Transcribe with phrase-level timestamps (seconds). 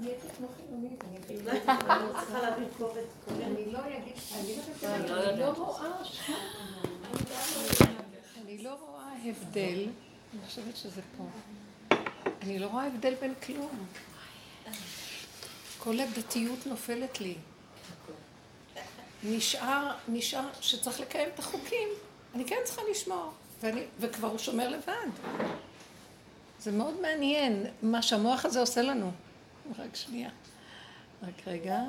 [8.44, 9.86] אני לא רואה הבדל,
[10.32, 11.24] אני חושבת שזה פה.
[12.42, 13.86] אני לא רואה הבדל בין כלום.
[15.78, 17.34] כל הדתיות נופלת לי.
[19.24, 21.88] נשאר, נשאר שצריך לקיים את החוקים.
[22.34, 23.32] אני כן צריכה לשמור,
[23.62, 25.06] ואני, וכבר הוא שומר לבד.
[26.60, 29.10] זה מאוד מעניין מה שהמוח הזה עושה לנו.
[29.78, 30.30] רק שנייה.
[31.22, 31.80] רק רגע.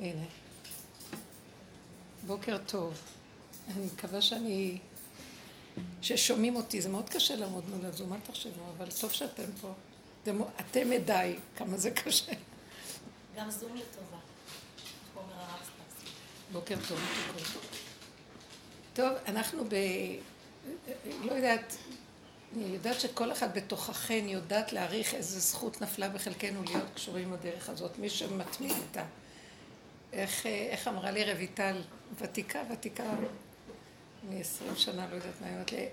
[0.00, 0.24] הנה.
[2.26, 2.94] בוקר טוב.
[3.68, 4.78] אני מקווה שאני...
[6.02, 6.82] ששומעים אותי.
[6.82, 9.72] זה מאוד קשה לעמוד מול הזום, אל תחשבו, אבל טוב שאתם פה.
[10.22, 12.32] אתם, אתם עדיי כמה זה קשה.
[13.36, 14.18] גם זום לטובה.
[16.52, 16.98] בוקר טוב.
[18.94, 19.74] טוב, אנחנו ב...
[21.24, 21.76] לא יודעת,
[22.56, 27.98] אני יודעת שכל אחד בתוככן יודעת להעריך איזה זכות נפלה בחלקנו להיות קשורים בדרך הזאת,
[27.98, 29.04] מי שמתמיד איתה.
[30.12, 31.76] איך, איך אמרה לי רויטל,
[32.18, 33.04] ותיקה, ותיקה
[34.28, 35.88] מ-20 שנה, לא יודעת מה היא אומרת לי,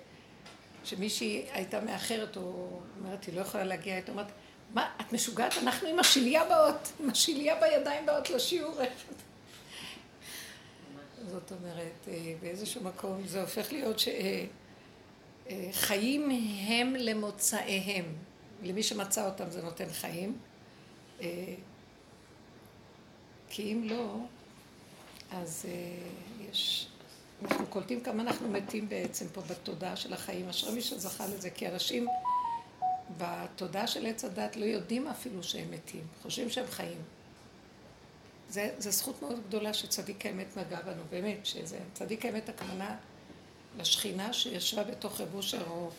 [0.83, 4.31] שמישהי הייתה מאחרת, או אומרת, היא לא יכולה להגיע, הייתה אומרת,
[4.73, 5.53] מה, את משוגעת?
[5.57, 8.75] אנחנו עם השיליה באות, עם השיליה בידיים באות לשיעור.
[11.31, 14.66] זאת אומרת, אה, באיזשהו מקום זה הופך להיות שחיים
[15.49, 15.69] אה,
[16.67, 18.05] הם למוצאיהם.
[18.63, 20.37] למי שמצא אותם זה נותן חיים.
[21.21, 21.55] אה,
[23.49, 24.15] כי אם לא,
[25.31, 25.65] אז
[26.51, 26.87] יש...
[27.41, 30.49] אנחנו קולטים כמה אנחנו מתים בעצם פה בתודעה של החיים.
[30.49, 32.07] אשרי מי שזכה לזה, כי אנשים
[33.17, 36.97] בתודעה של עץ הדת לא יודעים אפילו שהם מתים, חושבים שהם חיים.
[38.49, 42.95] זה זכות מאוד גדולה שצדיק האמת נגע בנו, באמת, שזה צדיק האמת הכוונה
[43.77, 45.89] לשכינה שישבה בתוך אושר, או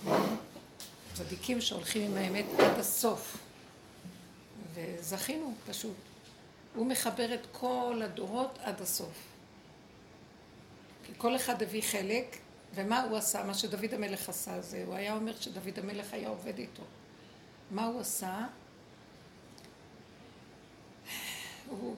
[1.15, 3.37] צדיקים שהולכים עם האמת עד הסוף.
[4.75, 5.97] וזכינו פשוט.
[6.75, 9.27] הוא מחבר את כל הדורות עד הסוף.
[11.05, 12.37] כי כל אחד הביא חלק,
[12.75, 13.45] ומה הוא עשה?
[13.45, 16.83] מה שדוד המלך עשה זה, הוא היה אומר שדוד המלך היה עובד איתו.
[17.71, 18.47] מה הוא עשה?
[21.69, 21.97] הוא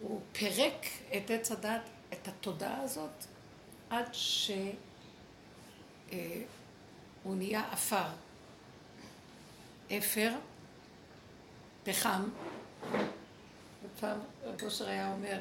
[0.00, 0.86] הוא פירק
[1.16, 1.80] את עץ הדת,
[2.12, 3.24] את התודעה הזאת,
[3.92, 4.72] עד שהוא
[6.12, 6.42] אה,
[7.24, 8.08] נהיה עפר.
[9.98, 10.32] אפר,
[11.84, 12.28] פחם,
[13.84, 15.40] ופעם רב אושר היה אומר,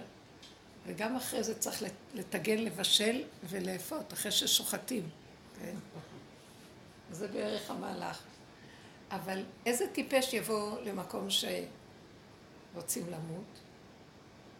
[0.85, 5.09] וגם אחרי זה צריך לטגן, לבשל ולאפות, אחרי ששוחטים,
[5.59, 5.75] כן?
[7.11, 8.21] זה בערך המהלך.
[9.11, 11.27] אבל איזה טיפש יבוא למקום
[12.73, 13.59] שרוצים למות?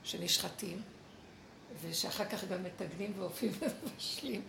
[0.04, 0.82] שנשחטים,
[1.82, 4.42] ושאחר כך גם מתגנים ואופים ומבשלים.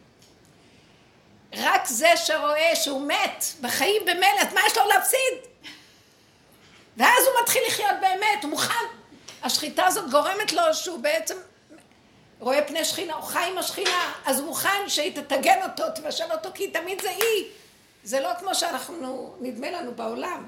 [1.54, 5.52] רק זה שרואה שהוא מת בחיים במלט, מה יש לו להפסיד?
[6.96, 8.84] ואז הוא מתחיל לחיות באמת, הוא מוכן.
[9.42, 11.36] השחיטה הזאת גורמת לו שהוא בעצם
[12.40, 16.48] רואה פני שכינה, הוא חי עם השכינה, אז הוא מוכן שהיא תטגן אותו, תבשל אותו,
[16.54, 17.44] כי תמיד זה היא.
[18.04, 20.46] זה לא כמו שאנחנו, נדמה לנו בעולם.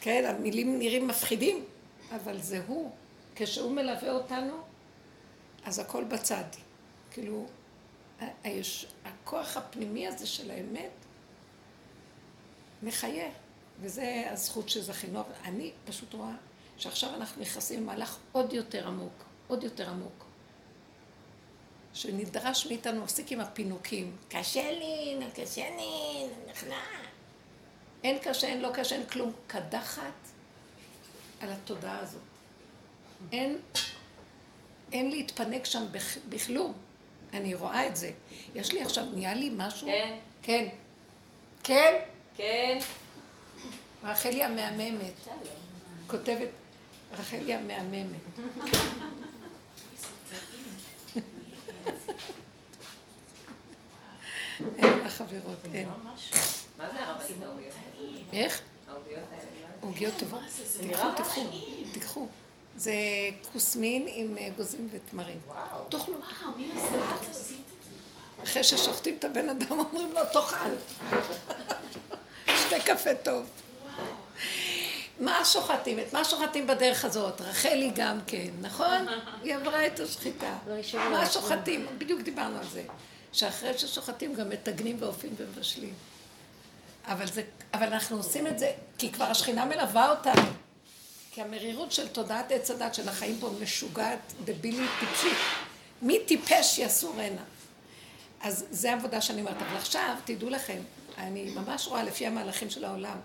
[0.00, 1.64] כן, המילים נראים מפחידים,
[2.16, 2.90] אבל זה הוא.
[3.36, 4.62] כשהוא מלווה אותנו,
[5.66, 6.44] אז הכל בצד.
[7.10, 7.46] כאילו,
[8.44, 10.90] היש, הכוח הפנימי הזה של האמת
[12.82, 13.28] מחיה,
[13.80, 15.22] וזה הזכות שזכינו.
[15.44, 16.32] אני פשוט רואה
[16.76, 20.24] שעכשיו אנחנו נכנסים למהלך עוד יותר עמוק, עוד יותר עמוק.
[21.94, 24.16] שנדרש מאיתנו להפסיק עם הפינוקים.
[24.28, 26.80] קשה לי, קשה לי, נכנע.
[28.04, 29.32] אין קשה, אין לא קשה, אין כלום.
[29.46, 30.12] קדחת
[31.40, 32.22] על התודעה הזאת.
[33.32, 33.58] אין,
[34.92, 35.84] אין להתפנק שם
[36.28, 36.72] בכלום.
[37.32, 38.10] אני רואה את זה.
[38.54, 39.86] יש לי עכשיו, נהיה לי משהו?
[39.86, 40.18] כן.
[40.42, 40.68] כן.
[41.62, 41.94] כן?
[42.36, 42.78] כן.
[44.04, 45.12] רחלי המהממת.
[46.06, 46.48] כותבת,
[47.12, 48.20] רחלי המהממת.
[54.78, 55.88] אין לה חברות, אין.
[56.78, 57.74] מה זה הרבנית העוגיות?
[58.32, 58.62] איך?
[59.80, 60.40] עוגיות טובות.
[60.80, 61.42] תיקחו, תיקחו,
[61.92, 62.26] תיקחו.
[62.76, 62.94] זה
[63.52, 65.38] כוסמין עם אגוזים ותמרים.
[65.88, 66.14] תאכלו.
[68.44, 70.70] אחרי ששוחטים את הבן אדם אומרים לו תאכל.
[72.56, 73.46] שתי קפה טוב.
[75.20, 75.98] מה שוחטים?
[75.98, 77.40] את מה שוחטים בדרך הזאת?
[77.40, 79.06] רחלי גם כן, נכון?
[79.42, 80.58] היא עברה את השחיטה.
[80.66, 81.86] לא, מה שוחטים?
[81.98, 82.82] בדיוק דיברנו על זה.
[83.32, 85.94] שאחרי ששוחטים גם מטגנים ואופים ומבשלים.
[87.04, 87.42] אבל, זה,
[87.74, 90.65] אבל אנחנו עושים את זה כי כבר השכינה מלווה אותנו.
[91.36, 95.38] כי המרירות של תודעת עץ הדת של החיים פה משוגעת, דבילית, טיפשית.
[96.02, 97.42] מי טיפש יסורנה?
[98.40, 99.56] אז זה העבודה שאני אומרת.
[99.56, 100.78] אבל עכשיו, תדעו לכם,
[101.18, 103.18] אני ממש רואה לפי המהלכים של העולם,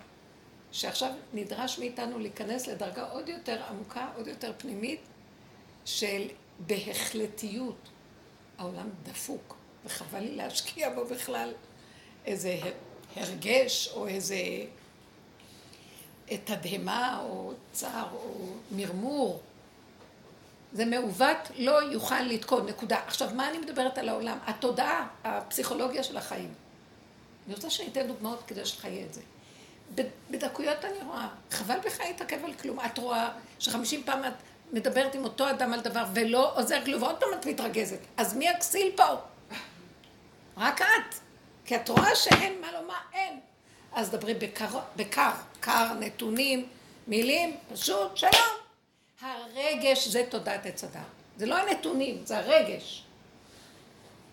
[0.72, 5.00] שעכשיו נדרש מאיתנו להיכנס לדרגה עוד יותר עמוקה, עוד יותר פנימית,
[5.86, 6.28] של
[6.60, 7.90] בהחלטיות.
[8.58, 9.56] העולם דפוק,
[9.86, 11.54] וחבל לי להשקיע בו בכלל
[12.26, 12.60] איזה
[13.16, 14.36] הרגש או איזה
[16.38, 19.42] תדהמה או צער או מרמור.
[20.74, 23.00] זה מעוות, לא יוכל לתקון, נקודה.
[23.08, 24.38] עכשיו, מה אני מדברת על העולם?
[24.46, 26.54] התודעה, הפסיכולוגיה של החיים.
[27.48, 29.22] אני רוצה שאני אתן דוגמאות כדי שתחיי את זה.
[30.32, 32.80] בדקויות אני רואה, חבל בך להתעכב על כלום.
[32.86, 33.30] את רואה
[33.60, 34.34] שחמישים פעם את
[34.72, 38.00] מדברת עם אותו אדם על דבר ולא עוזר כלום, ועוד פעם את מתרגזת.
[38.18, 39.06] אז מי הכסיל פה?
[40.58, 41.16] רק את.
[41.66, 43.40] כי את רואה שאין מה לומר, אין.
[43.94, 46.68] אז דברי בקר, בקר, קר, נתונים,
[47.08, 48.52] מילים, פשוט שלום.
[49.22, 51.02] הרגש זה תודעת עץ הדת.
[51.38, 53.04] זה לא הנתונים, זה הרגש.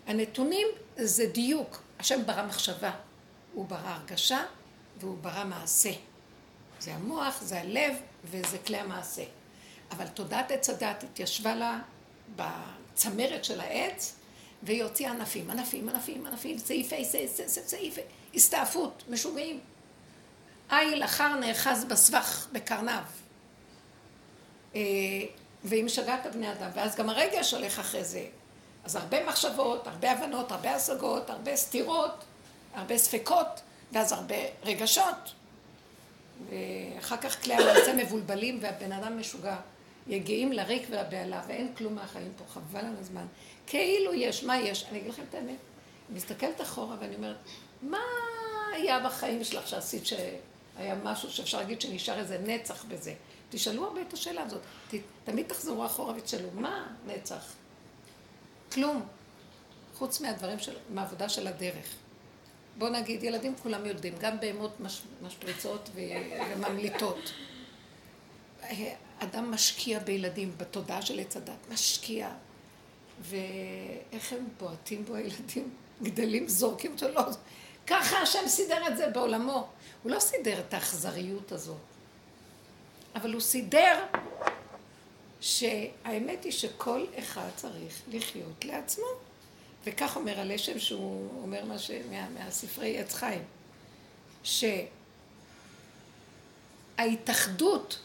[0.07, 0.67] הנתונים
[0.97, 1.81] זה דיוק.
[1.99, 2.91] השם ברא מחשבה,
[3.53, 4.45] הוא ברא הרגשה
[4.99, 5.91] והוא ברא מעשה.
[6.79, 7.93] זה המוח, זה הלב
[8.25, 9.23] וזה כלי המעשה.
[9.91, 11.79] אבל תודעת עץ הדת התיישבה לה
[12.35, 14.15] בצמרת של העץ
[14.63, 17.05] והיא הוציאה ענפים, ענפים, ענפים, ענפים, סעיפי,
[17.47, 18.01] סעיפי,
[18.35, 19.59] הסתעפות, משוגעים.
[20.71, 23.03] איל אחר נאחז בסבך, בקרניו.
[24.75, 24.81] אה,
[25.63, 28.25] והיא משגעת את הבני אדם, ואז גם הרגש הולך אחרי זה.
[28.83, 32.23] אז הרבה מחשבות, הרבה הבנות, הרבה השגות, הרבה סתירות,
[32.73, 33.61] הרבה ספקות,
[33.91, 35.33] ואז הרבה רגשות.
[36.49, 39.55] ואחר כך כלי המעשה מבולבלים והבן אדם משוגע.
[40.07, 43.25] יגיעים לריק ולבהלה, ואין כלום מהחיים פה, חבל על הזמן.
[43.67, 44.85] כאילו יש, מה יש?
[44.89, 45.55] אני אגיד לכם את האמת.
[46.09, 47.37] מסתכלת אחורה ואני אומרת,
[47.81, 47.97] מה
[48.73, 53.13] היה בחיים שלך שעשית שהיה משהו שאפשר להגיד שנשאר איזה נצח בזה?
[53.49, 54.61] תשאלו הרבה את השאלה הזאת.
[54.91, 54.93] ת,
[55.23, 57.53] תמיד תחזרו אחורה ותשאלו, מה נצח?
[58.71, 59.05] כלום.
[59.95, 61.95] חוץ מהדברים של, מהעבודה של הדרך.
[62.77, 67.33] בואו נגיד, ילדים כולם יודעים, גם בהמות מש, משפריצות וממליטות.
[69.19, 72.29] אדם משקיע בילדים, בתודעה של עץ הדת, משקיע.
[73.21, 75.69] ואיך הם בועטים בו הילדים,
[76.03, 77.21] גדלים, זורקים אותו, לא...
[77.89, 79.67] ככה השם סידר את זה בעולמו.
[80.03, 81.77] הוא לא סידר את האכזריות הזאת,
[83.15, 84.05] אבל הוא סידר
[85.41, 89.05] שהאמת היא שכל אחד צריך לחיות לעצמו.
[89.83, 91.91] וכך אומר הלשם שהוא אומר מה ש...
[92.11, 92.29] מה...
[92.29, 93.43] מהספרי עץ חיים,
[96.97, 97.99] שההתאחדות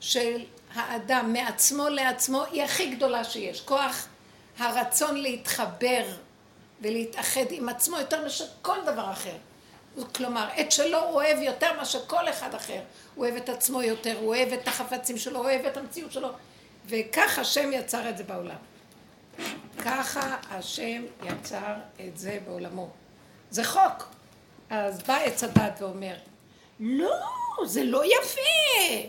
[0.00, 3.60] של האדם מעצמו לעצמו היא הכי גדולה שיש.
[3.60, 4.06] כוח
[4.58, 6.16] הרצון להתחבר
[6.80, 9.36] ולהתאחד עם עצמו יותר מאשר כל דבר אחר.
[10.14, 12.80] כלומר, את שלו הוא אוהב יותר מאשר כל אחד אחר.
[13.14, 16.28] הוא אוהב את עצמו יותר, הוא אוהב את החפצים שלו, הוא אוהב את המציאות שלו.
[16.86, 18.56] וכך השם יצר את זה בעולם.
[19.78, 22.88] ככה השם יצר את זה בעולמו.
[23.50, 24.08] זה חוק.
[24.70, 26.14] אז בא עץ הדת ואומר,
[26.80, 27.20] לא,
[27.64, 29.08] זה לא יפה.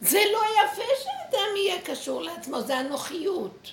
[0.00, 3.72] זה לא יפה שאדם יהיה קשור לעצמו, זה אנוכיות.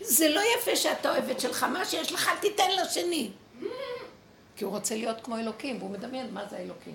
[0.00, 3.30] זה לא יפה שאתה אוהב את שלך, מה שיש לך תיתן לשני.
[4.56, 6.94] כי הוא רוצה להיות כמו אלוקים, והוא מדמיין מה זה אלוקים.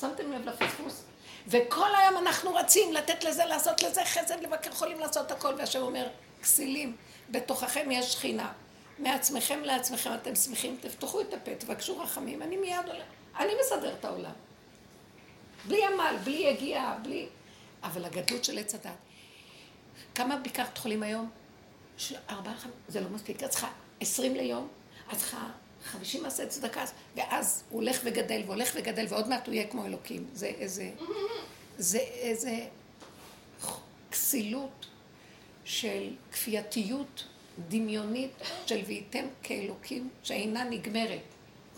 [0.00, 1.04] שמתם לב לפספוס?
[1.48, 6.06] וכל היום אנחנו רצים לתת לזה, לעשות לזה חסד, לבקר חולים, לעשות הכל, והשם אומר,
[6.42, 6.96] כסילים,
[7.30, 8.52] בתוככם יש שכינה.
[8.98, 13.04] מעצמכם לעצמכם אתם שמחים, תפתחו את הפה, תבקשו רחמים, אני מיד עולה,
[13.38, 14.32] אני מסדר את העולם.
[15.66, 17.26] בלי עמל, בלי יגיעה, בלי...
[17.82, 18.92] אבל הגדלות של עץ הדת.
[20.14, 21.30] כמה ביקרת חולים היום?
[22.30, 22.54] ארבעה,
[22.88, 24.68] זה לא מספיק, את צריכה עשרים ליום,
[25.12, 25.50] את צריכה
[25.84, 26.84] חמישים מעשי צדקה,
[27.16, 30.26] ואז הוא הולך וגדל והולך וגדל, ועוד מעט הוא יהיה כמו אלוקים.
[30.32, 30.90] זה איזה,
[31.78, 32.66] זה איזה
[34.10, 34.86] כסילות
[35.64, 37.24] של כפייתיות
[37.68, 38.30] דמיונית
[38.66, 41.20] של וייתם כאלוקים שאינה נגמרת.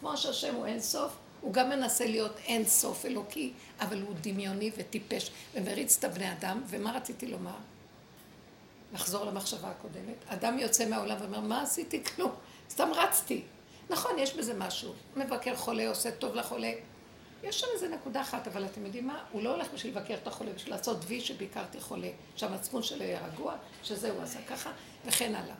[0.01, 4.71] כמו שהשם הוא אין סוף, הוא גם מנסה להיות אין סוף אלוקי, אבל הוא דמיוני
[4.77, 6.63] וטיפש ומריץ את הבני אדם.
[6.69, 7.57] ומה רציתי לומר?
[8.93, 10.25] לחזור למחשבה הקודמת.
[10.27, 12.05] אדם יוצא מהעולם ואומר, מה עשיתי?
[12.05, 12.33] כלום.
[12.71, 13.43] סתם רצתי.
[13.91, 14.93] נכון, יש בזה משהו.
[15.17, 16.73] מבקר חולה, עושה טוב לחולה.
[17.43, 19.25] יש שם איזה נקודה אחת, אבל אתם יודעים מה?
[19.33, 23.27] הוא לא הולך בשביל לבקר את החולה, בשביל לעשות וי שביקרתי חולה, שהמצפון שלו יהיה
[23.27, 24.71] רגוע, שזה הוא עשה ככה,
[25.07, 25.55] וכן הלאה.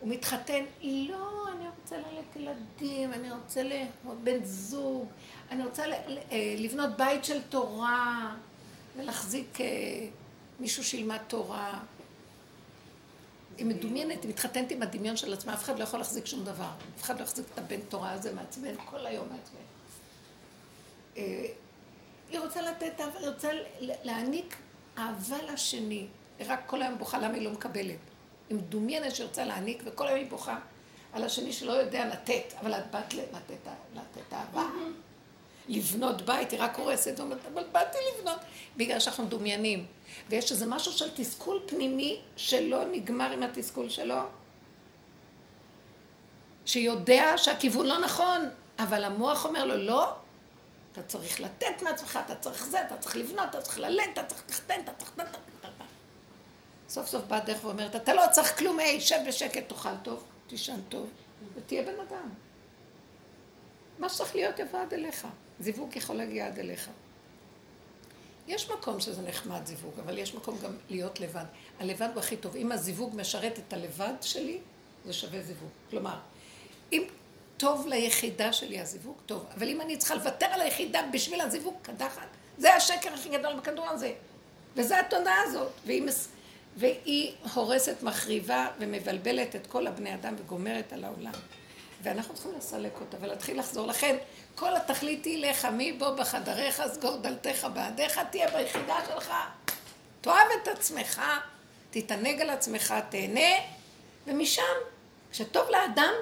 [0.00, 3.88] הוא מתחתן, לא, אני רוצה ללדת ילדים, אני רוצה להיות
[4.24, 5.06] בן זוג,
[5.50, 8.34] אני רוצה אה, לבנות בית של תורה,
[8.96, 9.66] ולהחזיק אה,
[10.60, 11.80] מישהו שילמד תורה.
[13.58, 16.70] היא מדומיינת, היא מתחתנת עם הדמיון של עצמה, אף אחד לא יכול להחזיק שום דבר.
[16.96, 19.58] אף אחד לא יחזיק את הבן תורה הזה מעצבן, כל היום מעצבן.
[21.16, 21.46] אה,
[22.30, 24.56] היא רוצה לתת, היא רוצה להעניק
[24.98, 26.06] אהבה לשני.
[26.38, 27.98] היא רק כל היום בוכה למה היא לא מקבלת.
[28.48, 30.58] היא מדומיינת שרוצה להעניק, וכל היום היא בוכה
[31.12, 34.68] על השני שלא יודע לתת, אבל את באת לתת, לתת אהבה.
[35.70, 38.38] לבנות בית, היא רק הורסת, אומרת, אבל באתי לבנות,
[38.76, 39.86] בגלל שאנחנו מדומיינים.
[40.28, 44.20] ויש איזה משהו של תסכול פנימי שלא נגמר עם התסכול שלו,
[46.66, 48.48] שיודע שהכיוון לא נכון,
[48.78, 50.12] אבל המוח אומר לו, לא,
[50.92, 54.44] אתה צריך לתת מעצמך, אתה צריך זה, אתה צריך לבנות, אתה צריך ללד, אתה צריך
[54.44, 55.12] לתחתן, אתה צריך...
[56.88, 60.80] סוף סוף באה דרך ואומרת, אתה לא צריך כלום, היי, שב בשקט, תאכל טוב, תישן
[60.88, 61.10] טוב,
[61.54, 62.28] ותהיה בן אדם.
[63.98, 65.26] מה שצריך להיות יבוא עד אליך.
[65.60, 66.90] זיווג יכול להגיע עד אליך.
[68.48, 71.44] יש מקום שזה נחמד זיווג, אבל יש מקום גם להיות לבד.
[71.80, 72.56] הלבד הוא הכי טוב.
[72.56, 74.58] אם הזיווג משרת את הלבד שלי,
[75.04, 75.68] זה שווה זיווג.
[75.90, 76.18] כלומר,
[76.92, 77.02] אם
[77.56, 79.46] טוב ליחידה שלי הזיווג, טוב.
[79.56, 82.26] אבל אם אני צריכה לוותר על היחידה בשביל הזיווג קדחת,
[82.58, 84.12] זה השקר הכי גדול בכדור הזה.
[84.76, 85.72] וזה התודעה הזאת.
[85.86, 86.28] והיא, מס...
[86.76, 91.32] והיא הורסת, מחריבה ומבלבלת את כל הבני אדם וגומרת על העולם.
[92.02, 93.86] ואנחנו צריכים לסלק אותה ולהתחיל לחזור.
[93.86, 94.16] לכן,
[94.54, 99.32] כל התכלית היא לך, מי בוא בחדריך, סגור דלתך בעדיך, תהיה ביחידה שלך.
[100.20, 101.22] תאהב את עצמך,
[101.90, 103.50] תתענג על עצמך, תהנה,
[104.26, 104.62] ומשם,
[105.32, 106.12] כשטוב לאדם,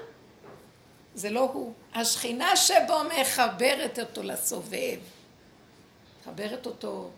[1.14, 1.72] זה לא הוא.
[1.94, 4.98] השכינה שבו מחברת אותו לסובב.
[6.20, 7.10] מחברת אותו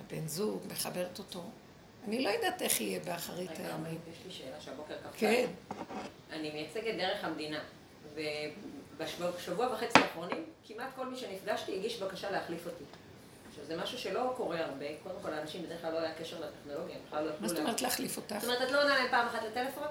[0.00, 1.42] לבן זוג, מחברת אותו.
[2.06, 4.00] אני לא יודעת איך יהיה באחרית הימים.
[4.12, 5.18] יש לי שאלה שהבוקר קפצה.
[5.18, 5.46] כן.
[6.30, 7.60] אני מייצגת דרך המדינה,
[8.14, 12.84] ובשבוע וחצי האחרונים, כמעט כל מי שנפגשתי הגיש בקשה להחליף אותי.
[13.48, 14.86] עכשיו, זה משהו שלא קורה הרבה.
[15.02, 17.82] קודם כל, לאנשים בדרך כלל לא היה קשר לטכנולוגיה, הם בכלל לא מה זאת אומרת
[17.82, 18.36] להחליף אותך?
[18.40, 19.86] זאת אומרת, את לא עונה להם פעם אחת לטלפון,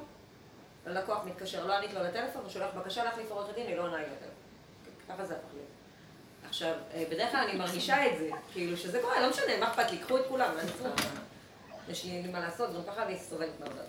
[0.85, 3.97] הלקוח מתקשר, לא ענית לו לטלפון, הוא שולח בקשה להחליף עורך הדין, היא לא עונה
[3.97, 4.37] לי לטלפון.
[5.09, 5.67] ככה זה הפך להיות.
[6.49, 9.91] עכשיו, אה, בדרך כלל אני מרגישה את זה, כאילו שזה קורה, לא משנה, מה אכפת
[9.91, 11.09] לי, קחו את כולם, מה אני צריכה?
[11.89, 13.82] יש לי מה לעשות, גם ככה אני סובלת מהעבודה.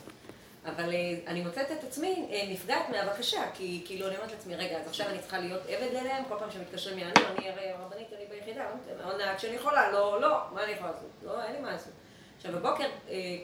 [0.65, 4.79] אבל אה, אני מוצאת את עצמי אה, נפגעת מהבקשה, כי כאילו אני אומרת לעצמי, רגע,
[4.81, 8.25] אז עכשיו אני צריכה להיות עבד אליהם, כל פעם שמתקשרים יענו, אני הרי רבנית, אני
[8.31, 8.67] ביחידה,
[9.05, 11.11] עוד נהג שאני יכולה, לא, לא, מה אני יכולה לעשות?
[11.23, 11.93] לא, אין לי מה לעשות.
[12.37, 12.89] עכשיו, בבוקר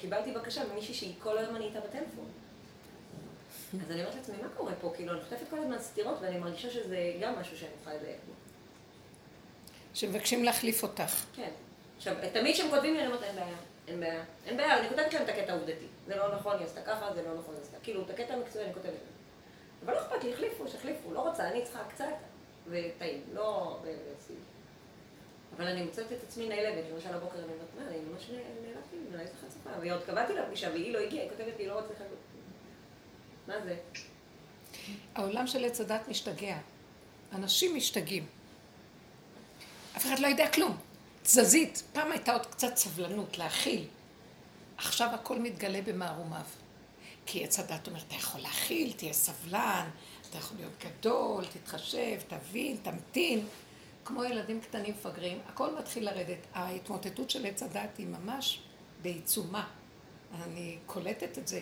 [0.00, 2.28] קיבלתי בקשה ממישהי שהיא כל היום אני איתה בטלפון.
[3.84, 4.92] אז אני אומרת לעצמי, מה קורה פה?
[4.96, 8.32] כאילו, אני חוטפת כל הזמן סתירות, ואני מרגישה שזה גם משהו שאני צריכה לדייק בו.
[9.94, 11.24] שמבקשים להחליף אותך.
[11.36, 11.50] כן.
[11.96, 13.56] עכשיו, תמיד כשהם כותבים לי, אני אומרת, אין בעיה,
[13.88, 14.24] אין בעיה.
[14.46, 15.86] אין בעיה, אני כותבת להם את הקטע העובדתי.
[16.06, 17.76] זה לא נכון, היא עשתה ככה, זה לא נכון, היא עשתה.
[17.82, 19.14] כאילו, את הקטע המקצועי אני כותבת להם.
[19.84, 21.12] אבל לא אכפת לי, החליפו, שהחליפו.
[21.12, 22.14] לא רוצה, אני צריכה קצת,
[22.66, 23.22] וטעים.
[23.32, 23.78] לא...
[25.56, 29.22] אבל אני מוצאת את עצמי נעלבת, למשל הבוקר אני אומרת, מה, אני ממש נעלבתי, ואני
[29.22, 31.92] איזה חצופה, והיא עוד קבעתי לה פגישה, והיא לא הגיעה, היא כותבת לי, לא רוצה
[31.92, 32.18] לחכות.
[33.46, 33.76] מה זה?
[35.14, 36.58] העולם של עץ הדת משתגע.
[37.32, 38.26] אנשים משתגעים.
[39.96, 40.76] אף אחד לא יודע כלום.
[41.24, 41.82] תזזית.
[41.92, 43.84] פעם הייתה עוד קצת סבלנות להכיל.
[44.76, 46.44] עכשיו הכל מתגלה במערומיו.
[47.26, 49.88] כי עץ הדת אומר, אתה יכול להכיל, תהיה סבלן,
[50.30, 53.46] אתה יכול להיות גדול, תתחשב, תבין, תמתין.
[54.04, 56.38] כמו ילדים קטנים מפגרים, הכל מתחיל לרדת.
[56.54, 58.60] ההתמוטטות של עץ הדת היא ממש
[59.02, 59.68] בעיצומה.
[60.42, 61.60] אני קולטת את זה.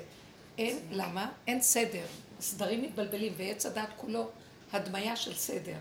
[0.59, 1.31] אין, למה?
[1.47, 2.05] אין סדר.
[2.39, 4.31] הסדרים מתבלבלים, ועץ הדת כולו
[4.73, 5.77] הדמיה של סדר.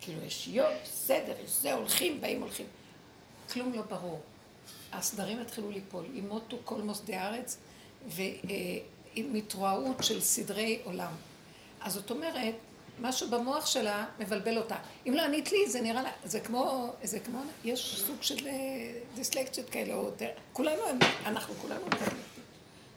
[0.00, 2.66] כאילו יש יום, סדר, יש זה, הולכים, באים, הולכים.
[3.52, 4.20] כלום לא ברור.
[4.92, 7.58] הסדרים התחילו ליפול, ימותו כל מוסדי הארץ,
[8.06, 11.12] ועם התרועעות של סדרי עולם.
[11.80, 12.54] אז זאת אומרת,
[13.00, 14.76] משהו במוח שלה מבלבל אותה.
[15.06, 18.52] אם לא ענית לי, זה נראה לה, זה כמו, זה כמו, יש סוג של אה,
[19.14, 20.10] דיסלקציות כאלה, או
[20.52, 20.82] כולנו,
[21.26, 21.84] אנחנו כולנו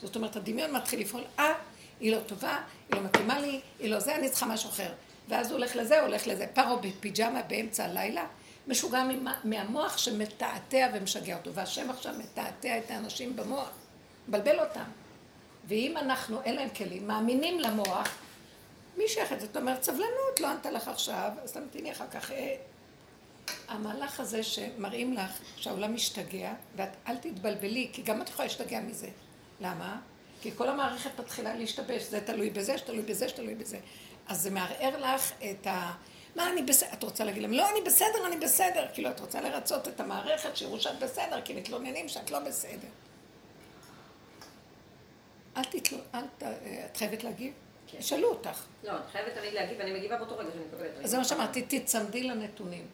[0.02, 1.54] זאת אומרת, הדמיון מתחיל לפעול, אה,
[2.00, 4.92] היא לא טובה, היא לא מתאימה לי, היא לא זה, אני צריכה משהו אחר.
[5.32, 6.48] ואז הוא הולך לזה, הוא הולך לזה.
[6.48, 8.26] פרו בפיג'מה באמצע הלילה,
[8.68, 9.04] משוגע
[9.44, 11.54] מהמוח שמתעתע ומשגע אותו.
[11.54, 13.70] והשם עכשיו מתעתע את האנשים במוח,
[14.28, 14.84] מבלבל אותם.
[15.68, 18.18] ואם אנחנו, אין להם כלים, מאמינים למוח,
[18.98, 19.40] מי שייכת?
[19.40, 22.32] זאת אומרת, סבלנות, לא ענתה לך עכשיו, אז תמתיני אחר כך.
[22.32, 22.56] אה,
[23.68, 29.10] המהלך הזה שמראים לך שהעולם משתגע, ואת אל תתבלבלי, כי גם את יכולה להשתגע מזה.
[29.62, 30.00] למה?
[30.42, 33.78] כי כל המערכת מתחילה להשתבש, זה תלוי בזה, שתלוי בזה, שתלוי בזה.
[34.32, 35.94] אז זה מערער לך את ה...
[36.36, 36.90] מה אני בסדר?
[36.94, 38.88] את רוצה להגיד להם, לא, אני בסדר, אני בסדר.
[38.94, 42.88] כאילו, את רוצה לרצות את המערכת, שיראו שאת בסדר, כי מתלוננים שאת לא בסדר.
[45.58, 45.98] אל תתלו...
[46.16, 46.44] אל ת...
[46.86, 47.54] את חייבת להגיב?
[47.88, 47.98] כן.
[47.98, 48.64] ישאלו אותך.
[48.84, 51.06] לא, את חייבת תמיד להגיב, ואני מגיבה באותו רגע שאני מקבלת.
[51.06, 52.88] אז זה מה שאמרתי, תצמדי לנתונים.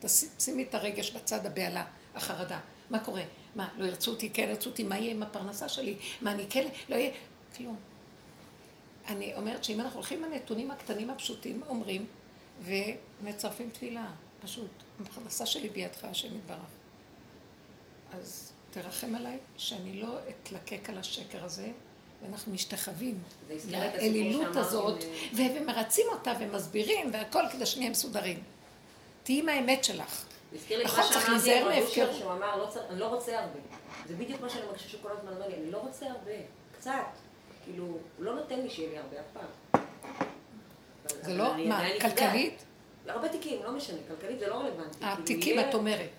[0.00, 2.60] תשימי את הרגש בצד הבהלה, החרדה.
[2.90, 3.22] מה קורה?
[3.56, 5.96] מה, לא ירצו אותי, כן ירצו אותי, מה יהיה עם הפרנסה שלי?
[6.20, 7.10] מה, אני כן, לא יהיה...
[7.56, 7.76] כלום.
[9.08, 12.06] אני אומרת שאם אנחנו הולכים עם הנתונים הקטנים הפשוטים, אומרים,
[12.62, 14.06] ומצרפים תפילה,
[14.42, 14.70] פשוט.
[15.00, 16.58] הפרנסה שלי בידך, השם יתברך.
[18.12, 21.68] אז תרחם עליי שאני לא אתלקק על השקר הזה,
[22.22, 23.22] ואנחנו משתחווים
[23.70, 25.04] לאלילות הזאת,
[25.34, 25.40] ו...
[25.56, 28.42] ומרצים אותה ומסבירים והכל כדי שנהיה מסודרים.
[29.22, 30.24] תהיי עם האמת שלך.
[30.84, 33.58] נכון, מה שאמרתי על שהוא אמר, לא אני לא רוצה הרבה.
[34.08, 36.32] זה בדיוק מה שאני מרגישה שכל הזמן אומר לי, אני לא רוצה הרבה,
[36.78, 36.92] קצת.
[37.64, 39.82] כאילו, הוא לא נותן לי שיהיה לי הרבה אף פעם.
[41.22, 42.64] זה לא, מה, כלכלית?
[43.06, 44.98] הרבה תיקים, לא משנה, כלכלית זה לא רלוונטי.
[45.04, 46.10] התיקים, כאילו, את אומרת.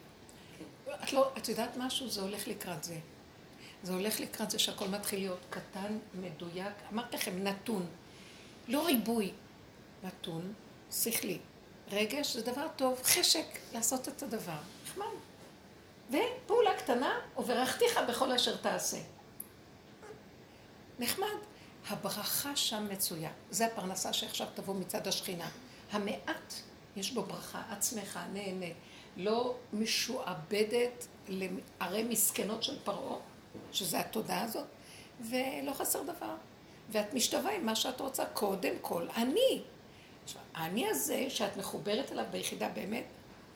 [0.57, 0.91] כן.
[1.03, 2.10] את לא, את יודעת משהו?
[2.10, 2.95] זה הולך לקראת זה.
[3.83, 6.74] זה הולך לקראת זה שהכל מתחיל להיות קטן, מדויק.
[6.93, 7.86] אמרתי לכם, נתון.
[8.67, 9.31] לא ריבוי,
[10.03, 10.53] נתון,
[10.91, 11.39] שכלי.
[11.91, 14.57] רגש זה דבר טוב, חשק לעשות את הדבר.
[14.86, 15.05] נחמד.
[16.10, 18.98] ופעולה קטנה, וברכתיך בכל אשר תעשה.
[21.01, 21.27] נחמד.
[21.89, 23.29] הברכה שם מצויה.
[23.50, 25.50] זה הפרנסה שעכשיו תבוא מצד השכינה.
[25.91, 26.53] המעט,
[26.96, 28.65] יש בו ברכה, עצמך, נהנה.
[29.17, 33.17] לא משועבדת לערי מסכנות של פרעה,
[33.72, 34.65] שזה התודעה הזאת,
[35.22, 36.36] ולא חסר דבר.
[36.89, 39.62] ואת משתווה עם מה שאת רוצה, קודם כל, אני.
[40.24, 43.05] עכשיו, האני הזה, שאת מחוברת אליו ביחידה באמת,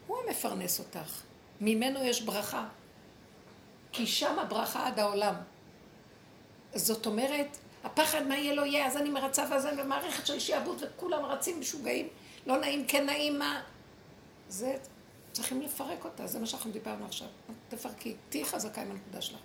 [0.07, 1.21] הוא המפרנס אותך.
[1.61, 2.67] ממנו יש ברכה.
[3.91, 5.35] כי שם הברכה עד העולם.
[6.75, 10.83] זאת אומרת, הפחד מה יהיה לא יהיה, אז אני מרצה ואז אני במערכת של שיעבוד
[10.83, 12.07] וכולם רצים משוגעים,
[12.45, 13.61] לא נעים, כן נעים, מה?
[14.49, 14.77] זה,
[15.31, 17.27] צריכים לפרק אותה, זה מה שאנחנו דיברנו עכשיו.
[17.69, 19.39] תפרקי, תהיי חזקה עם הנקודה שלך.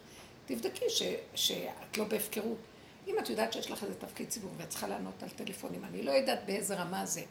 [0.46, 1.02] תבדקי ש,
[1.34, 2.58] שאת לא בהפקרות.
[3.06, 6.10] אם את יודעת שיש לך איזה תפקיד ציבור ואת צריכה לענות על טלפונים, אני לא
[6.10, 7.22] יודעת באיזה רמה זה.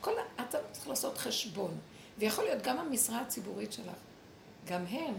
[0.00, 1.78] כל, אתה צריך לעשות חשבון.
[2.18, 3.96] ויכול להיות גם המשרה הציבורית שלך,
[4.66, 5.14] גם הם.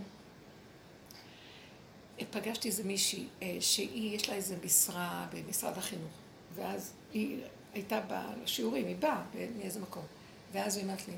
[2.30, 6.12] פגשתי איזה מישהי אה, שהיא, יש לה איזה משרה במשרד החינוך,
[6.56, 7.38] ואז היא
[7.74, 9.24] הייתה באה לשיעורים, היא באה
[9.58, 10.04] מאיזה מקום,
[10.52, 11.14] ואז היא אמרת לי,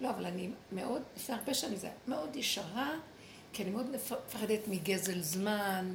[0.00, 2.90] לא, אבל אני מאוד, לפני הרבה שנים זה מאוד ישרה,
[3.52, 5.94] כי אני מאוד מפחדת מגזל זמן,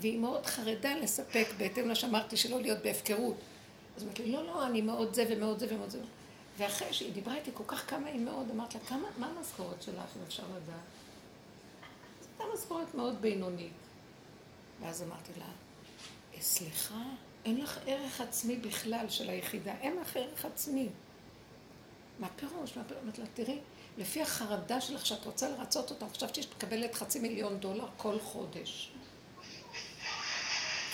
[0.00, 3.36] והיא מאוד חרדה לספק בהתאם למה שאמרתי, שלא להיות בהפקרות.
[3.96, 5.98] אז אמרתי לי, לא, לא, אני מאוד זה ומאוד זה ומאוד זה.
[6.58, 9.94] ואחרי שהיא דיברה איתי כל כך כמה היא מאוד, אמרת לה, כמה, מה המשכורת שלך,
[10.16, 10.78] אם אפשר לדעת?
[12.44, 13.72] הייתה משכורת מאוד בינונית.
[14.80, 15.46] ואז אמרתי לה,
[16.40, 17.02] סליחה,
[17.44, 20.88] אין לך ערך עצמי בכלל של היחידה, אין לך ערך עצמי.
[22.18, 22.76] מה פירוש?
[22.76, 23.02] מה פירוש?
[23.04, 23.58] אמרתי לה, תראי,
[23.98, 28.92] לפי החרדה שלך שאת רוצה לרצות אותה, חשבתי שאת מקבלת חצי מיליון דולר כל חודש.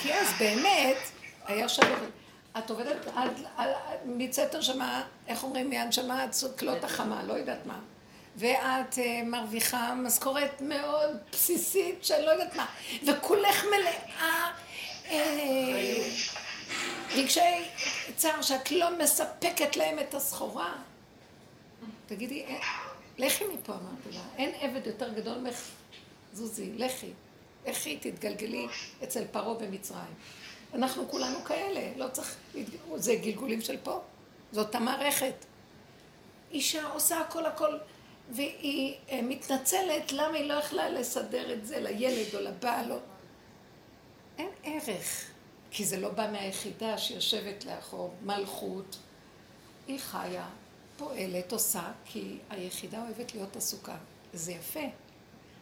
[0.02, 0.96] כי אז באמת
[1.44, 1.98] היה שווה...
[2.58, 3.32] את עובדת עד,
[4.04, 7.80] מצאת הנשמה, איך אומרים, מהנשמה עד כלות החמה, לא יודעת מה.
[8.36, 12.66] ואת uh, מרוויחה משכורת מאוד בסיסית שאני לא יודעת מה,
[13.06, 14.50] וכולך מלאה
[15.10, 16.08] אה,
[17.14, 17.64] רגשי
[18.16, 20.72] צער שאת לא מספקת להם את הסחורה.
[22.06, 22.60] תגידי, אה,
[23.18, 25.68] לכי מפה, אמרתי לה, אין עבד יותר גדול ממך,
[26.32, 27.10] זוזי, לכי.
[27.66, 28.66] לכי, תתגלגלי
[29.04, 30.14] אצל פרעה במצרים.
[30.74, 32.36] אנחנו כולנו כאלה, לא צריך,
[32.96, 34.00] זה גלגולים של פה,
[34.52, 35.34] זאת המערכת.
[36.52, 37.78] אישה עושה הכל הכל,
[38.30, 42.92] והיא אה, מתנצלת למה היא לא יכלה לסדר את זה לילד או לבעל.
[42.92, 42.96] או...
[44.38, 45.30] אין ערך,
[45.70, 48.98] כי זה לא בא מהיחידה שיושבת לאחור, מלכות.
[49.88, 50.48] היא חיה,
[50.96, 53.96] פועלת, עושה, כי היחידה אוהבת להיות עסוקה.
[54.32, 54.80] זה יפה.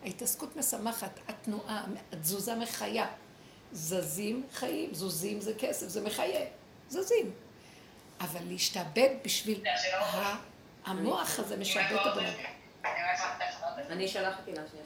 [0.02, 3.06] ההתעסקות משמחת, התנועה, התזוזה מחיה.
[3.72, 6.40] זזים חיים, זוזים זה כסף, זה מחיה,
[6.88, 7.30] זזים.
[8.20, 9.64] אבל להשתעבד בשביל
[10.84, 12.32] המוח הזה משעבד את הבן
[13.90, 14.84] אני שלחתי לה שנייה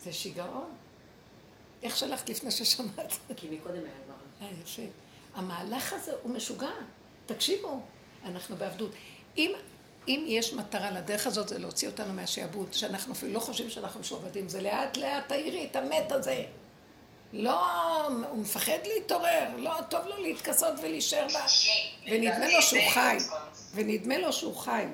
[0.00, 0.74] זה שיגעון.
[1.82, 3.12] איך שלחת לפני ששמעת?
[3.36, 4.46] כי מקודם היה כבר.
[4.46, 4.82] אה, יפה.
[5.34, 6.70] המהלך הזה הוא משוגע.
[7.26, 7.80] תקשיבו,
[8.24, 8.90] אנחנו בעבדות.
[9.36, 9.52] אם,
[10.08, 14.48] אם יש מטרה לדרך הזאת, זה להוציא אותנו מהשעבוד, שאנחנו אפילו לא חושבים שאנחנו משועבדים,
[14.48, 16.44] זה לאט לאט תאירי את המת הזה.
[17.32, 21.46] לא, הוא מפחד להתעורר, לא טוב לו להתכסות ולהישאר בה,
[22.10, 23.16] ונדמה לו שהוא חי,
[23.74, 24.84] ונדמה לו שהוא חי.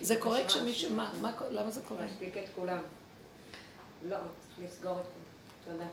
[0.00, 1.12] זה קורה כשמישהו, מה,
[1.50, 2.04] למה זה קורה?
[2.04, 2.82] להשתיק את כולם.
[4.08, 5.76] לא, צריך לסגור את כולם.
[5.76, 5.88] תודה.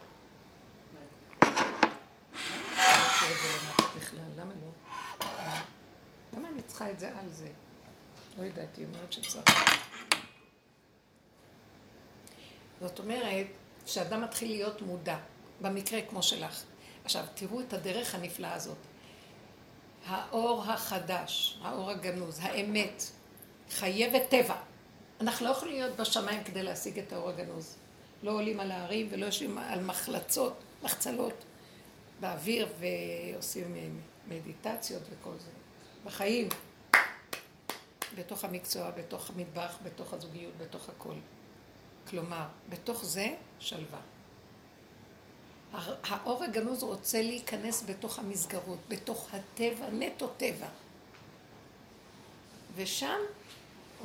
[4.37, 4.71] למה לא?
[6.37, 7.47] למה אני צריכה את זה על זה?
[8.37, 9.45] לא יודעת, היא אומרת שצריך.
[12.81, 13.47] זאת אומרת,
[13.85, 15.17] שאדם מתחיל להיות מודע,
[15.61, 16.63] במקרה כמו שלך.
[17.03, 18.77] עכשיו, תראו את הדרך הנפלאה הזאת.
[20.05, 23.03] האור החדש, האור הגנוז, האמת,
[23.71, 24.55] חייבת טבע.
[25.21, 27.75] אנחנו לא יכולים להיות בשמיים כדי להשיג את האור הגנוז.
[28.23, 31.33] לא עולים על ההרים ולא יושבים על מחלצות, מחצלות
[32.19, 35.51] באוויר ועושים מדיטציות וכל זה.
[36.05, 36.49] בחיים,
[38.15, 41.15] בתוך המקצוע, בתוך המטבח, בתוך הזוגיות, בתוך הכל.
[42.07, 43.99] כלומר, בתוך זה שלווה.
[46.03, 50.67] האור הגנוז רוצה להיכנס בתוך המסגרות, בתוך הטבע, נטו טבע.
[52.75, 53.19] ושם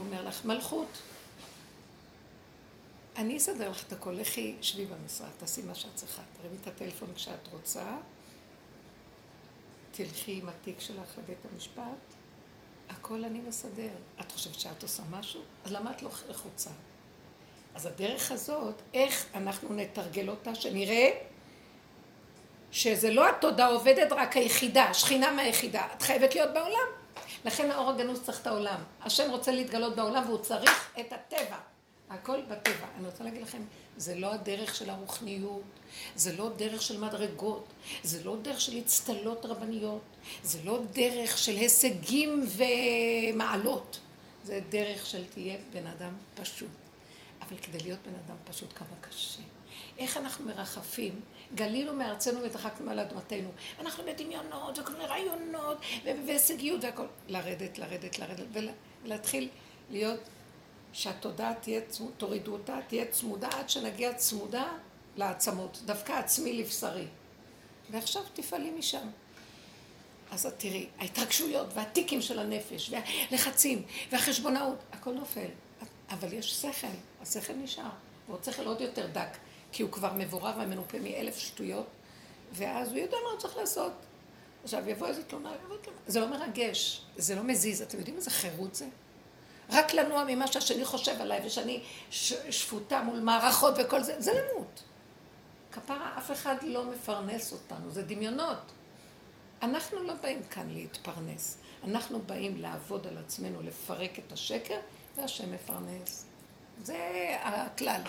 [0.01, 0.99] הוא אומר לך, מלכות.
[3.17, 6.23] אני אסדר לך את הכל, לכי, שבי במשרד, תעשי מה שאת צריכה.
[6.41, 7.97] תרימי את הטלפון כשאת רוצה,
[9.91, 12.15] תלכי עם התיק שלך לבית המשפט,
[12.89, 13.91] הכל אני מסדר.
[14.21, 15.41] את חושבת שאת עושה משהו?
[15.65, 16.71] אז למה את לא לחוצה?
[17.75, 21.11] אז הדרך הזאת, איך אנחנו נתרגל אותה, שנראה
[22.73, 25.87] שזה לא התודה עובדת, רק היחידה, שכינה מהיחידה.
[25.97, 27.00] את חייבת להיות בעולם.
[27.45, 28.81] לכן האור הגנוז צריך את העולם.
[29.03, 31.57] השם רוצה להתגלות בעולם והוא צריך את הטבע.
[32.11, 32.87] הכל בטבע.
[32.99, 33.63] אני רוצה להגיד לכם,
[33.97, 35.63] זה לא הדרך של הרוחניות,
[36.17, 37.67] זה לא דרך של מדרגות,
[38.03, 40.03] זה לא דרך של אצטלות רבניות,
[40.43, 43.99] זה לא דרך של הישגים ומעלות,
[44.45, 46.69] זה דרך של תהיה בן אדם פשוט.
[47.43, 49.43] אבל כדי להיות בן אדם פשוט כמה קשה.
[49.99, 51.21] איך אנחנו מרחפים?
[51.55, 53.51] גלינו מארצנו ודחקנו על אדמתנו.
[53.81, 57.07] אנחנו בדמיונות וכל מיני רעיונות והישגיות והכל.
[57.29, 58.73] לרדת, לרדת, לרדת
[59.05, 59.49] ולהתחיל
[59.91, 60.21] להיות
[60.93, 61.81] שהתודעה תהיה,
[62.17, 64.73] תורידו אותה, תהיה צמודה עד שנגיע צמודה
[65.17, 67.07] לעצמות, דווקא עצמי לבשרי.
[67.91, 69.09] ועכשיו תפעלי משם.
[70.31, 73.83] אז את תראי, ההתרגשויות והטיקים של הנפש, והלחצים,
[74.13, 75.49] והחשבונאות, הכל נופל.
[76.11, 76.87] אבל יש שכל,
[77.21, 77.91] השכל נשאר,
[78.29, 79.37] ועוד שכל עוד יותר דק,
[79.73, 81.87] כי הוא כבר מבורר ומנופה מאלף שטויות,
[82.53, 83.93] ואז הוא יודע מה הוא צריך לעשות.
[84.65, 85.53] עכשיו יבוא איזה תלונה,
[86.07, 88.87] זה לא מרגש, זה לא מזיז, אתם יודעים איזה חירות זה?
[89.71, 91.83] רק לנוע ממה שהשני חושב עליי, ושאני
[92.51, 94.83] שפוטה מול מערכות וכל זה, זה למות.
[95.73, 98.73] כפרה, אף אחד לא מפרנס אותנו, זה דמיונות.
[99.63, 104.79] אנחנו לא באים כאן להתפרנס, אנחנו באים לעבוד על עצמנו, לפרק את השקר,
[105.17, 106.27] והשם מפרנס.
[106.83, 106.97] זה
[107.41, 108.01] הכלל.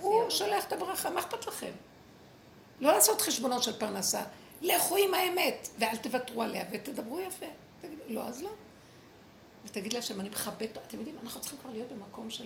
[0.00, 1.70] הוא שולח את הברכה, מה אכפת לכם?
[2.80, 4.22] לא לעשות חשבונות של פרנסה.
[4.62, 7.46] לכו עם האמת, ואל תוותרו עליה, ותדברו יפה.
[7.80, 8.50] תגידו, לא, אז לא.
[9.64, 12.44] ותגיד להשם, אני מכבד, אתם יודעים, אנחנו צריכים כבר להיות במקום של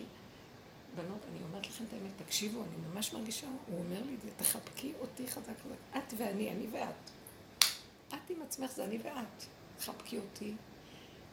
[0.96, 4.28] בנות, אני אומרת לכם את האמת, תקשיבו, אני ממש מרגישה, הוא אומר לי את זה,
[4.36, 7.10] תחבקי אותי חזק חזק, את ואני, אני ואת.
[8.08, 9.44] את עם עצמך, זה אני ואת.
[9.80, 10.54] חבקי אותי.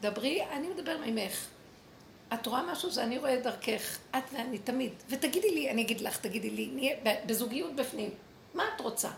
[0.00, 1.46] דברי, אני מדבר ממך.
[2.34, 4.92] את רואה משהו, זה אני רואה דרכך, את ואני, תמיד.
[5.10, 8.10] ותגידי לי, אני אגיד לך, תגידי לי, נהיה בזוגיות בפנים.
[8.54, 9.10] מה את רוצה?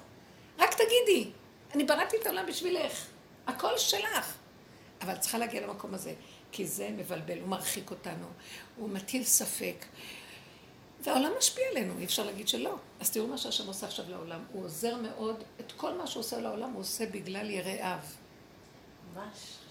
[0.58, 1.30] רק תגידי.
[1.74, 3.06] אני בראתי את העולם בשבילך.
[3.46, 4.34] הכל שלך.
[5.00, 6.14] אבל צריכה להגיע למקום הזה.
[6.52, 8.26] כי זה מבלבל, הוא מרחיק אותנו,
[8.76, 9.84] הוא מטיל ספק.
[11.00, 12.74] והעולם משפיע עלינו, אי אפשר להגיד שלא.
[13.00, 14.44] אז תראו מה שהשם עושה עכשיו לעולם.
[14.52, 17.98] הוא עוזר מאוד, את כל מה שהוא עושה לעולם הוא עושה בגלל יראיו.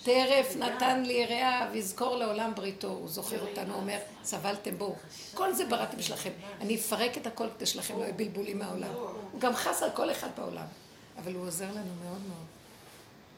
[0.08, 4.96] טרף נתן לי יראיו, יזכור לעולם בריתו, הוא זוכר אותנו, אומר, סבלתם בו.
[5.34, 6.30] כל זה בראתי בשבילכם.
[6.62, 8.94] אני אפרק את הכל כדי שלכם לא יהיו בלבולים מהעולם.
[9.32, 10.66] הוא גם חס על כל אחד בעולם.
[11.18, 12.46] אבל הוא עוזר לנו מאוד מאוד.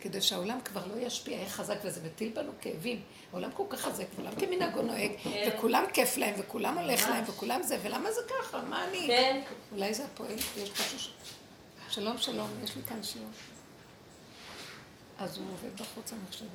[0.01, 3.01] כדי שהעולם כבר לא ישפיע, יהיה חזק, וזה מטיל בנו כאבים.
[3.34, 5.49] העולם כל כך חזק, ועולם כמנהגו נוהג, כן.
[5.58, 8.62] וכולם כיף להם, וכולם הולך להם, וכולם זה, ולמה זה ככה?
[8.62, 9.08] מה אני?
[9.08, 9.41] כן.
[9.71, 11.10] אולי זה הפועל, יש משהו ש...
[11.89, 13.29] שלום, שלום, יש לי כאן שיעור.
[15.19, 16.49] אז הוא עובד בחוץ, חושבת.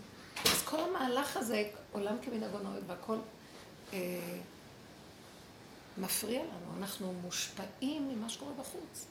[0.45, 3.17] אז כל המהלך הזה, עולם כמנהגו נוהג, והכל
[3.93, 3.99] אה,
[5.99, 6.79] מפריע לנו.
[6.79, 9.07] אנחנו מושפעים ממה שקורה בחוץ,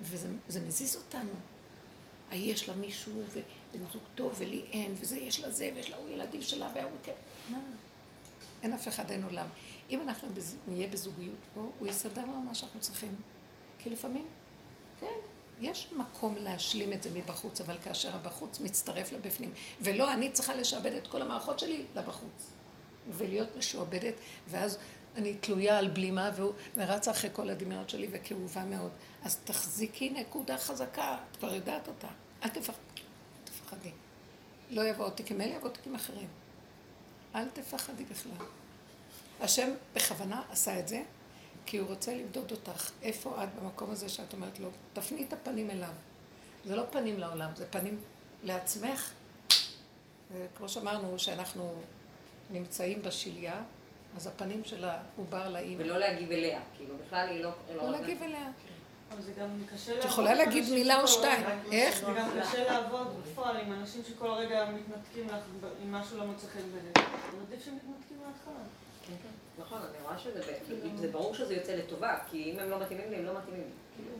[0.00, 1.30] וזה מזיז אותנו.
[2.30, 5.96] ההיא יש לה מישהו, ובן זוג טוב, ולי אין, וזה יש לה זה, ויש לה
[5.96, 7.12] הוא ילדים שלה, והוא כן.
[7.50, 7.58] מה?
[8.62, 9.46] אין אף אחד, אין עולם.
[9.90, 10.28] אם אנחנו
[10.68, 13.14] נהיה בזוגיות פה, הוא יסדר לנו מה שאנחנו צריכים.
[13.78, 14.26] כי לפעמים,
[15.00, 15.06] כן,
[15.60, 20.92] יש מקום להשלים את זה מבחוץ, אבל כאשר הבחוץ מצטרף לבפנים, ולא אני צריכה לשעבד
[20.92, 22.50] את כל המערכות שלי לבחוץ,
[23.10, 24.14] ולהיות משועבדת,
[24.48, 24.78] ואז
[25.16, 26.30] אני תלויה על בלימה
[26.76, 28.90] ורצה אחרי כל הדמיונות שלי וכאובה מאוד.
[29.24, 32.08] אז תחזיקי נקודה חזקה, את כבר יודעת אותה.
[32.44, 32.48] אל
[33.44, 33.90] תפחדי.
[34.70, 36.28] לא יבואו תיקים אלה, יבואו תיקים אחרים.
[37.34, 38.46] אל תפחדי בכלל.
[39.40, 41.02] השם בכוונה עשה את זה,
[41.70, 42.90] כי הוא רוצה למדוד אותך.
[43.02, 45.92] איפה את במקום הזה שאת אומרת לו, תפני את הפנים אליו.
[46.64, 48.00] זה לא פנים לעולם, זה פנים
[48.44, 49.12] לעצמך.
[50.32, 51.74] וכמו שאמרנו, שאנחנו
[52.50, 53.62] נמצאים בשליה,
[54.16, 55.82] אז הפנים של העובר לאימא.
[55.82, 57.50] ולא להגיב אליה, כאילו בכלל היא לא...
[57.74, 58.50] לא, לא להגיב אליה.
[59.12, 60.04] אבל זה גם קשה לעבוד.
[60.04, 61.46] את יכולה להגיד מילה או שתיים.
[61.72, 62.00] איך?
[62.00, 65.44] זה גם קשה לעבוד בפועל עם אנשים שכל הרגע מתנתקים לך
[65.84, 67.12] אם משהו לא מוצא חן ביניהם.
[67.48, 68.64] עדיף שמתנתקים מההתחלה.
[69.58, 70.40] נכון, אני רואה שזה,
[70.96, 73.70] זה ברור שזה יוצא לטובה, כי אם הם לא מתאימים לי, הם לא מתאימים לי.
[73.96, 74.10] כאילו,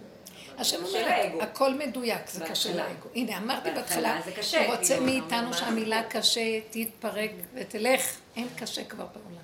[0.59, 3.09] השם אומר, הכל מדויק, זה קשה לאגו.
[3.15, 4.21] הנה, אמרתי בהתחלה,
[4.59, 8.17] הוא רוצה כאילו, מאיתנו שהמילה קשה תתפרק ותלך.
[8.37, 9.43] אין קשה כבר בעולם.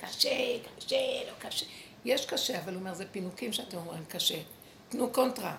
[0.00, 1.66] קשה, קשה, לא קשה.
[2.04, 4.38] יש קשה, אבל הוא אומר, זה פינוקים שאתם אומרים קשה.
[4.88, 5.56] תנו קונטרה.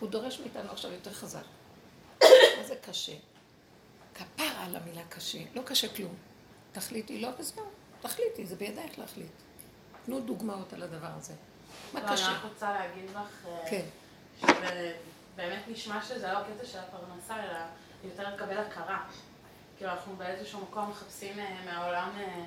[0.00, 1.42] הוא דורש מאיתנו עכשיו יותר חזק.
[2.22, 2.28] מה
[2.66, 3.12] זה קשה?
[4.14, 6.14] כפרה על המילה קשה, לא קשה כלום.
[6.72, 7.64] תחליטי לא וזהו,
[8.00, 9.32] תחליטי, זה בידייך להחליט.
[10.06, 11.34] תנו דוגמאות על הדבר הזה.
[11.92, 12.26] מה לא, קשה?
[12.26, 13.84] אני רק רוצה להגיד לך, אה, כן.
[14.40, 17.58] שבאמת נשמע שזה לא קטע של הפרנסה, אלא
[18.04, 19.04] יותר לקבל הכרה.
[19.76, 22.44] כאילו אנחנו באיזשהו מקום מחפשים אה, מהעולם אה,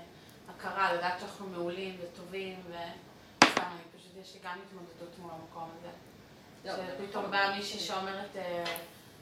[0.49, 5.89] הכרה, לדעת שאנחנו מעולים וטובים, וסתם, אני פשוט, יש לי גם התמודדות מול המקום הזה.
[6.65, 8.35] לא, שפתאום באה מישהי שאומרת,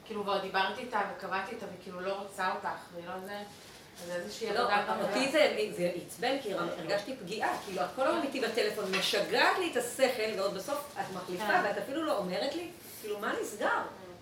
[0.04, 3.42] כאילו, כבר דיברתי איתה וקבעתי איתה וכאילו לא רוצה אותך, והיא לא זה,
[4.54, 4.68] לא,
[5.02, 7.58] אותי זה זה עצבן, כי הרגשתי פגיעה.
[7.64, 11.60] כאילו, את כל הזמן איתי בטלפון, משגעת לי את השכל, ועוד בסוף את מחליפה, כן.
[11.64, 12.68] ואת אפילו לא אומרת לי,
[13.00, 13.68] כאילו, מה נסגר?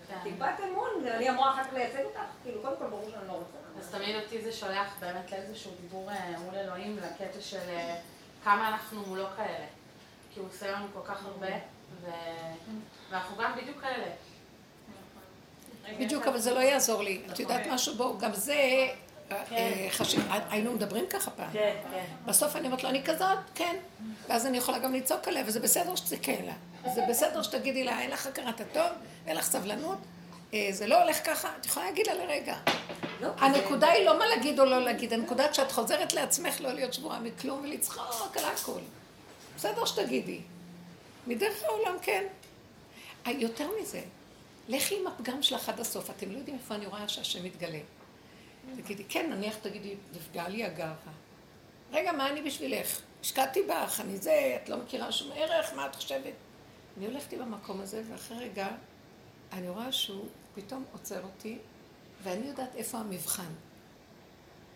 [0.07, 0.15] כן.
[0.23, 2.19] טיפת אמון, ואני אמורה אחר כך לייצג אותך?
[2.43, 3.57] כאילו, קודם כל ברור שאני לא רוצה.
[3.79, 7.95] אז תמיד אותי זה שולח באמת לאיזשהו דיבור אה, מול אלוהים, לקטע של אה,
[8.43, 9.65] כמה אנחנו מולו כאלה.
[10.33, 11.55] כי הוא עושה לנו כל כך הרבה.
[13.11, 14.05] ואנחנו גם בדיוק כאלה.
[15.99, 17.21] בדיוק, אבל זה לא יעזור לי.
[17.31, 17.95] את יודעת משהו?
[17.95, 18.87] בואו, גם זה.
[20.49, 21.49] היינו מדברים ככה פעם.
[21.53, 22.05] כן, כן.
[22.25, 23.75] בסוף אני אומרת לו, אני כזאת, כן.
[24.29, 26.53] ואז אני יכולה גם לצעוק עליה, וזה בסדר שתצעקי לה.
[26.93, 28.91] זה בסדר שתגידי לה, אין לך הכרת הטוב,
[29.27, 29.97] אין לך סבלנות,
[30.53, 32.55] אה, זה לא הולך ככה, את יכולה להגיד לה לרגע.
[33.21, 36.93] לא, הנקודה היא לא מה להגיד או לא להגיד, הנקודה שאת חוזרת לעצמך לא להיות
[36.93, 38.79] שבורה מכלום ולצחוק על הכל.
[39.55, 40.39] בסדר שתגידי.
[41.27, 42.23] מדרך העולם כן.
[43.27, 44.01] אה, יותר מזה,
[44.67, 47.79] לכי עם הפגם שלך עד הסוף, אתם לא יודעים איפה אני רואה שהשם מתגלה.
[48.77, 50.93] תגידי, כן, נניח תגידי, נפגעה לי הגאווה.
[51.91, 53.01] רגע, מה אני בשבילך?
[53.21, 56.33] השקעתי בך, אני זה, את לא מכירה שום ערך, מה את חושבת?
[56.97, 58.67] אני הולכת עם המקום הזה, ואחרי רגע,
[59.53, 61.57] אני רואה שהוא פתאום עוצר אותי,
[62.23, 63.51] ואני יודעת איפה המבחן.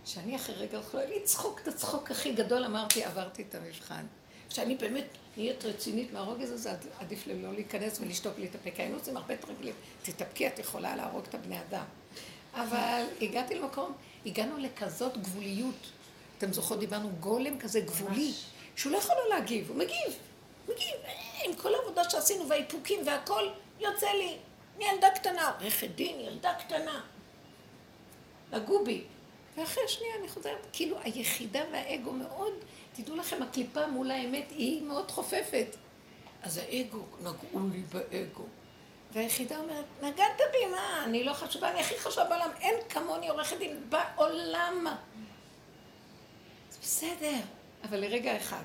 [0.05, 4.05] שאני אחרי רגע יכולה לצחוק את הצחוק הכי גדול, אמרתי, עברתי את המבחן.
[4.49, 5.05] כשאני באמת
[5.37, 8.33] נהיית רצינית מהרוגז הזה, עד- עדיף לי לא להיכנס ולשתוק
[8.75, 9.75] כי היינו עושים הרבה תרגילים.
[10.01, 11.85] תתאפקי, את יכולה להרוג את הבני אדם.
[12.53, 13.93] אבל הגעתי למקום,
[14.25, 15.91] הגענו לכזאת גבוליות.
[16.37, 18.31] אתם זוכרות, דיברנו גולם כזה גבולי,
[18.75, 20.17] שהוא לא יכול לא להגיב, הוא מגיב,
[20.63, 21.11] מגיב, אה,
[21.45, 23.43] עם כל העבודה שעשינו והאיפוקים והכל,
[23.79, 24.37] יוצא לי.
[24.77, 27.01] אני ילדה קטנה, עורכת דין, ילדה קטנה.
[28.51, 29.03] נגעו בי.
[29.57, 32.53] ואחרי שנייה אני חוזרת, כאילו היחידה והאגו מאוד,
[32.93, 35.75] תדעו לכם, הקליפה מול האמת היא מאוד חופפת.
[36.43, 38.45] אז האגו, נגעו לי באגו.
[39.13, 41.03] והיחידה אומרת, נגעת בי, מה?
[41.05, 44.87] אני לא חשובה, אני הכי חשובה בעולם, אין כמוני עורכת דין בעולם.
[46.69, 47.39] זה בסדר,
[47.83, 48.63] אבל לרגע אחד.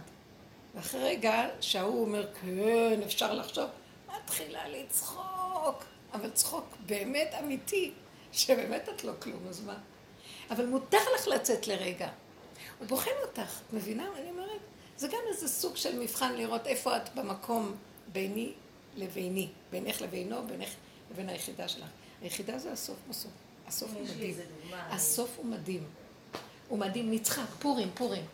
[0.74, 3.70] ואחרי רגע שההוא אומר, כן, אפשר לחשוב,
[4.16, 5.84] מתחילה לצחוק,
[6.14, 7.92] אבל צחוק באמת אמיתי,
[8.32, 9.78] שבאמת את לא כלום, אז מה?
[10.50, 12.08] אבל מותר לך לצאת לרגע.
[12.78, 14.61] הוא בוחן אותך, את מבינה אני אומרת?
[14.96, 17.76] זה גם איזה סוג של מבחן לראות איפה את במקום
[18.12, 18.52] ביני
[18.98, 20.68] לביני, בינך לבינו, בינך
[21.11, 21.87] לבין היחידה שלך.
[22.22, 23.30] היחידה זה הסוף בסוף.
[23.66, 24.34] הסוף הוא מדהים.
[24.72, 25.84] הסוף הוא מדהים.
[26.68, 28.24] הוא מדהים, נצחק, פורים, פורים.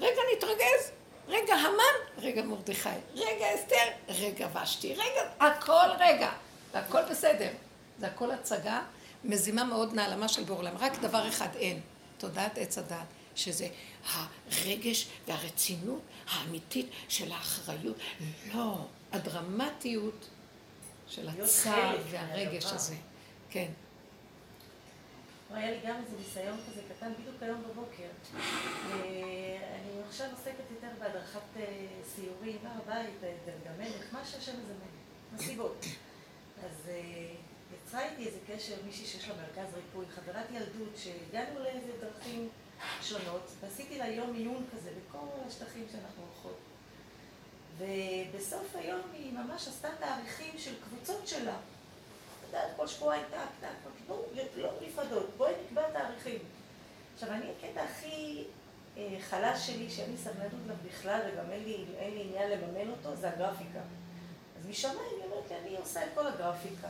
[0.00, 0.90] רגע נתרגז,
[1.28, 3.76] רגע המן, רגע מרדכי, רגע אסתר,
[4.08, 6.30] רגע ושתי, רגע, הכל רגע,
[6.72, 7.50] והכל בסדר.
[7.98, 8.82] זה הכל הצגה,
[9.24, 10.76] מזימה מאוד נעלמה של בעולם.
[10.76, 11.80] רק דבר אחד אין,
[12.18, 13.68] תודעת עץ הדעת, שזה
[14.12, 17.96] הרגש והרצינות האמיתית של האחריות.
[18.54, 18.76] לא,
[19.12, 20.28] הדרמטיות
[21.06, 22.64] של הצער והרגש.
[22.64, 22.94] הזה.
[23.50, 23.70] כן.
[25.54, 28.08] היה לי גם איזה ניסיון כזה קטן בדיוק היום בבוקר.
[28.34, 28.40] אה,
[29.74, 33.14] אני עכשיו עוסקת יותר בהדרכת אה, סיורים, הר הבית,
[33.66, 34.86] המלך, מה שהשם מזמן,
[35.34, 35.84] מסיבות.
[36.64, 37.34] אז אה,
[37.74, 42.48] יצרה איתי איזה קשר מישהי שיש לה מרכז ריפוי, חברת ילדות, שהגענו לאיזה דרכים
[43.02, 46.69] שונות, ועשיתי לה יום עיון כזה בכל השטחים שאנחנו הולכות.
[47.80, 51.54] ובסוף היום היא ממש עשתה תאריכים של קבוצות שלה.
[51.54, 54.24] את יודעת, כל שבועיים טק, טק, טק, בואו,
[54.56, 56.38] לא נפרדות, בואי נקבע תאריכים.
[57.14, 58.44] עכשיו, אני, הקטע הכי
[58.96, 62.90] אה, חלש שלי, שאין לי סבלנות אליו בכלל, וגם אין לי, אין לי עניין לממן
[62.90, 63.80] אותו, זה הגרפיקה.
[64.58, 66.88] אז משמיים היא אומרת לי, אני עושה את כל הגרפיקה.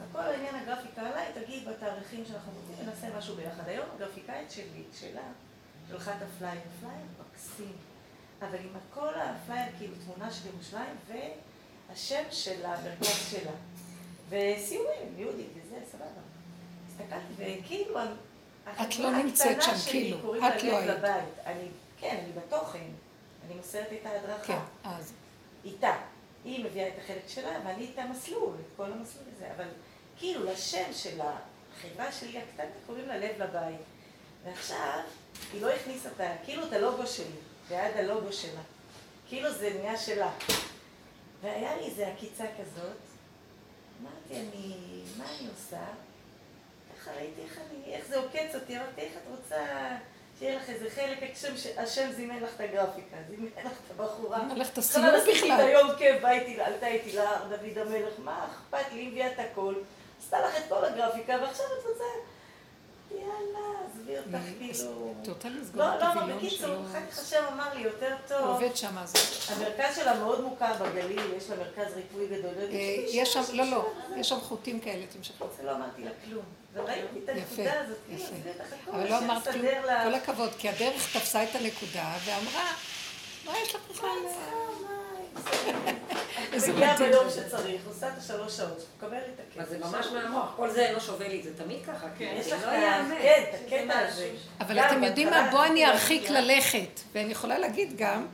[0.00, 3.68] הכל העניין הגרפיקה עליי, תגיד בתאריכים שאנחנו רוצים, נעשה משהו ביחד.
[3.68, 5.22] היום הגרפיקאית שלי, שלה,
[5.88, 7.89] שלחה את הפלייר, פלייר מקסים.
[8.40, 10.96] אבל עם כל הפלייר, כאילו תמונה של ירושלים,
[11.88, 13.52] והשם של המרכז שלה.
[14.28, 16.04] וסיורים, יהודית וזה, סבבה.
[16.88, 18.00] הסתכלתי, וכאילו,
[18.82, 20.90] את לא נמצאת שם, כאילו, את לא היית.
[20.90, 21.38] לבית.
[21.46, 21.68] אני,
[22.00, 22.86] כן, אני בתוכן.
[23.46, 24.46] אני מוסרת את ההדרכה.
[24.46, 25.12] כן, אז.
[25.64, 25.96] איתה.
[26.44, 29.52] היא מביאה את החלק שלה, ואני איתה מסלול, את כל המסלול הזה.
[29.56, 29.66] אבל
[30.16, 33.80] כאילו, לשם של החברה שלי הקטנה קוראים לה לב לבית.
[34.44, 35.00] ועכשיו,
[35.52, 36.32] היא לא הכניסה את ה...
[36.44, 37.24] כאילו את הלוגו שלי,
[37.70, 38.60] ועד הלוגו שלה.
[39.28, 40.30] כאילו זה נהיה שלה.
[41.42, 42.96] והיה לי איזו עקיצה כזאת,
[44.02, 44.76] אמרתי, אני,
[45.18, 45.84] מה אני עושה?
[46.96, 49.66] ככה ראיתי איך אני, איך זה עוקץ אותי, אמרתי, איך את רוצה
[50.38, 54.48] שיהיה לך איזה חלק, השם, השם זימן לך את הגרפיקה, זימן לך את הבחורה.
[54.56, 55.60] לך את הסיום בכלל את בכלל.
[55.60, 56.24] היום כיף,
[56.58, 59.74] עלתה איתי להר, דוד המלך, מה אכפת לי, הביאה את הכל,
[60.20, 62.04] עשתה לך את כל הגרפיקה, ועכשיו את רוצה,
[63.14, 65.12] יאללה, עזבי אותך, כאילו...
[65.74, 66.76] לא, את לא, הווילון בקיצור.
[66.90, 68.46] אחר כך השם אמר לי, יותר טוב.
[68.46, 69.12] עובד שם, אז...
[69.48, 72.52] המרכז שלה מאוד מוכר בגליל, יש לה מרכז ריפוי גדול.
[72.72, 72.76] אה,
[73.08, 75.44] יש שם, לא, לא, יש שם חוטים כאלה, תמשכי.
[75.56, 76.44] זה לא אמרתי לה כלום.
[76.72, 78.24] וראיתי את הנקודה הזאת, כאילו,
[78.92, 79.66] אבל לא אמרת כלום.
[80.04, 82.72] כל הכבוד, כי הדרך תפסה את הנקודה ואמרה,
[83.46, 84.08] מה יש לך בכלל?
[86.52, 87.10] איזה מגיעה מדהים.
[87.10, 89.60] ביום שצריך, עושה את השלוש שעות, מקבל לי את הכסף.
[89.60, 92.54] אז זה ממש מהמוח, כל זה אינו שווה לי, זה תמיד ככה, כן, יש זה
[92.56, 93.14] לך לא את ה- ייאמן.
[93.22, 94.30] כן, את הקטע הזה.
[94.60, 95.48] אבל אתם יודעים מה?
[95.50, 96.30] בואו אני ארחיק.
[96.30, 97.00] ללכת.
[97.12, 98.26] ואני יכולה להגיד גם,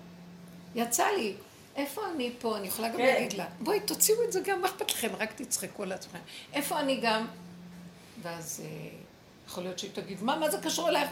[0.75, 1.35] יצא לי,
[1.77, 2.57] איפה אני פה?
[2.57, 3.05] אני יכולה גם כן.
[3.07, 5.09] להגיד לה, בואי תוציאו את זה גם, מה אכפת לכם?
[5.19, 6.19] רק תצחקו על עצמכם.
[6.53, 7.27] איפה אני גם?
[8.23, 8.89] ואז אה,
[9.47, 11.11] יכול להיות שהיא תגיד, מה, מה זה קשור אלייך?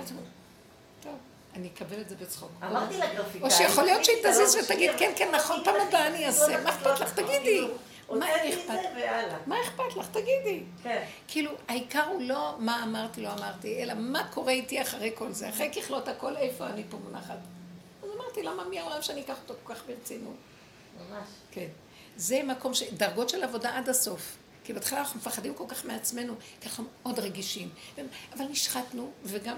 [1.02, 1.12] טוב,
[1.54, 2.50] אני אקבל את זה בצחוק.
[2.62, 3.42] אמרתי לגרפיקאי.
[3.42, 6.26] או שיכול להיות שהיא תכניסי את תזיז הלו"ז ותגיד, כן, כן, נכון, פעם הבאה אני
[6.26, 7.14] אעשה, מה אכפת לך?
[7.14, 7.42] תגידי.
[7.42, 8.78] כאילו, מה אכפת?
[9.46, 9.56] מה
[9.96, 10.08] לך?
[10.12, 10.62] תגידי.
[10.82, 11.04] כן.
[11.28, 15.48] כאילו, העיקר הוא לא מה אמרתי, לא אמרתי, אלא מה קורה איתי אחרי כל זה.
[15.48, 17.38] אחרי ככלות הכל, איפה אני פה מונחת.
[18.02, 20.36] אז אמרתי, למה מי העולם שאני אקח אותו כל כך ברצינות?
[20.96, 21.28] ממש.
[21.50, 21.66] כן.
[22.16, 22.82] זה מקום ש...
[22.82, 24.36] דרגות של עבודה עד הסוף.
[24.64, 27.68] כי בהתחלה אנחנו מפחדים כל כך מעצמנו, כי אנחנו מאוד רגישים.
[28.36, 29.56] אבל נשחטנו, וגם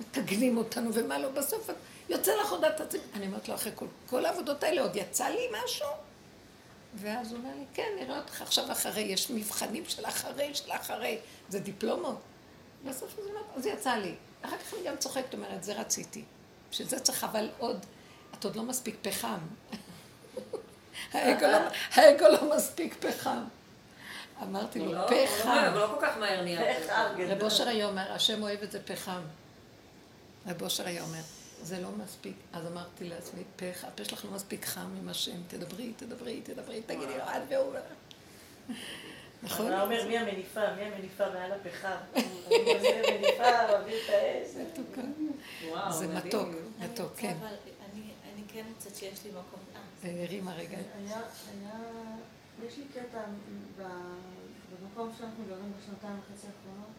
[0.00, 1.70] מתגנים אותנו, ומה לא, בסוף
[2.08, 3.00] יוצא לך עוד את עצמי.
[3.14, 5.86] אני אומרת לו, אחרי כל, כל העבודות האלה, עוד יצא לי משהו?
[6.94, 11.18] ואז הוא אומר לי, כן, נראה אותך עכשיו אחרי, יש מבחנים של אחרי, של אחרי,
[11.48, 12.18] זה דיפלומות.
[12.84, 14.14] בסוף אז, אמרת, אז יצא לי.
[14.42, 16.24] אחר כך אני גם צוחקת, אומרת, זה רציתי.
[16.70, 17.86] בשביל זה צריך אבל עוד,
[18.38, 19.38] את עוד לא מספיק פחם.
[21.12, 21.58] האגו לא,
[21.92, 23.44] האגו לא מספיק פחם.
[24.42, 25.68] אמרתי הוא לו, לא- הוא לא- פחם.
[25.72, 26.78] הוא לא כל כך מהר נהיה.
[27.28, 29.20] רב אושר היה אומר, השם אוהב את זה פחם.
[30.46, 31.20] רב אושר היה אומר,
[31.62, 32.36] זה לא מספיק.
[32.52, 37.06] אז אמרתי לעצמי, פחם, הפה שלך לא מספיק חם עם השם, תדברי, תדברי, תדברי, תגידי
[37.18, 37.74] לו, את והוא.
[39.42, 39.72] נכון?
[39.72, 40.74] הוא אומר, מי המניפה?
[40.74, 41.96] מי המניפה מעל הפחם?
[45.90, 46.06] זה.
[46.08, 46.48] מתוק,
[46.80, 47.36] אני מתוק, כן.
[47.40, 47.46] אבל
[47.92, 48.02] אני,
[48.34, 49.60] אני כן מוצאת שיש לי מקום.
[49.76, 50.78] אה, זה הרימה רגע.
[50.78, 51.20] היה,
[51.60, 51.80] היה,
[52.66, 53.18] יש לי קטע
[53.78, 53.82] ב-
[54.72, 56.90] במקום שאנחנו גרים בשנתיים וחצי האחרונות,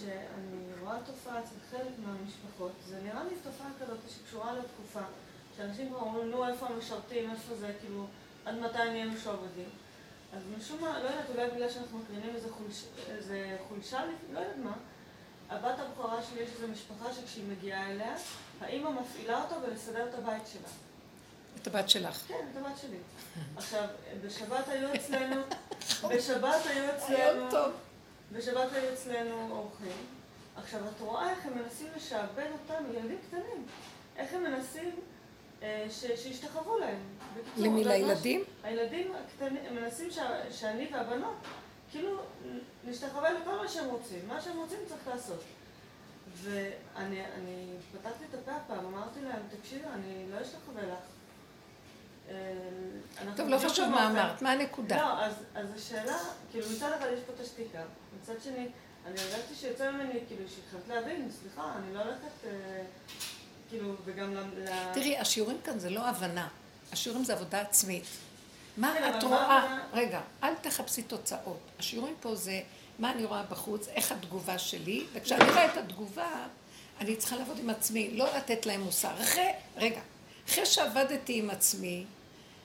[0.00, 5.00] שאני רואה תופעה אצל חלק מהמשפחות, זה נראה לי תופעה כזאת שקשורה לתקופה,
[5.56, 8.06] שאנשים כבר אומרים, נו, איפה המשרתים, איפה זה, כאילו,
[8.44, 9.68] עד מתי נהיינו שעובדים.
[10.36, 14.56] אז משום מה, לא יודעת, אולי בגלל שאנחנו מקרינים איזה, חולש, איזה חולשה, לא יודעת
[14.56, 14.72] מה,
[15.50, 18.14] הבת הבכורה שלי יש איזו משפחה שכשהיא מגיעה אליה,
[18.60, 20.68] האימא מפעילה אותה בלסדר את הבית שלה.
[21.62, 22.22] את הבת שלך.
[22.28, 22.96] כן, את הבת שלי.
[23.56, 23.84] עכשיו,
[24.26, 25.42] בשבת היו אצלנו,
[26.08, 27.70] בשבת היו אצלנו.
[28.36, 29.96] בשבת היו אצלנו אורחים.
[30.56, 33.66] עכשיו, את רואה איך הם מנסים לשעבד אותם, ילדים קטנים,
[34.16, 34.90] איך הם מנסים
[35.62, 36.98] אה, ש- שישתחוו להם.
[37.34, 37.84] בקיצור, למי?
[37.84, 38.44] לילדים?
[38.62, 41.34] הילדים הקטנים, הם מנסים שה- שאני והבנות,
[41.90, 42.18] כאילו,
[42.86, 44.28] להשתחווה לכל מה שהם רוצים.
[44.28, 45.42] מה שהם רוצים צריך לעשות.
[46.42, 50.98] ואני אני פתחתי את הפה הפעם, אמרתי להם, תקשיבו, אני לא אשתחווה לך.
[52.28, 54.10] אנחנו טוב, לא חשוב מה.
[54.10, 54.96] אמרת, מה הנקודה?
[54.96, 56.18] לא, אז, אז השאלה,
[56.50, 57.78] כאילו מצד אחד יש פה את השתיקה,
[58.22, 58.66] מצד שני,
[59.06, 62.50] אני הרגשתי שיוצא ממני, כאילו, שהתחלת להבין, סליחה, אני לא הולכת, אה,
[63.68, 64.42] כאילו, וגם ל...
[64.94, 66.48] תראי, השיעורים כאן זה לא הבנה.
[66.92, 68.04] השיעורים זה עבודה עצמית.
[68.76, 69.62] מה כן, את מה רואה?
[69.62, 69.84] הבנה?
[69.92, 71.60] רגע, אל תחפשי תוצאות.
[71.78, 72.60] השיעורים פה זה
[72.98, 76.46] מה אני רואה בחוץ, איך התגובה שלי, וכשאני רואה את התגובה,
[77.00, 79.22] אני צריכה לעבוד עם עצמי, לא לתת להם מוסר.
[79.22, 80.00] אחרי, רגע,
[80.48, 82.04] אחרי שעבדתי עם עצמי,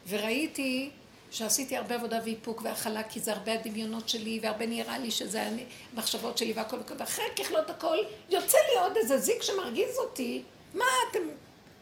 [0.09, 0.89] וראיתי
[1.31, 5.65] שעשיתי הרבה עבודה ואיפוק והכלה, כי זה הרבה הדמיונות שלי, והרבה נראה לי שזה אני-
[5.93, 7.97] המחשבות שלי והכל וכל, ואחרי ככלות הכל,
[8.29, 10.43] יוצא לי עוד איזה זיק שמרגיז אותי.
[10.73, 11.19] מה אתם...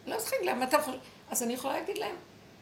[0.08, 0.94] לא זוכרים למה אתה יכול...
[1.30, 2.16] אז אני יכולה להגיד להם,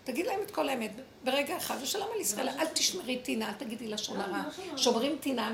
[0.03, 0.91] תגיד להם את כל האמת,
[1.23, 4.43] ברגע אחד, ושלום על ישראל, אל תשמרי טינה, אל תגידי לשון לא, הרע.
[4.71, 4.77] לא.
[4.77, 5.51] שומרים טינה,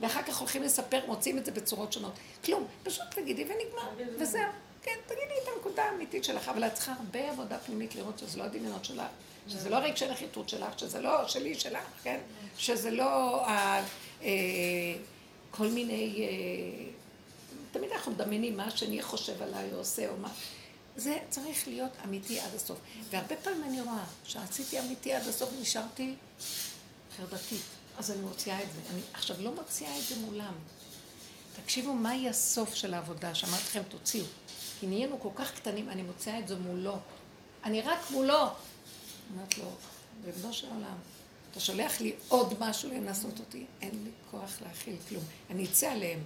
[0.00, 2.12] ואחר כך הולכים לספר, מוצאים את זה בצורות שונות.
[2.44, 3.58] כלום, פשוט תגידי ונגמר,
[3.94, 4.22] תגידי ונגמר.
[4.22, 4.42] וזהו.
[4.86, 8.44] כן, תגידי את הנקודה האמיתית שלך, אבל את צריכה הרבה עבודה פנימית לראות שזה לא
[8.44, 9.02] הדמיונות שלך,
[9.48, 12.20] שזה לא הרגשי נחיתות שלך, שזה לא שלי שלך, כן?
[12.58, 13.82] שזה לא ה-
[14.22, 14.28] אה,
[15.50, 16.26] כל מיני...
[16.28, 16.86] אה,
[17.72, 20.28] תמיד אנחנו מדמיינים מה השני חושב עליי או עושה או מה.
[20.96, 22.78] זה צריך להיות אמיתי עד הסוף.
[23.10, 26.14] והרבה פעמים אני רואה שעשיתי אמיתי עד הסוף ונשארתי
[27.16, 27.62] חרדתית.
[27.98, 28.80] אז אני מוציאה את זה.
[28.92, 30.52] אני עכשיו לא מוציאה את זה מולם.
[31.62, 33.34] תקשיבו, מהי הסוף של העבודה?
[33.34, 34.24] שאמרתי לכם, תוציאו.
[34.80, 36.98] כי נהיינו כל כך קטנים, אני מוציאה את זה מולו.
[37.64, 38.48] אני רק מולו.
[39.34, 39.64] אומרת לו,
[40.24, 40.96] ריבונו של עולם,
[41.50, 45.24] אתה שולח לי עוד משהו לנסות אותי, אין לי כוח להכיל כלום.
[45.50, 46.20] אני אצא עליהם.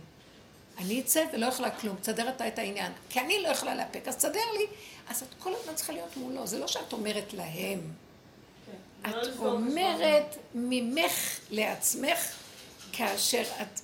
[0.78, 2.92] אני אצא ולא יכולה כלום, תסדר אתה את העניין.
[3.08, 4.66] כי אני לא יכולה לאפק, אז תסדר לי.
[5.08, 6.46] אז את כל הזמן צריכה להיות מולו.
[6.46, 7.80] זה לא שאת אומרת להם.
[8.66, 9.10] כן.
[9.10, 12.18] לא את לסגור אומרת ממך לעצמך,
[12.92, 13.80] כאשר את...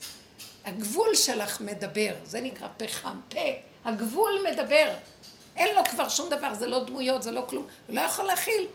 [0.65, 3.39] הגבול שלך מדבר, זה נקרא פחם, פה.
[3.87, 4.95] הגבול מדבר.
[5.57, 7.67] אין לו כבר שום דבר, זה לא דמויות, זה לא כלום.
[7.87, 8.67] הוא לא יכול להכיל.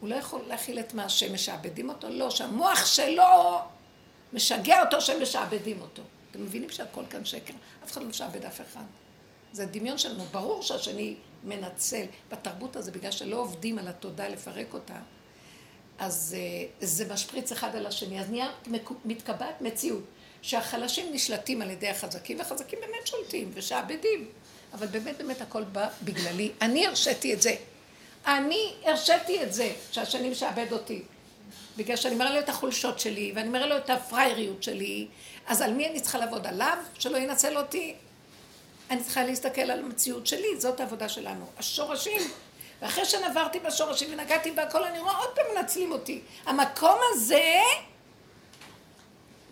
[0.00, 3.58] הוא לא יכול להכיל את מה שמשעבדים אותו, לא, שהמוח שלו
[4.32, 6.02] משגע אותו שמשעבדים אותו.
[6.30, 7.54] אתם מבינים שהכל כאן שקר?
[7.84, 8.84] אף אחד לא משעבד אף אחד.
[9.52, 10.24] זה דמיון שלנו.
[10.24, 11.14] ברור שהשני
[11.44, 12.04] מנצל.
[12.30, 14.94] בתרבות הזה, בגלל שלא עובדים על התודעה לפרק אותה,
[15.98, 16.36] אז
[16.80, 18.20] uh, זה משפריץ אחד על השני.
[18.20, 18.50] אז נהיה
[19.04, 20.04] מתקבעת מציאות
[20.42, 24.28] שהחלשים נשלטים על ידי החזקים, והחזקים באמת שולטים ושעבדים.
[24.72, 26.50] אבל באמת באמת הכל בא בגללי.
[26.60, 27.54] אני הרשיתי את זה.
[28.26, 31.02] אני הרשיתי את זה, שהשני משעבד אותי.
[31.76, 35.06] בגלל שאני מראה לו את החולשות שלי, ואני מראה לו את הפרייריות שלי,
[35.46, 36.46] אז על מי אני צריכה לעבוד?
[36.46, 36.78] עליו?
[36.98, 37.94] שלא ינצל אותי?
[38.90, 41.46] אני צריכה להסתכל על המציאות שלי, זאת העבודה שלנו.
[41.58, 42.22] השורשים.
[42.82, 46.20] ואחרי שנברתי בשורשים ונגעתי בהכל, אני רואה עוד פעם מנצלים אותי.
[46.46, 47.60] המקום הזה,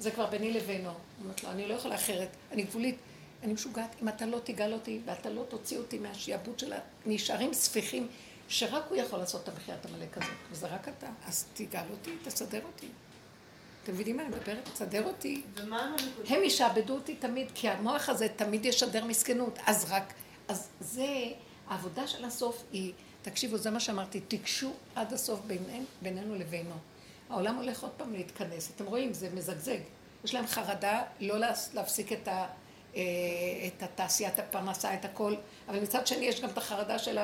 [0.00, 0.90] זה כבר ביני לבינו.
[1.22, 2.96] אומרת לו, אני לא יכולה אחרת, אני גבולית.
[3.42, 6.72] אני משוגעת, אם אתה לא תגאל אותי ואתה לא תוציא אותי מהשיעבוד של
[7.06, 8.08] הנשארים ספיחים,
[8.48, 11.06] שרק הוא יכול לעשות את המחיית עמלק הזאת, וזה רק אתה.
[11.26, 12.86] אז תגאל אותי, תסדר אותי.
[13.84, 14.68] אתם מבינים מה אני מדברת?
[14.72, 15.42] תסדר אותי.
[16.28, 19.58] הם ישעבדו אותי תמיד, כי המוח הזה תמיד ישדר מסכנות.
[19.66, 20.12] אז רק,
[20.48, 21.24] אז זה,
[21.68, 22.92] העבודה של הסוף היא,
[23.22, 26.74] תקשיבו, זה מה שאמרתי, תיגשו עד הסוף בינינו, בינינו לבינו.
[27.30, 28.70] העולם הולך עוד פעם להתכנס.
[28.76, 29.78] אתם רואים, זה מזגזג.
[30.24, 31.36] יש להם חרדה לא
[31.74, 32.46] להפסיק את, ה,
[32.96, 33.00] אה,
[33.66, 35.34] את התעשיית הפרנסה, את הכל,
[35.68, 37.18] אבל מצד שני יש גם את החרדה של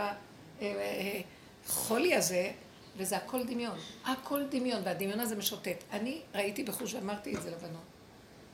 [1.66, 2.52] החולי הזה,
[2.96, 3.78] וזה הכל דמיון.
[4.04, 5.84] הכל דמיון, והדמיון הזה משוטט.
[5.92, 7.82] אני ראיתי בחוש ואמרתי את זה לבנות,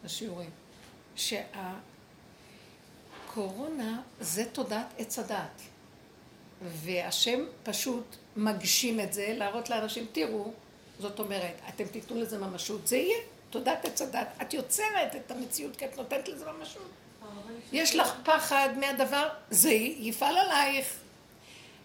[0.05, 0.51] בשיעורים,
[3.27, 5.63] שהקורונה זה תודעת עץ הדעת.
[6.63, 10.53] והשם פשוט מגשים את זה, להראות לאנשים, תראו,
[11.03, 13.19] זאת אומרת, אתם תיתנו לזה ממשות, זה יהיה
[13.51, 14.29] תודעת עץ הדת.
[14.43, 16.91] את יוצרת את המציאות כי את נותנת לזה ממשות.
[17.73, 20.95] יש לך פחד מהדבר, זה יפעל עלייך.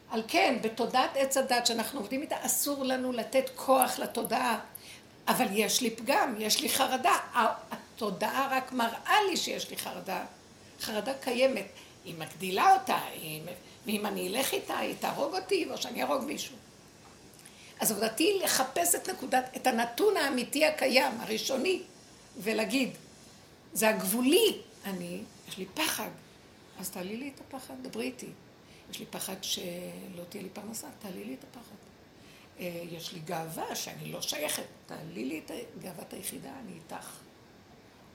[0.10, 4.60] על כן, בתודעת עץ הדת שאנחנו עובדים איתה, אסור לנו לתת כוח לתודעה.
[5.28, 7.18] אבל יש לי פגם, יש לי חרדה.
[7.72, 10.26] התודעה רק מראה לי שיש לי חרדה.
[10.82, 11.66] חרדה קיימת.
[12.06, 13.42] היא מגדילה אותה, היא...
[13.86, 16.56] ואם אני אלך איתה, היא תהרוג אותי, או שאני אהרוג מישהו.
[17.80, 21.82] אז עבודתי היא לחפש את נקודת, את הנתון האמיתי הקיים, הראשוני,
[22.38, 22.90] ולהגיד,
[23.74, 26.10] זה הגבולי, אני, יש לי פחד,
[26.80, 28.30] אז תעלי לי את הפחד, דברי איתי.
[28.92, 31.76] יש לי פחד שלא תהיה לי פרנסה, תעלי לי את הפחד.
[32.60, 35.52] אה, יש לי גאווה שאני לא שייכת, תעלי לי את
[35.82, 37.10] גאוות היחידה, אני איתך.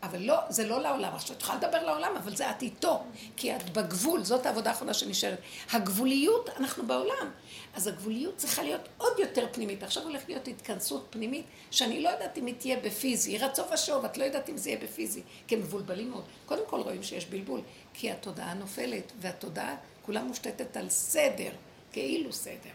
[0.03, 1.15] אבל לא, זה לא לעולם.
[1.15, 3.03] עכשיו, את יכולה לדבר לעולם, אבל זה את איתו.
[3.37, 5.39] כי את בגבול, זאת העבודה האחרונה שנשארת.
[5.73, 7.31] הגבוליות, אנחנו בעולם.
[7.75, 9.83] אז הגבוליות צריכה להיות עוד יותר פנימית.
[9.83, 13.39] עכשיו הולכת להיות התכנסות פנימית, שאני לא יודעת אם היא תהיה בפיזי.
[13.39, 15.23] רצו ושוב, את לא יודעת אם זה יהיה בפיזי.
[15.47, 16.25] כי הם מבולבלים מאוד.
[16.47, 17.61] קודם כל רואים שיש בלבול,
[17.95, 21.51] כי התודעה נופלת, והתודעה כולה מושתתת על סדר,
[21.93, 22.71] כאילו סדר.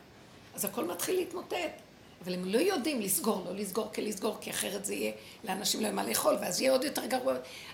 [0.55, 1.86] אז הכל מתחיל להתמוטט.
[2.23, 5.11] אבל הם לא יודעים לסגור, לא לסגור כלסגור, כי אחרת זה יהיה,
[5.43, 7.33] לאנשים לא יהיה מה לאכול, ואז יהיה עוד יותר גרוע.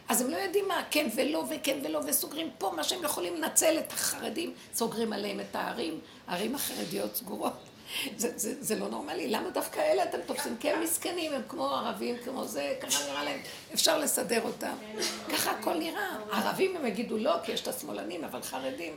[0.10, 3.80] אז הם לא יודעים מה, כן ולא, וכן ולא, וסוגרים פה מה שהם יכולים לנצל
[3.80, 7.54] את החרדים, סוגרים עליהם את הערים, הערים החרדיות סגורות.
[8.18, 10.58] זה, זה, זה לא נורמלי, למה דווקא אלה אתם תופסים?
[10.60, 13.40] כי הם מסכנים, הם כמו ערבים, כמו זה, ככה נראה להם,
[13.74, 14.76] אפשר לסדר אותם.
[15.30, 16.18] ככה הכל נראה.
[16.32, 18.94] ערבים הם יגידו לא, כי יש את השמאלנים, אבל חרדים,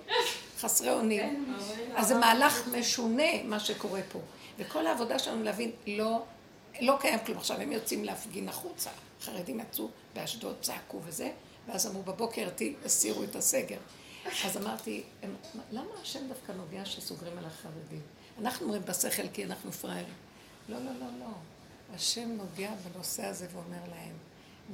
[0.60, 1.54] חסרי אונים.
[1.94, 4.18] אז זה מהלך משונה, מה שקורה פה.
[4.58, 6.24] וכל העבודה שלנו להבין, לא,
[6.80, 7.38] לא קיים כלום.
[7.38, 8.90] עכשיו הם יוצאים להפגין החוצה.
[9.22, 11.30] חרדים יצאו באשדוד, צעקו וזה,
[11.66, 12.48] ואז אמרו בבוקר,
[12.82, 13.78] תסירו את הסגר.
[14.44, 15.34] אז אמרתי, הם,
[15.70, 18.00] למה השם דווקא נוגע שסוגרים על החרדים?
[18.40, 20.14] אנחנו אומרים בשכל כי אנחנו פראיירים.
[20.68, 21.26] לא, לא, לא, לא.
[21.94, 24.14] השם נוגע בנושא הזה ואומר להם,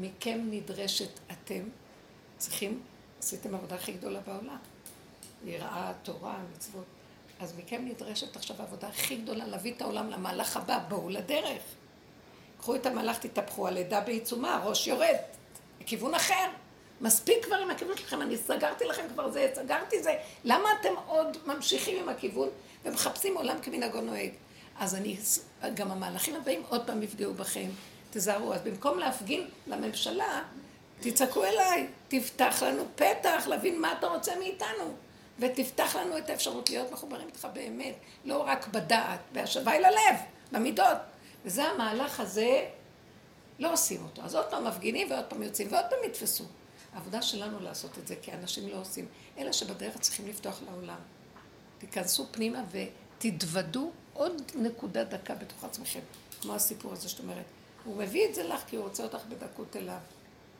[0.00, 1.62] מכם נדרשת אתם,
[2.38, 2.82] צריכים,
[3.18, 4.58] עשיתם עבודה הכי גדולה בעולם.
[5.44, 6.84] יראה, תורה, מצוות.
[7.42, 11.62] אז מכם נדרשת עכשיו העבודה הכי גדולה להביא את העולם למהלך הבא, בואו לדרך.
[12.58, 15.16] קחו את המהלך, תתהפכו, הלידה בעיצומה, הראש יורד,
[15.80, 16.48] לכיוון אחר.
[17.00, 20.14] מספיק כבר עם הכיוון שלכם, אני סגרתי לכם כבר זה, סגרתי זה.
[20.44, 22.48] למה אתם עוד ממשיכים עם הכיוון
[22.84, 24.30] ומחפשים עולם כמנהגו נוהג?
[24.78, 25.16] אז אני,
[25.74, 27.68] גם המהלכים הבאים עוד פעם יפגעו בכם,
[28.10, 28.54] תזהרו.
[28.54, 30.42] אז במקום להפגין לממשלה,
[31.00, 34.94] תצעקו אליי, תפתח לנו פתח להבין מה אתה רוצה מאיתנו.
[35.42, 40.16] ותפתח לנו את האפשרות להיות מחוברים איתך באמת, לא רק בדעת, בהשבה אל הלב,
[40.52, 40.98] במידות.
[41.44, 42.68] וזה המהלך הזה,
[43.58, 44.22] לא עושים אותו.
[44.22, 46.44] אז עוד פעם מפגינים ועוד פעם יוצאים ועוד פעם יתפסו.
[46.92, 49.06] העבודה שלנו לעשות את זה, כי אנשים לא עושים.
[49.38, 50.98] אלה שבדרך צריכים לפתוח לעולם.
[51.78, 56.00] תיכנסו פנימה ותתוודו עוד נקודה דקה בתוך עצמכם.
[56.40, 57.44] כמו הסיפור הזה שאת אומרת.
[57.84, 59.98] הוא מביא את זה לך כי הוא רוצה אותך בדקות אליו.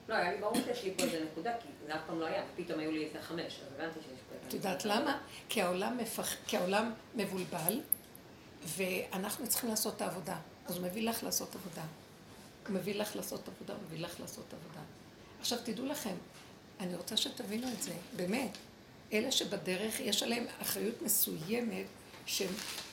[0.09, 2.43] לא, היה לי ברור שיש לי פה איזה נקודה, כי זה אף פעם לא היה,
[2.55, 4.19] ופתאום היו לי איזה חמש, אז הבנתי שיש.
[4.49, 5.19] את יודעת למה?
[5.49, 6.35] כי העולם, מפח...
[6.47, 7.81] כי העולם מבולבל,
[8.65, 10.37] ואנחנו צריכים לעשות את העבודה.
[10.67, 11.83] אז הוא מביא לך לעשות עבודה.
[12.69, 14.81] הוא מביא לך לעשות עבודה, הוא מביא לך לעשות עבודה.
[15.41, 16.15] עכשיו תדעו לכם,
[16.81, 18.59] אני רוצה שתבינו את זה, באמת.
[19.13, 21.87] אלה שבדרך, יש עליהם אחריות מסוימת,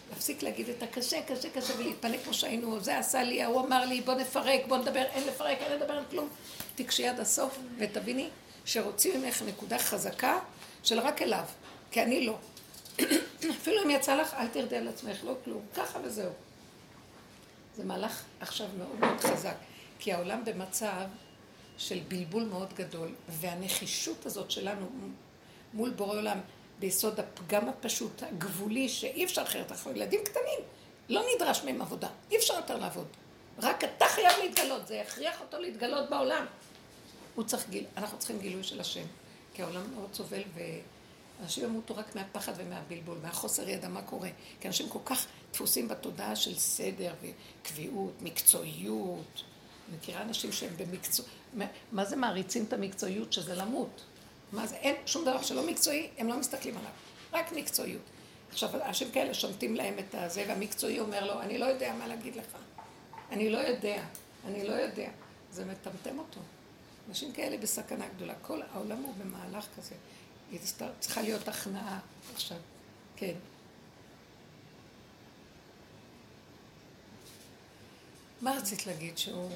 [0.09, 4.01] להפסיק להגיד את הקשה, קשה, קשה, ולהתפנק כמו שהיינו, זה עשה לי, ההוא אמר לי,
[4.01, 6.29] בוא נפרק, בוא נדבר, אין לפרק, אין לדבר על כלום.
[6.75, 8.29] תקשי עד הסוף ותביני
[8.65, 10.39] שרוצים ממך נקודה חזקה
[10.83, 11.43] של רק אליו,
[11.91, 12.37] כי אני לא.
[13.61, 16.31] אפילו אם יצא לך, אל תרדי על עצמך, לא כלום, ככה וזהו.
[17.75, 19.55] זה מהלך עכשיו מאוד מאוד חזק,
[19.99, 21.07] כי העולם במצב
[21.77, 24.89] של בלבול מאוד גדול, והנחישות הזאת שלנו
[25.73, 26.39] מול בורא עולם,
[26.79, 30.59] ביסוד הפגם הפשוט, הגבולי, שאי אפשר אחרת, אנחנו ילדים קטנים,
[31.09, 33.07] לא נדרש מהם עבודה, אי אפשר יותר לעבוד.
[33.59, 36.45] רק אתה חייב להתגלות, זה יכריח אותו להתגלות בעולם.
[37.35, 39.05] הוא צריך גיל, אנחנו צריכים גילוי של השם,
[39.59, 40.41] כי העולם מאוד סובל
[41.39, 44.29] ואנשים ימותו רק מהפחד ומהבלבול, מהחוסר ידע מה קורה.
[44.61, 49.43] כי אנשים כל כך דפוסים בתודעה של סדר וקביעות, מקצועיות.
[49.95, 51.25] מכירה אנשים שהם במקצוע...
[51.91, 53.33] מה זה מעריצים את המקצועיות?
[53.33, 54.03] שזה למות.
[54.51, 54.75] מה זה?
[54.75, 56.91] אין שום דבר שלא מקצועי, הם לא מסתכלים עליו.
[57.33, 58.03] רק מקצועיות.
[58.51, 62.35] עכשיו, אנשים כאלה שומטים להם את הזה, והמקצועי אומר לו, אני לא יודע מה להגיד
[62.35, 62.57] לך.
[63.31, 64.03] אני לא יודע,
[64.47, 65.09] אני לא יודע.
[65.51, 66.39] זה מטמטם אותו.
[67.09, 68.33] אנשים כאלה בסכנה גדולה.
[68.41, 69.95] כל העולם הוא במהלך כזה.
[70.99, 71.99] צריכה להיות הכנעה
[72.33, 72.57] עכשיו.
[73.15, 73.33] כן.
[78.41, 79.49] מה רצית להגיד שהוא...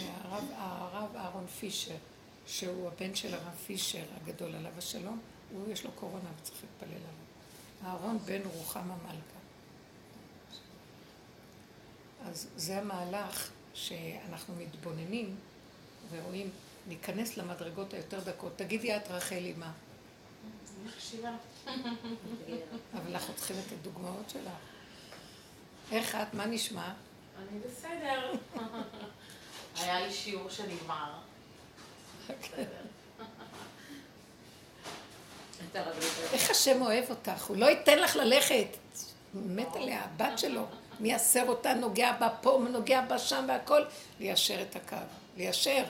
[0.00, 1.96] הרב, הרב אהרון פישר,
[2.46, 5.20] שהוא הבן של הרב פישר הגדול עליו השלום,
[5.52, 7.14] הוא יש לו קורונה וצריך להתפלל עליו.
[7.84, 9.38] אהרון בן רוחמה מלכה.
[12.24, 15.36] אז זה המהלך שאנחנו מתבוננים
[16.10, 16.50] ורואים,
[16.86, 18.52] ניכנס למדרגות היותר דקות.
[18.56, 19.72] תגידי את רחלי מה.
[22.94, 24.52] אבל אנחנו צריכים את הדוגמאות שלך.
[25.92, 26.34] איך את?
[26.34, 26.92] מה נשמע?
[27.38, 28.32] אני בסדר.
[29.76, 31.12] היה לי שיעור שנגמר.
[36.32, 38.76] איך השם אוהב אותך, הוא לא ייתן לך ללכת.
[39.34, 40.66] מת עליה, הבת שלו,
[41.00, 43.82] מייסר אותה, נוגע בה פה, נוגע בה שם והכל,
[44.20, 44.96] ליישר את הקו,
[45.36, 45.84] ליישר.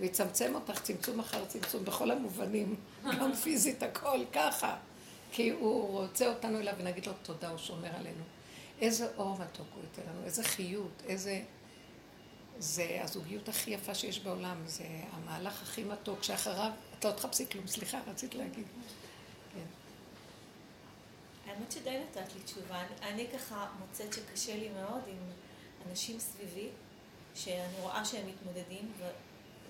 [0.00, 2.76] ויצמצם אותך צמצום אחר צמצום בכל המובנים,
[3.20, 4.76] גם פיזית הכל ככה.
[5.32, 8.22] כי הוא רוצה אותנו אליו ונגיד לו תודה, הוא שומר עלינו.
[8.80, 11.40] איזה אור מתוק הוא ייתן לנו, איזה חיות, איזה...
[12.60, 17.66] זה הזוגיות הכי יפה שיש בעולם, זה המהלך הכי מתוק, שאחריו, את לא תחפשי כלום,
[17.66, 18.64] סליחה, רצית להגיד.
[21.58, 22.82] האמת שדי נתת לי תשובה.
[23.02, 25.18] אני ככה מוצאת שקשה לי מאוד עם
[25.88, 26.68] אנשים סביבי,
[27.34, 28.92] שאני רואה שהם מתמודדים,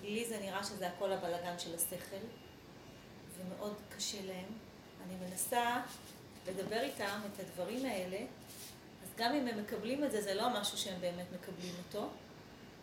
[0.01, 2.25] ולי זה נראה שזה הכל הבלגן של השכל,
[3.37, 4.45] ומאוד קשה להם.
[5.05, 5.81] אני מנסה
[6.47, 8.17] לדבר איתם את הדברים האלה,
[9.03, 12.09] אז גם אם הם מקבלים את זה, זה לא משהו שהם באמת מקבלים אותו.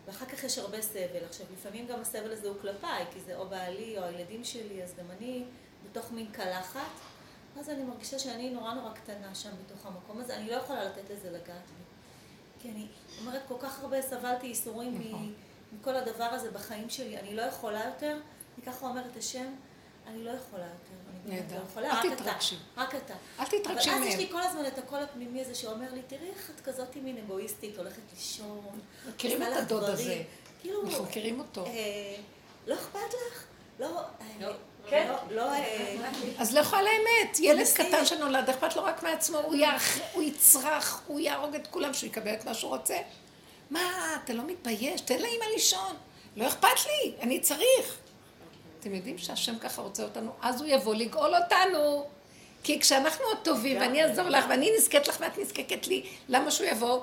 [0.05, 1.25] ואחר כך יש הרבה סבל.
[1.29, 4.93] עכשיו, לפעמים גם הסבל הזה הוא כלפיי, כי זה או בעלי או הילדים שלי, אז
[4.95, 5.43] גם אני
[5.89, 6.81] בתוך מין קלחת.
[7.59, 11.09] אז אני מרגישה שאני נורא נורא קטנה שם בתוך המקום הזה, אני לא יכולה לתת
[11.09, 11.83] לזה לגעת בי.
[12.59, 12.87] כי אני
[13.21, 15.33] אומרת, כל כך הרבה סבלתי ייסורים נכון.
[15.71, 18.17] מכל הדבר הזה בחיים שלי, אני לא יכולה יותר,
[18.57, 19.53] אני ככה אומרת השם,
[20.07, 21.07] אני לא יכולה יותר.
[21.25, 21.61] נהדר.
[21.75, 22.55] לא אל תתרגשי.
[22.77, 23.13] רק אתה.
[23.39, 23.97] אל תתרגשי מהם.
[23.97, 26.61] אבל אז יש לי כל הזמן את הקול הפנימי הזה שאומר לי, תראי איך את
[26.61, 28.79] כזאת מין אגואיסטית, הולכת לישון.
[29.09, 30.23] מכירים את הדוד הזה.
[30.61, 30.83] כאילו...
[30.83, 31.65] אנחנו מכירים אותו.
[31.65, 32.15] אה,
[32.67, 33.43] לא אכפת לך?
[33.79, 34.01] לא...
[34.93, 35.17] אה, לא.
[35.29, 35.53] כן, לא...
[35.53, 35.95] אה,
[36.39, 39.37] אז לכו על האמת, ילד קטן שנולד, אכפת לו רק מעצמו,
[40.13, 42.97] הוא יצרח, הוא יהרוג את כולם, שהוא יקבל את מה שהוא רוצה.
[43.69, 43.81] מה,
[44.23, 45.01] אתה לא מתבייש?
[45.01, 45.95] תן לאמא לישון.
[46.35, 47.97] לא אכפת לי, אני צריך.
[48.79, 52.05] אתם יודעים שהשם ככה רוצה אותנו, אז הוא יבוא לגאול אותנו.
[52.63, 57.01] כי כשאנחנו הטובים, ואני אעזור לך, ואני נזקקת לך ואת נזקקת לי, למה שהוא יבוא?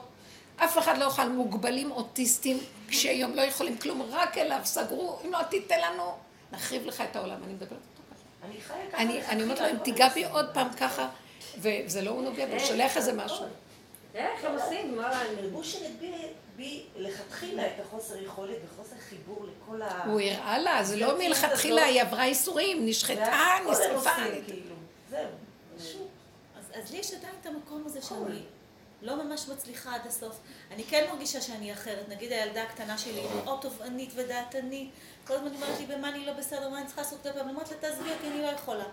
[0.56, 2.58] אף אחד לא יוכל, מוגבלים אוטיסטים,
[2.88, 6.12] קשי יום, לא יכולים כלום, רק אליו, סגרו, אם לא תיתן לנו,
[6.54, 7.44] נחריב לך את העולם.
[7.44, 8.46] אני מדברת איתו ככה.
[8.46, 9.32] אני חיה ככה.
[9.32, 11.08] אני אומרת לו, אם תיגע בי עוד פעם ככה,
[11.58, 13.46] וזה לא הוא נוגע, הוא שולח איזה משהו.
[14.14, 14.96] איך הם עושים?
[14.96, 15.22] מה?
[15.40, 16.12] נרבו שנגבי
[16.56, 20.04] בי לכתחילה את החוסר יכולת וחוסר חיבור לכל ה...
[20.04, 24.10] הוא הראה לה, זה לא מלכתחילה, היא עברה איסורים, נשחטה, נשרפה.
[24.46, 24.74] כאילו.
[25.10, 25.28] זהו,
[26.74, 28.40] אז לי יש עדיין את המקום הזה שאני
[29.02, 30.40] לא ממש מצליחה עד הסוף.
[30.70, 32.08] אני כן מרגישה שאני אחרת.
[32.08, 34.90] נגיד הילדה הקטנה שלי היא מאוד תובענית ודעתנית.
[35.26, 37.50] כל הזמן אומרת לי במה אני לא בסדר, מה אני צריכה לעשות את זה, ואני
[37.50, 38.84] אומרת לה תעזבי אותי, אני לא יכולה.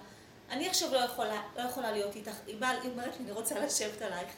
[0.49, 2.31] אני עכשיו לא יכולה, לא יכולה להיות איתך.
[2.47, 4.29] היא באה, היא אומרת לי, אני רוצה לשבת עלייך.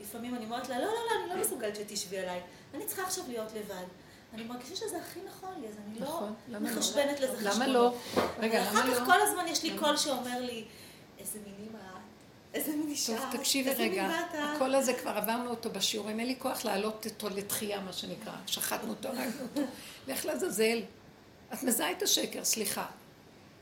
[0.00, 2.40] לפעמים אני אומרת לה, לא, לא, לא, אני לא מסוגלת שתשבי עליי.
[2.74, 3.84] אני צריכה עכשיו להיות לבד.
[4.34, 6.58] אני מרגישה שזה הכי נכון לי, אז אני לא נכון, לא?
[6.58, 7.54] מחשבנת לזה חשבונות.
[7.56, 7.94] למה לא?
[8.38, 8.94] רגע, למה ואחר לא?
[8.94, 10.64] כך כל הזמן יש לי קול שאומר לי,
[11.18, 11.92] איזה מילים את,
[12.54, 16.20] איזה מין אישה טוב, תקשיבי רגע, מין בת את." הקול הזה כבר עברנו אותו בשיעורים,
[16.20, 18.32] אין לי כוח להעלות אותו לתחייה, מה שנקרא.
[18.46, 19.60] שחטנו אותו, הרגנו אותו.
[20.08, 20.82] לך לעזאזל.
[21.52, 22.86] את מזהה את השקר, סליחה.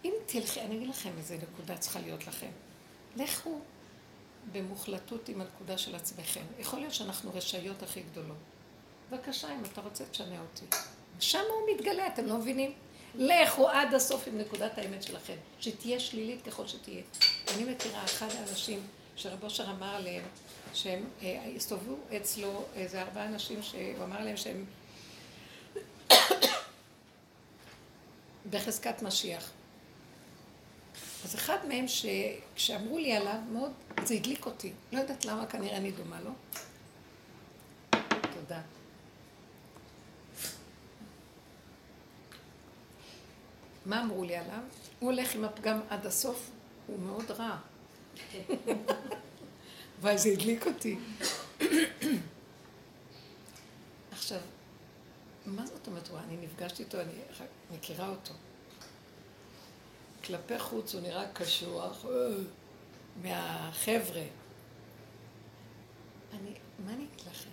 [0.04, 2.50] אם תלכי, אני אגיד לכם איזה נקודה צריכה להיות לכם.
[3.16, 3.60] לכו
[4.52, 6.44] במוחלטות עם הנקודה של עצמכם.
[6.58, 8.36] יכול להיות שאנחנו רשעיות הכי גדולות.
[9.10, 10.76] בבקשה, אם אתה רוצה, תשנה אותי.
[11.20, 12.72] שם הוא מתגלה, אתם לא מבינים?
[13.14, 17.02] לכו עד הסוף עם נקודת האמת שלכם, שתהיה שלילית ככל שתהיה.
[17.54, 18.86] אני מכירה אחד האנשים
[19.16, 20.24] שרב אושר אמר עליהם,
[20.74, 24.64] שהם אה, הסתובבו אצלו איזה ארבעה אנשים שהוא אמר להם שהם
[28.50, 29.50] בחזקת משיח.
[31.24, 33.72] אז אחד מהם, שכשאמרו לי עליו, מאוד,
[34.04, 34.72] זה הדליק אותי.
[34.92, 36.30] לא יודעת למה, כנראה אני דומה לו.
[38.34, 38.60] תודה.
[43.86, 44.60] מה אמרו לי עליו?
[44.98, 46.50] הוא הולך עם הפגם עד הסוף,
[46.86, 47.56] הוא מאוד רע.
[50.00, 50.98] אבל זה הדליק אותי.
[54.12, 54.40] עכשיו,
[55.46, 56.08] מה זאת אומרת?
[56.08, 57.12] וואי, אני נפגשתי איתו, אני
[57.74, 58.34] מכירה אותו.
[60.24, 62.10] כלפי חוץ הוא נראה קשוח, אה,
[63.22, 64.24] מהחבר'ה.
[66.32, 67.50] אני, מה אני אגיד לכם?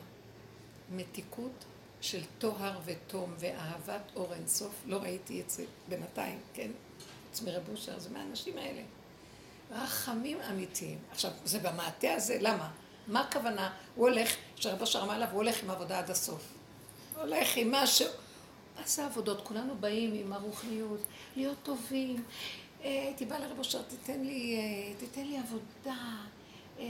[0.91, 1.65] מתיקות
[2.01, 6.71] של טוהר ותום ואהבת אור אינסוף, לא ראיתי את זה בינתיים, כן?
[7.29, 8.81] חוץ מרב אושר, זה מהאנשים האלה.
[9.71, 10.99] רחמים אמיתיים.
[11.11, 12.71] עכשיו, זה במעטה הזה, למה?
[13.07, 13.73] מה הכוונה?
[13.95, 16.56] הוא הולך, שרב אושר אמר עליו, הוא הולך עם עבודה עד הסוף.
[17.21, 18.07] הולך עם משהו.
[18.77, 19.41] מה זה עבודות?
[19.43, 20.99] כולנו באים עם הרוחניות,
[21.35, 22.23] להיות טובים.
[22.83, 25.95] אה, הייתי באה לרב אושר, תיתן לי, אה, תיתן לי עבודה,
[26.79, 26.85] אה,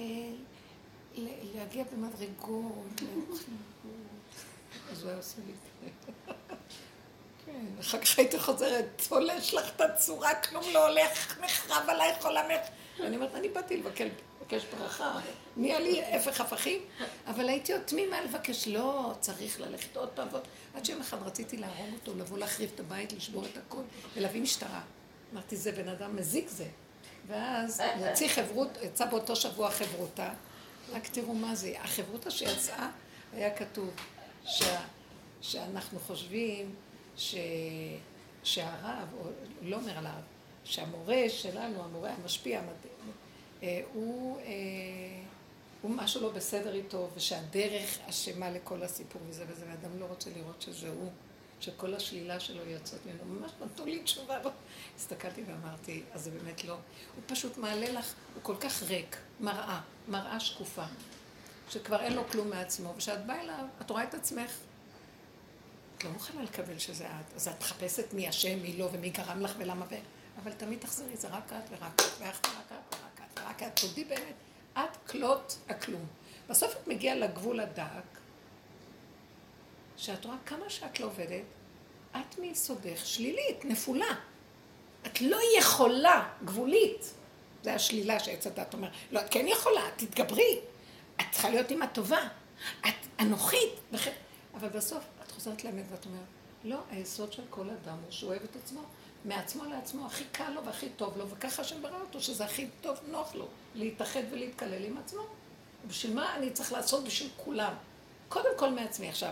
[1.55, 3.67] להגיע במדרגות, לרוחניות.
[4.91, 6.35] אז הוא היה עושה לי את.
[7.45, 12.61] כן, אחר כך הייתי חוזרת, תולש לך את הצורה, כלום לא הולך, נחרב עלייך עולמך.
[12.99, 14.07] אני אומרת, אני באתי לבקש,
[14.51, 15.19] לבקש ברכה,
[15.57, 16.81] נהיה לי הפך הפכים,
[17.27, 20.43] אבל הייתי עוד תמימה לבקש, לא, צריך ללכת עוד פעם ועוד.
[20.75, 23.81] עד שיום אחד רציתי להרוג אותו, לבוא להחריב את הבית, לשבור את הכל,
[24.15, 24.81] ולהביא משטרה.
[25.33, 26.65] אמרתי, זה בן אדם מזיק זה.
[27.27, 30.29] ואז יצא חברות, יצא באותו שבוע חברותה,
[30.91, 32.89] רק תראו מה זה, החברותה שיצאה,
[33.33, 33.89] היה כתוב
[34.45, 34.81] שה,
[35.41, 36.75] שאנחנו חושבים
[37.17, 37.35] ש,
[38.43, 39.29] שהרב, או
[39.61, 40.23] לא אומר על הרב,
[40.63, 42.61] שהמורה שלנו, המורה המשפיע,
[43.93, 44.43] הוא, אה,
[45.81, 50.61] הוא משהו לא בסדר איתו, ושהדרך אשמה לכל הסיפור וזה וזה, ואדם לא רוצה לראות
[50.61, 51.11] שזה הוא,
[51.59, 53.39] שכל השלילה שלו יוצאת ממנו.
[53.39, 54.37] ממש נתנו לי תשובה.
[54.95, 56.73] הסתכלתי ואמרתי, אז זה באמת לא.
[56.73, 60.85] הוא פשוט מעלה לך, הוא כל כך ריק, מראה, מראה שקופה,
[61.69, 64.51] שכבר אין לו כלום מעצמו, וכשאת באה אליו, את רואה את עצמך.
[65.97, 69.41] את לא מוכנה לקבל שזה את, אז את מחפשת מי אשם, מי לא, ומי גרם
[69.41, 69.95] לך ולמה ו...
[70.43, 72.95] אבל תמיד תחזרי, זה רק את ורק את, ואיך ורק את
[73.43, 74.33] ורק את תודי באמת,
[74.73, 76.05] את כלות הכלום.
[76.49, 78.17] בסוף את מגיעה לגבול הדק,
[79.97, 81.43] שאת רואה כמה שאת לא עובדת,
[82.11, 84.15] את מיסודך שלילית, נפולה.
[85.05, 87.13] את לא יכולה, גבולית.
[87.63, 88.89] זה השלילה שעץ הדת אומר.
[89.11, 90.59] לא, את כן יכולה, תתגברי.
[91.21, 92.27] את צריכה להיות אימא טובה.
[92.79, 93.73] את אנוכית.
[94.53, 96.21] אבל בסוף את חוזרת לאמת ואת אומרת,
[96.63, 98.81] לא, היסוד של כל אדם הוא שהוא אוהב את עצמו.
[99.27, 102.97] מעצמו לעצמו, הכי קל לו והכי טוב לו, וככה השם ברא אותו, שזה הכי טוב,
[103.07, 105.21] נוח לו, להתאחד ולהתקלל עם עצמו.
[105.87, 107.73] בשביל מה אני צריך לעשות בשביל כולם?
[108.29, 109.09] קודם כל מעצמי.
[109.09, 109.31] עכשיו,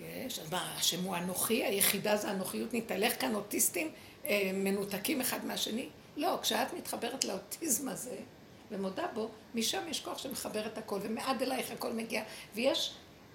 [0.00, 3.92] יש, אז מה, השם הוא אנוכי, היחידה זה אנוכיות, נתהלך כאן אוטיסטים
[4.24, 5.88] אה, מנותקים אחד מהשני?
[6.16, 8.16] לא, כשאת מתחברת לאוטיזם הזה
[8.70, 12.22] ומודה בו, משם יש כוח שמחבר את הכל, ומעד אלייך הכל מגיע,
[12.54, 12.94] ויש,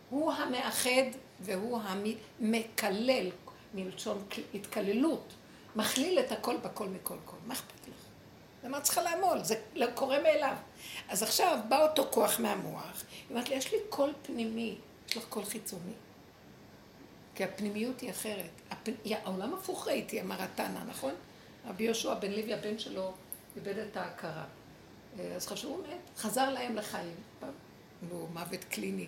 [0.10, 1.04] הוא המאחד
[1.40, 1.80] והוא
[2.40, 3.30] המקלל,
[3.74, 5.34] מלשון התקללות,
[5.76, 7.38] מכליל את הכל בכל מכל כל.
[7.46, 8.06] מה אכפת לך?
[8.64, 9.44] למה את צריכה לעמול?
[9.44, 10.56] זה לא קורה מאליו.
[11.10, 14.76] אז עכשיו בא אותו כוח מהמוח, היא אומרת לי, יש לי קול פנימי,
[15.10, 15.94] יש לך קול חיצוני.
[17.36, 18.50] כי הפנימיות היא אחרת.
[18.72, 18.90] הפ...
[19.12, 21.14] העולם הפוך ראיתי, אמר התנא, נכון?
[21.68, 23.14] רבי יהושע בן לוי, הבן שלו,
[23.56, 24.46] איבד את ההכרה.
[25.36, 27.16] אז חשבו, הוא מת, חזר להם לחיים.
[28.12, 29.08] לא, מוות קליני.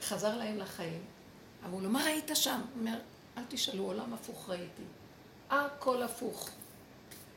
[0.00, 1.02] חזר להם לחיים.
[1.64, 2.60] אמרו לו, מה ראית שם?
[2.74, 2.98] הוא אומר,
[3.38, 4.82] אל תשאלו, עולם הפוך ראיתי.
[5.54, 6.50] הכל הפוך.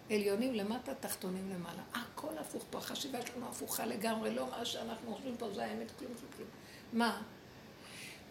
[0.09, 1.82] עליונים למטה, תחתונים למעלה.
[1.93, 6.11] הכל הפוך פה, החשיבה שלנו הפוכה לגמרי, לא מה שאנחנו חושבים פה זה האמת, כלום,
[6.20, 6.47] כלום, כלום.
[6.93, 7.22] מה?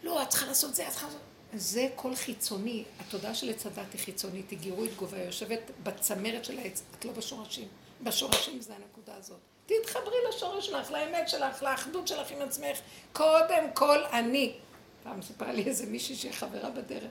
[0.02, 1.20] לא, את צריכה לעשות זה, את צריכה לעשות...
[1.54, 6.58] זה קול חיצוני, התודעה של עץ הדת היא חיצונית, היא גירוי תגובה, יושבת בצמרת של
[6.58, 7.68] העץ, את לא בשורשים.
[8.02, 9.38] בשורשים זה הנקודה הזאת.
[9.66, 12.78] תתחברי לשורש שלך, לאמת שלך, לאחדות שלך עם עצמך.
[13.12, 14.54] קודם כל אני.
[15.02, 17.10] פעם סיפרה לי איזה מישהי שהיא חברה בדרך,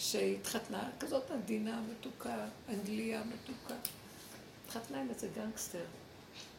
[0.00, 3.74] שהתחתנה, כזאת עדינה, מתוקה, אנגליה מתוקה.
[4.66, 5.84] התחתנה עם איזה גנגסטר.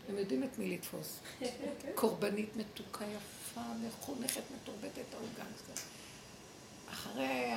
[0.09, 1.19] הם יודעים את מי לתפוס.
[1.95, 5.87] קורבנית מתוקה, יפה, מחונכת, מתורבתת, ההוא גנגסטר.
[6.91, 7.51] אחרי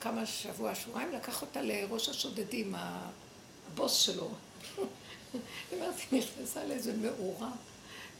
[0.00, 4.30] כמה שבוע, שבועיים, לקח אותה לראש השודדים, הבוס שלו.
[5.72, 7.50] אמרתי, נכנסה לאיזה מאורה,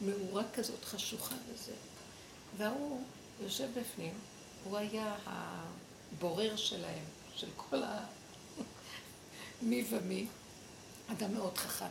[0.01, 1.73] מאורה כזאת חשוכה וזה.
[2.57, 3.03] והוא
[3.41, 4.14] יושב בפנים,
[4.64, 5.17] הוא היה
[6.12, 7.04] הבורר שלהם,
[7.34, 8.04] של כל ה...
[9.62, 10.26] מי ומי,
[11.12, 11.86] אדם מאוד חכם.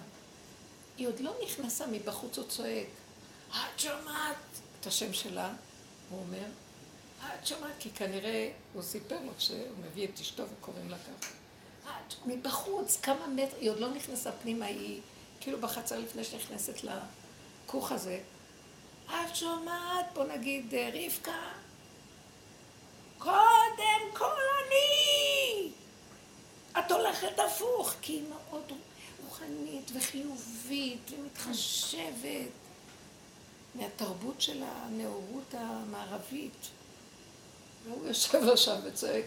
[0.97, 2.87] היא עוד לא נכנסה מבחוץ, הוא צועק,
[3.49, 4.35] את שומעת
[4.79, 5.53] את השם שלה,
[6.09, 6.45] הוא אומר,
[7.25, 11.31] את שומעת, כי כנראה הוא סיפר לו שהוא מביא את אשתו וקוראים לה ככה.
[12.25, 15.01] מבחוץ, כמה מטר, היא עוד לא נכנסה פנימה, היא
[15.39, 18.19] כאילו בחצר לפני שנכנסת לכוך הזה.
[19.05, 21.51] את שומעת, בוא נגיד, אה, רבקה,
[23.25, 25.71] קודם כל אני!
[26.79, 28.71] את הולכת הפוך, כי היא מאוד
[29.23, 32.51] רוחנית וחיובית ומתחשבת
[33.75, 36.67] מהתרבות של הנאורות המערבית.
[37.85, 39.25] והוא יושב לו שם וצועק,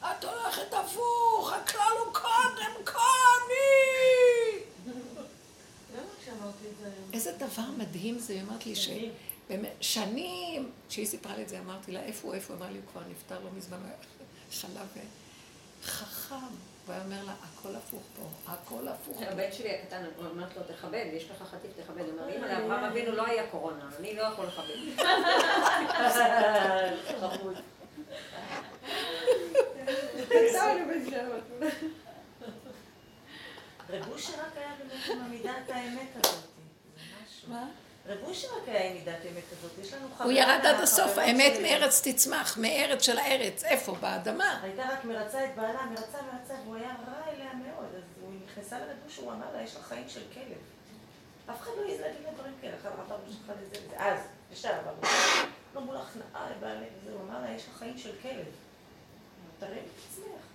[0.00, 2.72] את הולכת הפוך, הכלל הוא קודם
[3.46, 3.60] אני!
[7.12, 8.88] איזה דבר מדהים זה, היא אמרת לי ש...
[9.80, 12.62] שנים, כשהיא סיפרה לי את זה, אמרתי לה, איפה הוא, איפה הוא?
[12.62, 13.76] אמר לי, הוא כבר נפטר לא מזמן,
[14.52, 14.88] חלב
[15.84, 16.36] חכם.
[16.86, 19.22] הוא היה אומר לה, הכל הפוך פה, הכל הפוך.
[19.22, 22.00] הבן שלי הקטן, אמרת לו, תכבד, יש לך חטיף, תכבד.
[22.00, 24.74] הוא אומר, אמא, לאברהם אבינו לא היה קורונה, אני לא יכול לכבד.
[33.90, 35.20] רב אושר רק היה באמת עם
[35.68, 36.44] האמת הזאת.
[37.48, 37.68] מה?
[38.94, 39.18] מידת.
[39.82, 40.24] יש לנו חברה...
[40.24, 43.64] הוא ירד עד הסוף, האמת מארץ תצמח, מארץ של הארץ.
[43.64, 43.96] איפה?
[44.00, 44.60] באדמה.
[44.62, 47.88] הייתה רק מרצה את בעלה, מרצה, מרצה, והוא היה רע אליה מאוד.
[47.96, 50.58] אז הוא נכנסה לרב אושר, הוא אמר לה, יש לך חיים של כלב.
[51.50, 54.00] אף אחד לא להגיד לה דברים כאלה, אחר כך שלך לזה וזה.
[54.00, 54.18] אז,
[54.52, 55.08] ישר עבר.
[55.74, 58.44] לא מול הכנעה לבעלי, וזה, הוא אמר לה, יש לך חיים של כלב.
[59.58, 60.50] תראי את עצמך.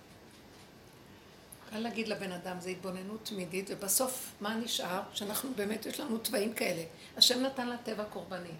[1.70, 5.00] קל להגיד לבן אדם, זה התבוננות תמידית, ובסוף מה נשאר?
[5.12, 6.82] שאנחנו באמת, יש לנו תוואים כאלה.
[7.16, 8.52] השם נתן לטבע קורבני.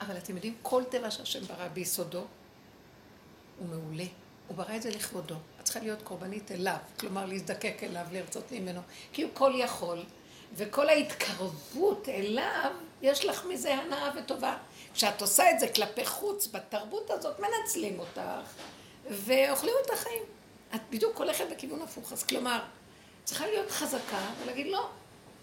[0.00, 2.24] אבל אתם יודעים, כל טבע שהשם ברא ביסודו,
[3.58, 4.04] הוא מעולה.
[4.48, 5.34] הוא ברא את זה לכבודו.
[5.60, 8.80] את צריכה להיות קורבנית אליו, כלומר להזדקק אליו, לרצות ממנו,
[9.12, 10.04] כי הוא כל יכול,
[10.56, 14.56] וכל ההתקרבות אליו, יש לך מזה הנאה וטובה.
[14.94, 18.50] כשאת עושה את זה כלפי חוץ, בתרבות הזאת, מנצלים אותך,
[19.10, 20.22] ואוכלים את החיים.
[20.74, 22.12] את בדיוק הולכת בכיוון הפוך.
[22.12, 22.62] אז כלומר,
[23.24, 24.88] צריכה להיות חזקה ולהגיד לא,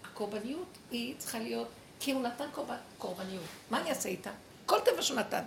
[0.04, 1.68] הקורבניות היא צריכה להיות,
[2.00, 3.44] כי הוא נתן קורבנ, קורבניות.
[3.70, 4.30] מה אני אעשה איתה?
[4.66, 5.42] כל טבע שהוא נתן.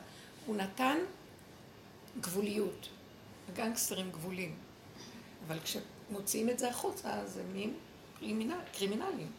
[0.45, 0.97] הוא נתן
[2.21, 2.89] גבוליות.
[3.49, 4.55] הגנגסטרים גבולים.
[5.47, 7.77] אבל כשמוציאים את זה החוצה, אז הם נהיים
[8.19, 9.31] קרימינל, קרימינלים.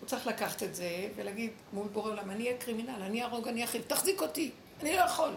[0.00, 3.64] הוא צריך לקחת את זה ולהגיד מול בורא עולם, אני אהיה קרימינל, אני אהרוג, אני
[3.64, 5.34] אחיל, תחזיק אותי, אני לא יכול.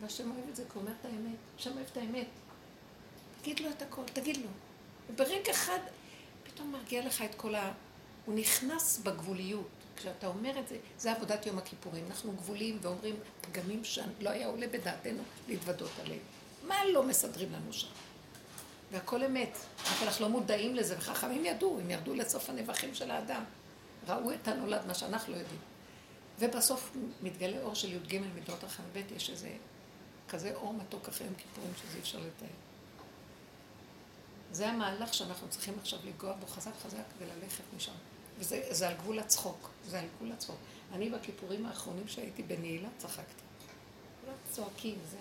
[0.00, 1.36] והשם אוהב את זה, כי הוא אומר את האמת.
[1.58, 2.26] השם אוהב את האמת.
[3.40, 4.48] תגיד לו את הכל, תגיד לו.
[5.10, 5.78] וברגע אחד,
[6.42, 7.72] פתאום מרגיע לך את כל ה...
[8.30, 9.68] הוא נכנס בגבוליות.
[9.96, 12.04] כשאתה אומר את זה, זה עבודת יום הכיפורים.
[12.10, 16.20] אנחנו גבולים ואומרים פגמים שלא היה עולה בדעתנו להתוודות עליהם.
[16.66, 17.88] מה לא מסדרים לנו שם?
[18.92, 19.58] והכל אמת.
[19.80, 23.44] רק אנחנו לא מודעים לזה, וחכמים ידעו, הם ירדו לסוף הנבחים של האדם.
[24.08, 25.60] ראו את הנולד, מה שאנחנו לא יודעים.
[26.38, 29.50] ובסוף מתגלה אור של י"ג מידות הח"ב, יש איזה
[30.28, 32.54] כזה אור מתוק אחרי יום כיפורים שזה אי אפשר לתאר.
[34.52, 37.92] זה המהלך שאנחנו צריכים עכשיו לגוע בו חזק חזק וללכת משם.
[38.40, 40.56] וזה על גבול הצחוק, זה על גבול הצחוק.
[40.92, 43.42] אני בכיפורים האחרונים שהייתי בנעילה צחקתי.
[44.24, 45.16] כולם צועקים, זה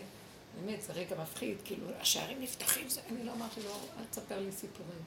[0.56, 4.52] באמת, זה רגע מפחיד, כאילו, השערים נפתחים, זה, אני לא אמרתי לו, אל תספר לי
[4.52, 5.04] סיפורים.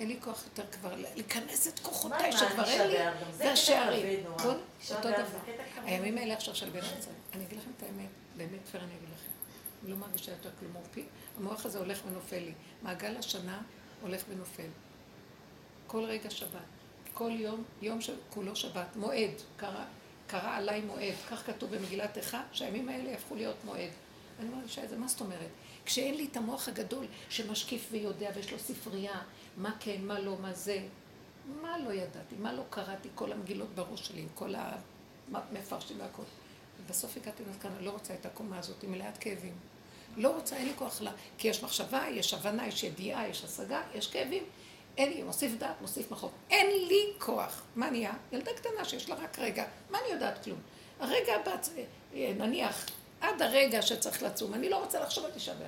[0.00, 2.96] אין לי כוח יותר כבר להיכנס את כוחותיי שכבר אין לי,
[3.32, 4.26] זה השערים.
[4.90, 5.52] אותו דבר.
[5.84, 7.12] הימים האלה עכשיו של בן עצמם.
[7.34, 9.30] אני אגיד לכם את האמת, באמת פייר אני אגיד לכם.
[9.82, 10.72] אני לא מרגישה יותר כלום.
[11.36, 12.52] המוח הזה הולך ונופל לי.
[12.82, 13.62] מעגל השנה
[14.00, 14.68] הולך ונופל.
[15.86, 16.60] כל רגע שבת.
[17.14, 18.96] כל יום, יום שכולו שבת.
[18.96, 19.30] מועד.
[19.56, 19.84] קרה,
[20.26, 21.14] קרה עליי מועד.
[21.30, 23.90] כך כתוב במגילת איכה, שהימים האלה יהפכו להיות מועד.
[24.40, 25.50] אני מרגישה את מה זאת אומרת?
[25.84, 29.22] כשאין לי את המוח הגדול שמשקיף ויודע ויש לו ספרייה,
[29.56, 30.82] מה כן, מה לא, מה זה.
[31.62, 34.54] מה לא ידעתי, מה לא קראתי, כל המגילות בראש שלי, עם כל
[35.32, 36.22] המפרשים והכל.
[36.80, 39.54] ובסוף הגעתי למסקנה, לא רוצה את הקומה הזאת, היא מלאת כאבים.
[40.16, 43.82] לא רוצה, אין לי כוח לה, כי יש מחשבה, יש הבנה, יש ידיעה, יש השגה,
[43.94, 44.44] יש כאבים.
[44.96, 46.32] אין לי, מוסיף דעת, מוסיף מחוק.
[46.50, 47.62] אין לי כוח.
[47.76, 48.12] מה נהיה?
[48.32, 49.64] ילדה קטנה שיש לה רק רגע.
[49.90, 50.58] מה אני יודעת כלום?
[51.00, 51.56] הרגע הבא,
[52.14, 52.86] נניח,
[53.20, 55.66] עד הרגע שצריך לצום, אני לא רוצה לחשוב על תשעה באב.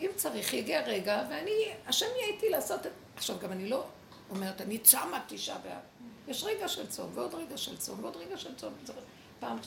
[0.00, 2.92] אם צריך, יגיע רגע, ואני, השם יהיה איתי לעשות את...
[3.16, 3.84] עכשיו, גם אני לא
[4.30, 5.80] אומרת, אני צמה תשעה באב.
[6.28, 8.72] יש רגע של צום, ועוד רגע של צום, ועוד רגע של צום.
[9.40, 9.58] פעם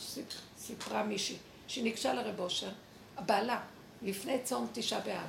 [0.57, 1.37] סיפרה מישהי,
[1.67, 2.69] שהיא ניגשה לרב אושר,
[3.17, 3.61] הבעלה,
[4.01, 5.27] לפני צום תשעה באב.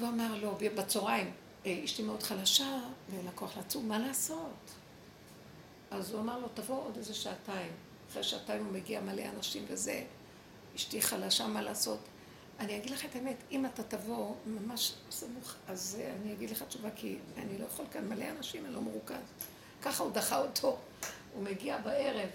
[0.00, 1.30] והוא אמר לו, בצהריים,
[1.66, 2.78] אה, אשתי מאוד חלשה,
[3.10, 4.70] ואין לה כוח לצום, מה לעשות?
[5.90, 7.72] אז הוא אמר לו, תבוא עוד איזה שעתיים.
[8.10, 10.04] אחרי שעתיים הוא מגיע מלא אנשים וזה,
[10.76, 11.98] אשתי חלשה, מה לעשות?
[12.60, 16.62] אני אגיד לך את האמת, אם אתה תבוא ממש סמוך, אז אה, אני אגיד לך
[16.62, 19.14] תשובה, כי אני לא יכול כאן מלא אנשים, אני לא מרוכז.
[19.82, 20.78] ככה הוא דחה אותו.
[21.34, 22.28] הוא מגיע בערב.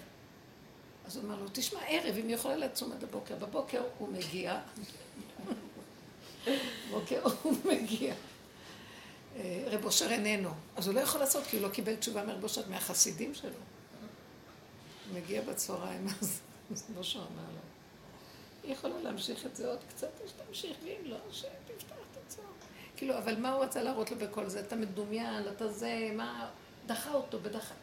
[1.06, 3.36] אז הוא אמר לו, תשמע, ערב, אם היא יכולה לצום עד הבוקר.
[3.36, 4.60] בבוקר הוא מגיע.
[6.46, 8.14] בבוקר הוא מגיע.
[9.36, 10.50] אה, רב אושר איננו.
[10.76, 13.50] אז הוא לא יכול לעשות, כי הוא לא קיבל תשובה מרב אושר מהחסידים שלו.
[13.50, 16.40] הוא מגיע בצהריים, אז
[16.70, 17.60] רב אושר אמר לו,
[18.64, 22.44] היא יכולה להמשיך את זה עוד קצת, אז תמשיך, ואם לא, שתפתח את הצהר.
[22.96, 24.60] כאילו, אבל מה הוא רצה להראות לו בכל זה?
[24.60, 26.50] אתה מדומיין, אתה זה, מה...
[26.86, 27.74] דחה אותו בדחה.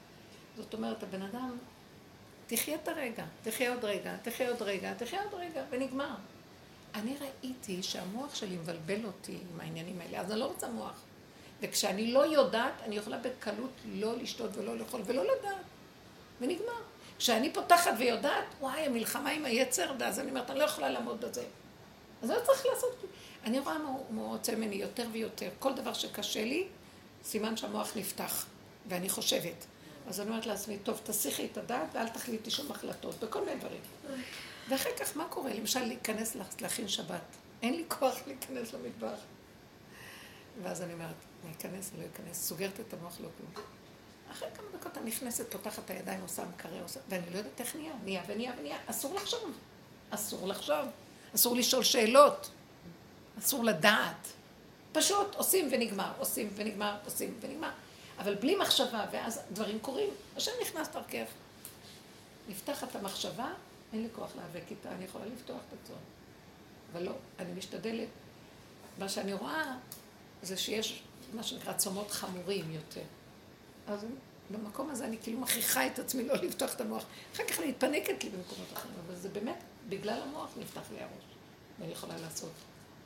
[0.58, 1.58] זאת אומרת, הבן אדם,
[2.48, 6.16] תחיה את הרגע, תחיה עוד רגע, תחיה עוד רגע, תחיה עוד רגע, ונגמר.
[6.96, 11.02] אני ראיתי שהמוח שלי מבלבל אותי עם העניינים האלה, אז אני לא רוצה מוח.
[11.62, 15.66] וכשאני לא יודעת, אני יכולה בקלות לא לשתות ולא לאכול ולא לדעת.
[16.42, 16.82] ונגמר.
[17.18, 21.44] כשאני פותחת ויודעת, וואי, המלחמה עם היצר, ואז אני אומרת, אני לא יכולה לעמוד בזה.
[22.24, 23.04] אז לא צריך לעשות.
[23.44, 25.50] אני רואה מה הוא רוצה ממני יותר ויותר.
[25.60, 26.68] כל דבר שקשה לי,
[27.24, 28.46] סימן שהמוח נפתח,
[28.88, 29.66] ואני חושבת.
[30.08, 33.82] אז אני אומרת לעצמי, טוב, תסיכי את הדעת ואל תחליטי שום החלטות, בכל מיני דברים.
[34.70, 35.54] ואחר כך מה קורה?
[35.54, 37.22] למשל, להיכנס להכין שבת.
[37.62, 39.20] אין לי כוח להיכנס למטבח.
[40.64, 43.66] ואז אני אומרת, אני אכנס, אני לא אכנס, סוגרת את המוח, לא כלום.
[44.32, 47.76] אחרי כמה דקות אני נכנסת, פותחת את הידיים, עושה מקרר, עושה, ואני לא יודעת איך
[47.76, 48.78] נהיה, נהיה ונהיה ונהיה.
[48.88, 49.58] אסור לחשוב.
[50.10, 50.86] אסור לחשוב.
[51.36, 52.50] אסור לשאול שאלות.
[53.40, 54.28] אסור לדעת.
[54.92, 57.72] פשוט עושים ונגמר, עושים ונגמר, עושים ונגמר.
[58.20, 60.10] אבל בלי מחשבה, ואז דברים קורים.
[60.36, 61.26] השם נכנס דרכך.
[62.50, 63.54] נפתחת המחשבה,
[63.94, 65.96] אין לי כוח להיאבק איתה, אני יכולה לפתוח את הצאן.
[66.94, 68.08] אבל לא, אני משתדלת.
[69.00, 69.76] מה שאני רואה
[70.42, 71.04] זה שיש
[71.34, 73.02] מה שנקרא צומות חמורים יותר.
[73.88, 74.06] אז
[74.50, 77.06] במקום הזה אני כאילו מכריחה את עצמי לא לפתוח את המוח.
[77.34, 79.58] אחר כך אני מתפנקת לי במקומות אחרים, אבל זה באמת,
[79.90, 81.24] בגלל המוח נפתח לי הראש.
[81.80, 82.52] ואני יכולה לעשות.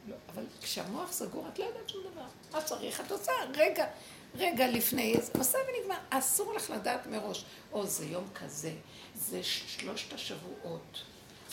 [0.08, 2.26] לא, אבל כשהמוח סגור, את לא יודעת שום דבר.
[2.52, 3.02] מה צריך?
[3.02, 3.86] את עושה רגע,
[4.38, 5.96] רגע לפני, עושה ונגמר.
[6.10, 7.46] אסור לך לדעת מראש.
[7.72, 8.74] או זה יום כזה,
[9.16, 11.04] זה שלושת השבועות,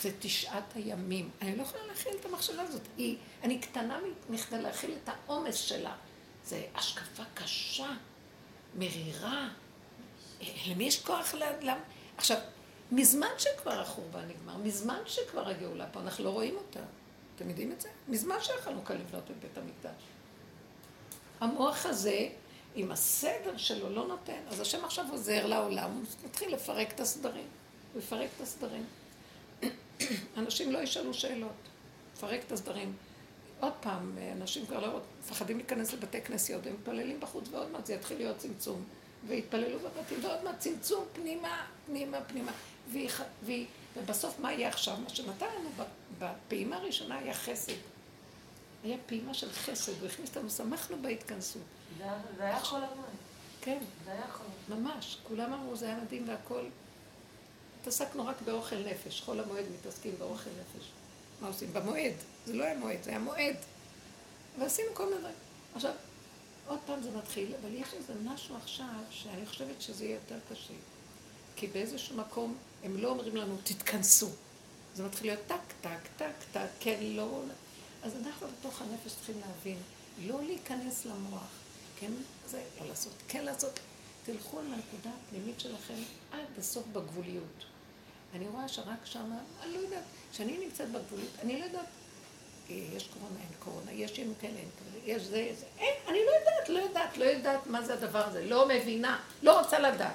[0.01, 1.31] זה תשעת הימים.
[1.43, 2.83] אני לא יכולה להכיל את המחשבה הזאת.
[2.97, 3.99] היא, אני קטנה
[4.31, 5.97] מכדי להכיל את העומס שלה.
[6.45, 7.91] זה השקפה קשה,
[8.75, 9.49] מרירה.
[10.67, 11.43] למי יש כוח ל...
[11.61, 11.77] לה...
[12.17, 12.39] עכשיו,
[12.93, 16.81] מזמן שכבר החורבן נגמר, מזמן שכבר הגאולה פה, אנחנו לא רואים אותה.
[17.37, 17.89] אתם יודעים את זה?
[18.09, 18.37] מזמן
[18.85, 20.03] כאן לבנות את בית המקדש.
[21.41, 22.29] המוח הזה,
[22.77, 27.47] אם הסדר שלו לא נותן, אז השם עכשיו עוזר לעולם, הוא מתחיל לפרק את הסדרים.
[27.93, 28.85] הוא יפרק את הסדרים.
[30.37, 31.53] אנשים לא ישאלו שאלות.
[32.17, 32.93] לפרק את הסדרים.
[33.61, 37.95] עוד פעם, אנשים כבר לא מפחדים להיכנס לבתי כנסיות, הם מתפללים בחוץ, ועוד מעט זה
[37.95, 38.85] יתחיל להיות צמצום.
[39.27, 42.53] והתפללו בבתים, ועוד מעט צמצום פנימה, פנימה, פנימה.
[42.93, 43.11] והיא,
[43.43, 43.67] והיא,
[43.97, 44.97] ובסוף מה יהיה עכשיו?
[44.97, 45.71] מה שנתן לנו
[46.19, 47.73] בפעימה הראשונה היה חסד.
[48.85, 51.63] היה פעימה של חסד, הוא הכניס אותנו, שמחנו בהתכנסות.
[51.99, 53.09] זה היה חול המועד.
[53.61, 53.79] כן.
[54.05, 54.77] זה היה חול.
[54.77, 55.19] ממש.
[55.29, 56.65] כולם אמרו, זה היה מדהים והכל.
[57.81, 59.21] התעסקנו רק באוכל נפש.
[59.21, 60.89] חול המועד מתעסקים באוכל נפש.
[61.41, 61.73] מה עושים?
[61.73, 62.15] במועד.
[62.47, 63.57] זה לא היה מועד, זה היה מועד.
[64.59, 65.35] ועשינו כל מיני דברים.
[65.75, 65.93] עכשיו,
[66.67, 70.75] עוד פעם זה מתחיל, אבל יש איזה משהו עכשיו שאני חושבת שזה יהיה יותר קשה.
[71.57, 74.29] כי באיזשהו מקום הם לא אומרים לנו, תתכנסו.
[74.95, 77.41] זה מתחיל להיות טק, טק, טק, טק, כן, לא.
[78.03, 79.79] אז אנחנו בתוך הנפש צריכים להבין,
[80.27, 81.51] לא להיכנס למוח,
[82.01, 82.13] כן,
[82.47, 83.81] זה לא לעשות, כן לעשות.
[84.25, 85.95] תלכו על הנקודה הפנימית שלכם
[86.33, 87.65] עד הסוף בגבוליות.
[88.35, 91.87] אני רואה שרק שמה, אני לא יודעת, כשאני נמצאת בגבוליות, אני לא יודעת,
[92.71, 96.19] אה, יש קורונה, אין קורונה, יש ימים כאלה, אין כאלה, יש זה, זה, אין, אני
[96.27, 100.15] לא יודעת, לא יודעת, לא יודעת מה זה הדבר הזה, לא מבינה, לא רוצה לדעת.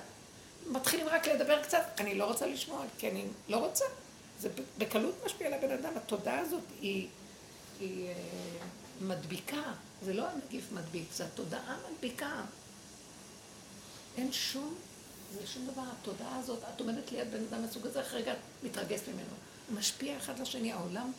[0.67, 3.85] מתחילים רק לדבר קצת, אני לא רוצה לשמוע, כי אני לא רוצה.
[4.39, 7.07] זה בקלות משפיע על הבן אדם, התודעה הזאת היא,
[7.79, 8.13] היא אה,
[9.01, 9.61] מדביקה,
[10.05, 12.41] זה לא הנגיף מדביק, זה התודעה מדביקה.
[14.17, 14.75] אין שום,
[15.33, 18.37] זה שום דבר, התודעה הזאת, את עומדת ליד בן אדם מסוג הזה, אחרי רגע את
[18.63, 19.35] מתרגשת ממנו.
[19.69, 21.11] הוא משפיע אחד לשני, העולם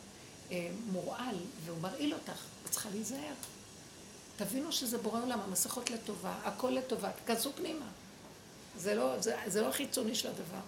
[0.51, 3.33] אה, מורעל, והוא מרעיל אותך, את צריכה להיזהר.
[4.37, 7.85] תבינו שזה בורא עולם, המסכות לטובה, הכל לטובה, תכנסו פנימה.
[8.77, 10.61] זה לא, זה, זה לא החיצוני של הדבר.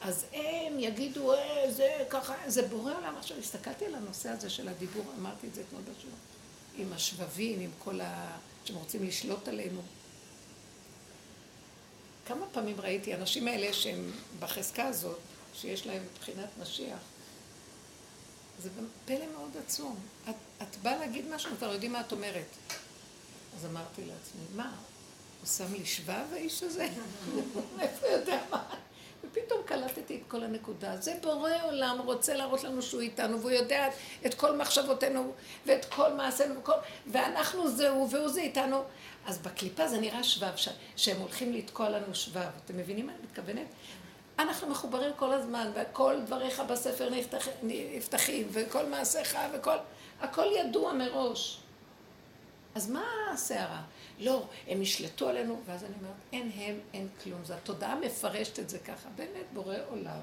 [0.00, 3.16] אז הם יגידו, אה, זה ככה, זה בורא עולם.
[3.18, 6.16] עכשיו, הסתכלתי על הנושא הזה של הדיבור, אמרתי את זה אתמול בשיעור,
[6.76, 8.38] עם השבבים, עם כל ה...
[8.64, 9.80] שהם רוצים לשלוט עלינו.
[12.26, 14.10] כמה פעמים ראיתי, אנשים האלה שהם
[14.40, 15.18] בחזקה הזאת,
[15.54, 16.98] שיש להם מבחינת משיח,
[18.62, 18.70] זה
[19.04, 19.96] פלא מאוד עצום.
[20.30, 22.46] את, את באה להגיד משהו, כבר יודעים מה את אומרת.
[23.56, 24.76] אז אמרתי לעצמי, מה,
[25.40, 26.88] הוא שם לי שבב האיש הזה?
[27.80, 28.74] איפה יודע מה?
[29.24, 30.96] ופתאום קלטתי את כל הנקודה.
[30.96, 33.88] זה בורא עולם רוצה להראות לנו שהוא איתנו, והוא יודע
[34.26, 35.32] את כל מחשבותינו
[35.66, 36.72] ואת כל מעשינו, וכל...
[37.06, 38.82] ואנחנו זהו, והוא זה איתנו.
[39.26, 40.68] אז בקליפה זה נראה שבב, ש...
[40.96, 42.48] שהם הולכים לתקוע לנו שבב.
[42.64, 43.66] אתם מבינים מה אני מתכוונת?
[44.38, 47.48] אנחנו מחוברים כל הזמן, וכל דבריך בספר נפתח...
[47.62, 49.76] נפתחים, וכל מעשיך, וכל...
[50.20, 51.58] הכל ידוע מראש.
[52.74, 53.82] אז מה הסערה?
[54.18, 57.44] לא, הם ישלטו עלינו, ואז אני אומרת, אין הם, אין כלום.
[57.44, 59.08] זו התודעה מפרשת את זה ככה.
[59.16, 60.20] באמת, בורא עולם.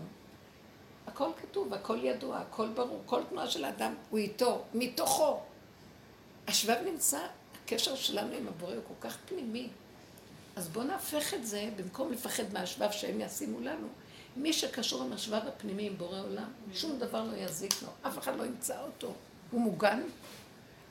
[1.07, 5.39] הכל כתוב, הכל ידוע, הכל ברור, כל תנועה של האדם הוא איתו, מתוכו.
[6.47, 7.19] השבב נמצא,
[7.63, 9.69] הקשר שלנו עם הבורא הוא כל כך פנימי.
[10.55, 13.87] אז בואו נהפך את זה, במקום לפחד מהשבב שהם ישימו לנו,
[14.35, 18.37] מי שקשור עם השבב הפנימי עם בורא עולם, שום דבר לא יזיק לו, אף אחד
[18.37, 19.13] לא ימצא אותו.
[19.51, 20.01] הוא מוגן,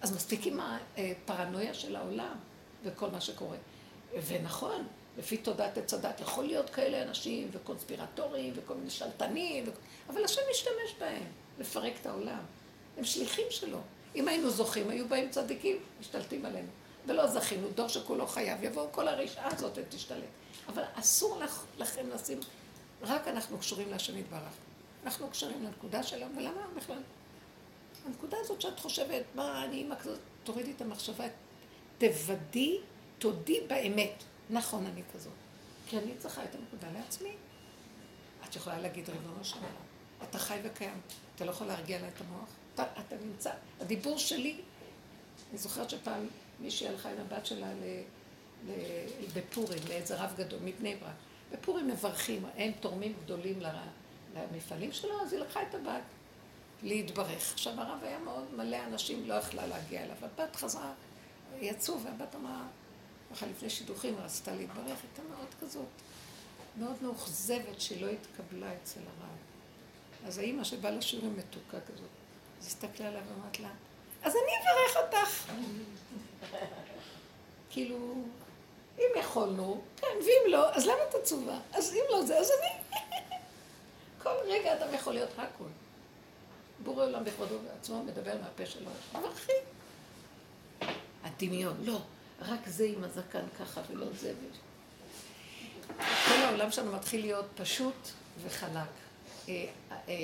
[0.00, 0.60] אז מספיק עם
[0.96, 2.36] הפרנויה של העולם
[2.84, 3.56] וכל מה שקורה.
[4.26, 4.86] ונכון,
[5.18, 9.70] לפי תודעת עץ הדת, יכול להיות כאלה אנשים וקונספירטורים וכל מיני שלטנים, ו...
[10.08, 11.24] אבל השם משתמש בהם
[11.58, 12.40] לפרק את העולם.
[12.96, 13.78] הם שליחים שלו.
[14.14, 16.68] אם היינו זוכים, היו באים צדיקים, משתלטים עלינו.
[17.06, 20.24] ולא זכינו, דור שכולו חייב, יבואו כל הרשעה הזאת ותשתלט.
[20.68, 22.40] אבל אסור לכ, לכם לשים,
[23.02, 24.52] רק אנחנו קשורים להשם יתברך.
[25.04, 27.02] אנחנו קשרים לנקודה שלנו, ולמה בכלל?
[28.06, 31.24] הנקודה הזאת שאת חושבת, מה אני אימא כזאת, תורידי את המחשבה,
[31.98, 32.78] תוודי,
[33.18, 34.22] תודי באמת.
[34.50, 35.32] נכון, אני כזאת.
[35.86, 37.32] כי אני צריכה את הנקודה לעצמי.
[38.48, 39.72] את יכולה להגיד, ריבונו של עולם,
[40.22, 41.00] אתה חי וקיים,
[41.36, 43.50] אתה לא יכול להרגיע לה את המוח, אתה, אתה נמצא.
[43.80, 44.60] הדיבור שלי,
[45.50, 46.26] אני זוכרת שפעם
[46.60, 47.84] מישהי הלכה עם הבת שלה ל,
[48.66, 48.72] ל,
[49.34, 51.10] בפורים, לאיזה רב גדול, מבני ברק.
[51.52, 53.60] בפורים מברכים, הם תורמים גדולים
[54.34, 56.02] למפעלים שלו, אז היא לקחה את הבת.
[56.82, 57.52] להתברך.
[57.52, 60.16] עכשיו הרב היה מאוד מלא אנשים, לא יכלה להגיע אליו.
[60.22, 60.92] הבת חזרה,
[61.60, 62.66] יצאו, והבת אמרה,
[63.32, 65.88] ככה לפני שידוכים רצתה להתברך, הייתה מאוד כזאת,
[66.76, 69.36] מאוד מאוכזבת שלא התקבלה אצל הרב.
[70.26, 72.08] אז האימא שבאה לשיעורים מתוקה כזאת,
[72.60, 73.70] אז הסתכלה עליה ואמרת לה,
[74.22, 75.52] אז אני אברך אותך.
[77.70, 78.14] כאילו,
[78.98, 81.58] אם יכולנו, כן, ואם לא, אז למה את עצובה?
[81.72, 83.00] אז אם לא זה, אז אני...
[84.22, 85.68] כל רגע אדם יכול להיות הכול.
[86.82, 88.90] בורא עולם בכבודו ועצמו מדבר מהפה שלו.
[91.24, 92.00] הדמיון, לא,
[92.40, 94.32] רק זה עם הזקן ככה ולא זה.
[95.98, 98.08] כל העולם שלנו מתחיל להיות פשוט
[98.42, 98.88] וחלק.
[99.48, 99.64] אה,
[100.08, 100.14] אה,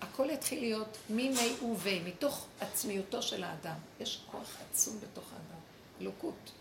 [0.00, 3.76] הכל יתחיל להיות ממי ובי, מתוך עצמיותו של האדם.
[4.00, 5.60] יש כוח עצום בתוך האדם,
[6.00, 6.52] אלוקות.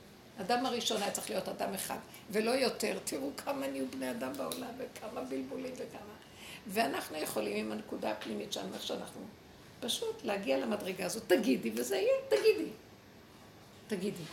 [0.42, 1.98] אדם הראשון היה צריך להיות אדם אחד,
[2.30, 2.98] ולא יותר.
[3.04, 6.14] תראו כמה נהיו בני אדם בעולם, וכמה בלבולים וכמה.
[6.68, 9.22] ואנחנו יכולים עם הנקודה הפנימית שלנו, איך שאנחנו,
[9.80, 12.70] פשוט להגיע למדרגה הזאת, תגידי וזה יהיה, תגידי.
[13.92, 14.24] תגידי.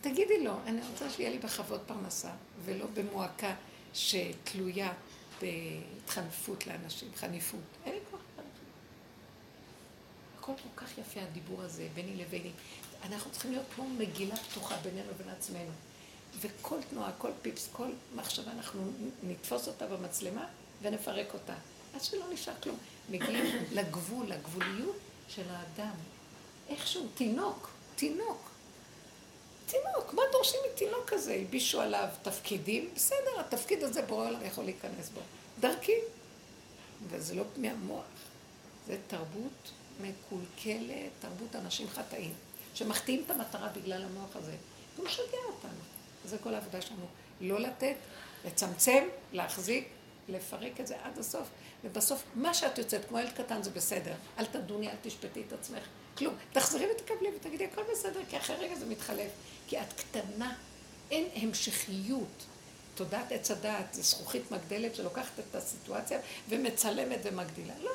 [0.00, 2.30] תגידי לו, אני רוצה שיהיה לי בכבוד פרנסה,
[2.64, 3.54] ולא במועקה
[3.94, 4.92] שתלויה
[5.40, 7.60] בהתחנפות לאנשים, חניפות.
[7.84, 8.52] אין לי כוח חניפות.
[10.38, 12.50] הכל כל כך יפה הדיבור הזה, ביני לביני.
[13.02, 15.70] אנחנו צריכים להיות כמו מגילה פתוחה בינינו ובין עצמנו.
[16.40, 20.46] וכל תנועה, כל פיפס, כל מחשבה, אנחנו נתפוס אותה במצלמה
[20.82, 21.54] ונפרק אותה.
[21.94, 22.76] עד שלא נשאר כלום.
[23.10, 24.96] מגיעים לגבול, לגבוליות
[25.28, 25.94] של האדם.
[26.68, 28.50] איכשהו, תינוק, תינוק.
[29.66, 31.34] תינוק, מה דורשים מתינוק כזה?
[31.34, 35.20] הלבישו עליו תפקידים, בסדר, התפקיד הזה בורא עולם יכול להיכנס בו.
[35.60, 35.92] דרכי.
[37.08, 38.04] וזה לא מהמוח,
[38.86, 42.34] זה תרבות מקולקלת, תרבות אנשים חטאים,
[42.74, 44.54] שמחטיאים את המטרה בגלל המוח הזה.
[44.96, 45.80] הוא משגע אותנו.
[46.24, 47.06] זה כל העבודה שלנו.
[47.40, 47.96] לא לתת,
[48.44, 49.88] לצמצם, להחזיק,
[50.28, 51.48] לפרק את זה עד הסוף.
[51.84, 54.14] ובסוף, מה שאת יוצאת, כמו ילד קטן, זה בסדר.
[54.38, 55.82] אל תדוני, אל תשפטי את עצמך.
[56.18, 56.34] כלום.
[56.52, 59.30] תחזרי ותקבלי ותגידי, הכל בסדר, כי אחרי רגע זה מתחלף.
[59.68, 60.54] כי את קטנה,
[61.10, 62.44] אין המשכיות.
[62.94, 67.74] תודעת עץ הדעת זה זכוכית מגדלת שלוקחת את הסיטואציה ומצלמת ומגדילה.
[67.82, 67.90] לא,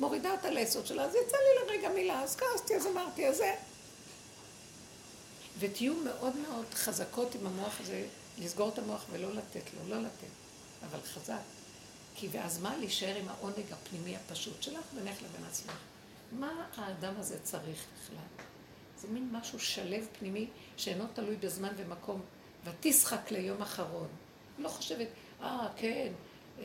[0.00, 3.54] מורידה אותה ליסוד שלה, אז יצא לי לרגע מילה, אז כעסתי, אז אמרתי, אז זה.
[5.58, 8.06] ותהיו מאוד מאוד חזקות עם המוח הזה,
[8.38, 10.32] לסגור את המוח ולא לתת לו, לא לתת,
[10.90, 11.40] אבל חזק.
[12.14, 12.76] כי ואז מה?
[12.76, 15.76] להישאר עם העונג הפנימי הפשוט שלך בינך לבין עצמך.
[16.32, 18.46] מה האדם הזה צריך בכלל?
[18.96, 22.20] זה מין משהו שלב פנימי שאינו תלוי בזמן ומקום.
[22.64, 24.08] ותשחק ליום אחרון.
[24.58, 25.06] לא חושבת,
[25.42, 26.12] אה, כן,
[26.60, 26.64] אה,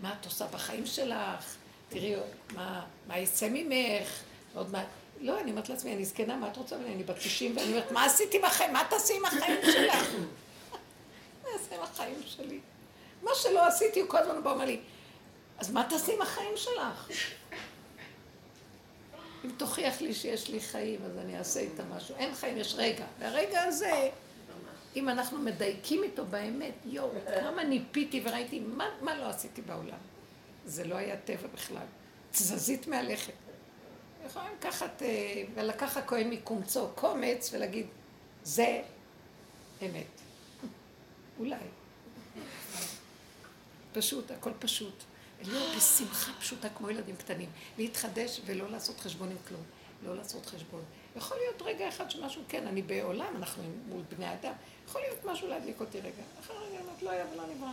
[0.00, 1.56] מה את עושה בחיים שלך?
[1.88, 2.14] תראי,
[2.54, 4.22] מה, מה יצא ממך?
[4.54, 4.84] עוד מה...
[5.20, 6.94] לא, אני אומרת לעצמי, אני זקנה, מה את רוצה ממני?
[6.94, 8.72] אני בת 90, ואני אומרת, מה עשיתי בחיים?
[8.72, 10.08] מה תעשי עם החיים שלך?
[11.42, 12.60] מה אעשה עם החיים שלי?
[13.22, 14.80] מה שלא עשיתי, הוא כל הזמן בא אומר לי,
[15.58, 17.08] אז מה תעשי עם החיים שלך?
[19.44, 22.14] אם תוכיח לי שיש לי חיים, אז אני אעשה איתה משהו.
[22.16, 23.04] אין חיים, יש רגע.
[23.18, 24.10] והרגע הזה,
[24.96, 27.10] אם אנחנו מדייקים איתו באמת, יואו,
[27.40, 29.98] כמה ניפיתי וראיתי, מה, מה לא עשיתי בעולם?
[30.66, 31.86] זה לא היה טבע בכלל.
[32.30, 33.32] תזזית מהלכת.
[34.26, 37.86] יכולים לקחת, אה, ולקח הכהן מקומצו קומץ ולהגיד,
[38.44, 38.82] זה
[39.82, 40.20] אמת.
[41.38, 41.56] אולי.
[43.92, 45.04] פשוט, הכל פשוט.
[45.42, 47.50] להיות בשמחה פשוטה כמו ילדים קטנים.
[47.78, 49.62] להתחדש ולא לעשות חשבון עם כלום.
[50.02, 50.82] לא לעשות חשבון.
[51.16, 54.52] יכול להיות רגע אחד שמשהו, כן, אני בעולם, אנחנו מול בני אדם.
[54.88, 56.22] יכול להיות משהו להדליק אותי רגע.
[56.40, 57.68] אחרי רגע אמרת, לא היה ולא נברא.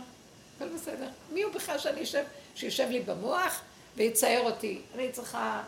[0.56, 1.08] הכל בסדר.
[1.32, 3.60] מי הוא בכלל שאני אשב, שיושב לי במוח
[3.96, 4.80] ויצייר אותי?
[4.94, 5.62] אני צריכה,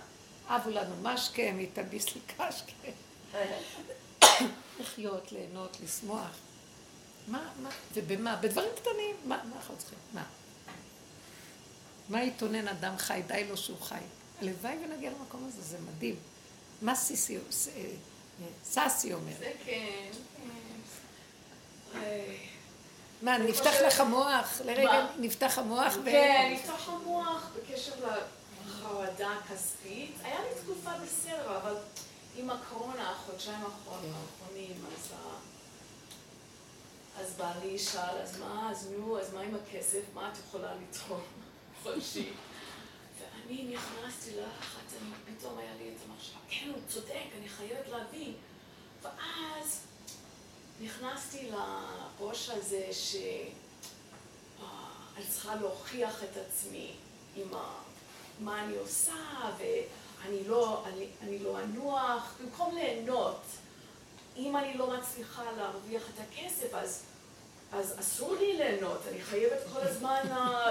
[0.46, 1.66] אבו לנו משקה, מי
[2.14, 2.72] לי קשקה.
[4.80, 6.38] לחיות, ליהנות, לשמוח.
[7.28, 8.36] מה, מה, ובמה?
[8.36, 9.16] בדברים קטנים.
[9.24, 9.98] מה, מה אנחנו צריכים?
[10.14, 10.22] מה?
[12.08, 13.22] מה יתונן אדם חי?
[13.26, 13.98] די לו שהוא חי.
[14.40, 16.16] הלוואי ונגיע למקום הזה, זה מדהים.
[16.82, 17.40] מה סיסי, אה,
[17.76, 19.32] אה, ססי אומר?
[19.38, 20.10] זה כן.
[21.94, 22.36] אה,
[23.22, 24.60] מה, נפתח לך מוח?
[24.64, 25.94] לרגע נפתח המוח?
[26.04, 27.92] כן, נפתח המוח בקשר
[28.66, 30.12] לחרדה הכספית.
[30.22, 31.74] היה לי תקופה בסדר, אבל
[32.36, 35.12] עם הקורונה, החודשיים האחרונים, אז...
[37.20, 40.00] אז בעלי שאל, אז מה, אז נו, אז מה עם הכסף?
[40.14, 41.20] מה את יכולה לתרום?
[41.82, 42.30] חודשי.
[43.18, 48.32] ואני נכנסתי ללחץ, אני פתאום היה לי את המחשבה, כן, הוא צודק, אני חייבת להביא.
[49.02, 49.86] ואז
[50.80, 53.50] נכנסתי לראש הזה שאני
[55.28, 56.92] צריכה להוכיח את עצמי
[57.36, 57.48] עם
[58.40, 59.14] מה אני עושה,
[59.58, 63.40] ואני לא, אני, אני לא אנוח, במקום ליהנות.
[64.36, 67.02] אם אני לא מצליחה להרוויח את הכסף, אז
[67.72, 70.20] אז אסור לי ליהנות, אני חייבת כל הזמן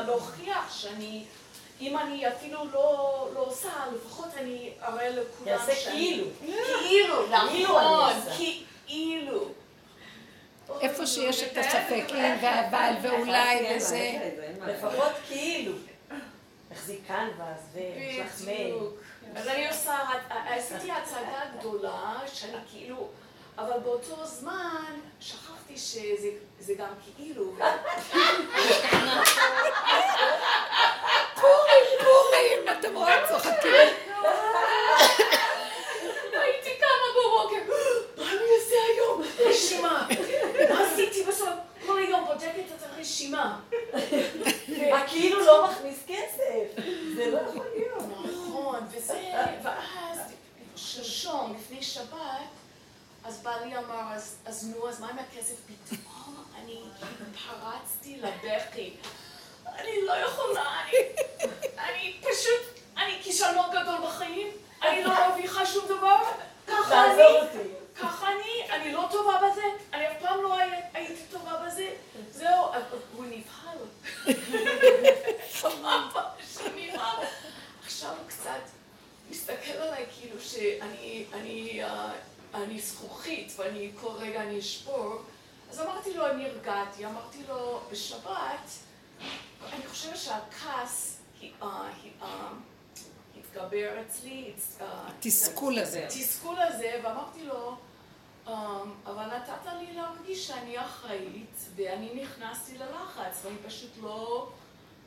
[0.05, 1.23] להוכיח שאני,
[1.81, 6.25] אם אני אפילו לא, לא עושה, לפחות אני אראה לכולם יעשה כאילו.
[6.87, 8.13] כאילו, נכון,
[8.77, 9.49] כאילו.
[10.81, 14.31] איפה שיש את הספק, אם והבעל ואולי וזה.
[14.67, 15.73] לפחות כאילו.
[16.71, 18.75] החזיק קנבס ושלח מייל.
[19.35, 19.97] אז אני עושה,
[20.29, 23.07] עשיתי הצגה גדולה, שאני כאילו...
[23.57, 27.53] אבל באותו זמן שכחתי שזה גם כאילו.
[31.35, 33.71] פורים, פורים, אתם רואים צוחקים.
[36.33, 37.73] הייתי קמה בבוקר,
[38.17, 39.23] מה אני אעשה היום?
[39.39, 40.07] רשימה.
[40.69, 41.49] מה עשיתי בסוף?
[41.85, 43.59] כל היום בודקת את הרשימה.
[44.93, 46.83] הכאילו לא מכניס כסף.
[47.15, 48.03] זה לא יכול להיות.
[48.23, 49.31] נכון, וזה,
[49.63, 50.19] ואז
[50.75, 52.56] שלשום, לפני שבת,
[53.27, 55.55] אז בעלי אמר, אז, אז נו, אז מה עם הכסף?
[55.65, 56.81] פתאום אני
[57.61, 58.93] פרצתי לבכי.
[59.65, 60.97] אני לא יכולה, אני,
[61.77, 64.47] אני פשוט, אני כישלון גדול בחיים,
[64.81, 66.23] אני לא מרוויחה שום דבר,
[66.67, 67.23] ככה אני,
[67.95, 69.63] ככה אני, אני לא טובה בזה,
[69.93, 70.57] אני אף פעם לא
[70.93, 71.95] הייתי טובה בזה,
[72.31, 72.65] זהו,
[73.15, 73.77] הוא נבהל.
[77.85, 78.61] עכשיו הוא קצת
[79.29, 81.81] מסתכל עליי כאילו שאני, אני,
[82.53, 85.21] אני זכוכית ואני כל רגע אני אשבור,
[85.71, 88.69] אז אמרתי לו, אני הרגעתי, אמרתי לו, בשבת,
[89.73, 91.19] אני חושבת שהכעס
[93.37, 96.05] התגבר אצלי, התסכול הזה.
[96.05, 97.77] התסכול הזה, ואמרתי לו,
[99.05, 104.49] אבל נתת לי להרגיש שאני אחראית, ואני נכנסתי ללחץ, ואני פשוט לא...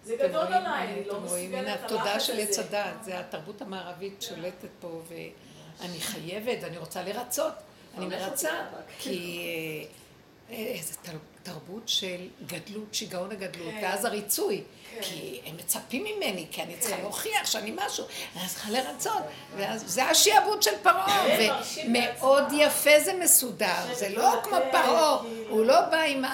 [0.05, 1.97] זה גדול עליי, אני לא מסוגלת את הלחץ הזה.
[1.97, 5.03] התודעה של עץ הדת, זה התרבות המערבית שולטת פה,
[5.81, 7.53] אני חייבת, אני רוצה לרצות.
[7.99, 8.51] אני מרצה,
[8.99, 9.87] כי
[10.51, 10.95] איזה
[11.43, 13.81] תרבות של גדלות, שיגעון הגדלות, כן.
[13.83, 14.63] ואז הריצוי.
[14.95, 15.03] כן.
[15.03, 17.03] כי הם מצפים ממני, כי אני צריכה כן.
[17.03, 18.05] להוכיח שאני משהו,
[18.37, 19.23] אני צריכה לרצות.
[19.57, 21.27] וזה השיעבוד של פרעה,
[21.87, 26.25] ומאוד יפה זה מסודר, זה לא כמו פרעה, הוא לא בא עם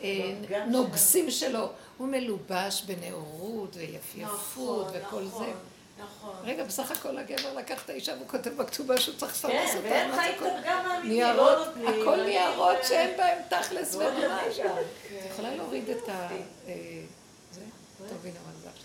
[0.00, 1.68] הנוגסים שלו,
[1.98, 5.52] הוא מלובש בנאורות ויפייפות נכון, וכל זה.
[5.98, 6.34] נכון.
[6.44, 9.88] רגע, בסך הכל הגבר לקח את האישה והוא כותב בכתובה שהוא צריך לפרנס כן, אותה.
[9.88, 12.02] והם מה זה חיים האמיתי, ניירות, לא נותנים.
[12.02, 14.58] הכל ניירות שאין בהם תכלס וממש.
[14.64, 14.76] גם.
[14.76, 16.28] את יכולה להוריד את ה...
[17.52, 17.60] זה?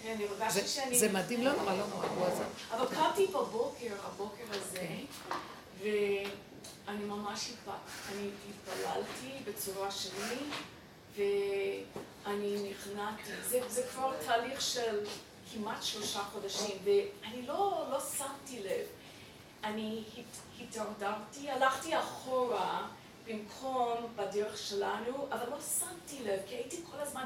[0.04, 2.44] כן, מדהים, לא נורא, לא נורא, הוא עזר.
[2.72, 4.88] אבל קמתי בבוקר, הבוקר הזה,
[5.82, 7.50] ואני ממש
[8.50, 10.38] התפללתי בצורה שלי,
[11.16, 13.24] ואני נכנעתי.
[13.70, 15.00] זה כבר תהליך של
[15.54, 18.86] כמעט שלושה חודשים, ואני לא, לא שמתי לב.
[19.64, 20.04] אני
[20.62, 22.88] התדרדרתי, הלכתי אחורה
[23.28, 27.26] במקום בדרך שלנו, אבל לא שמתי לב, כי הייתי כל הזמן,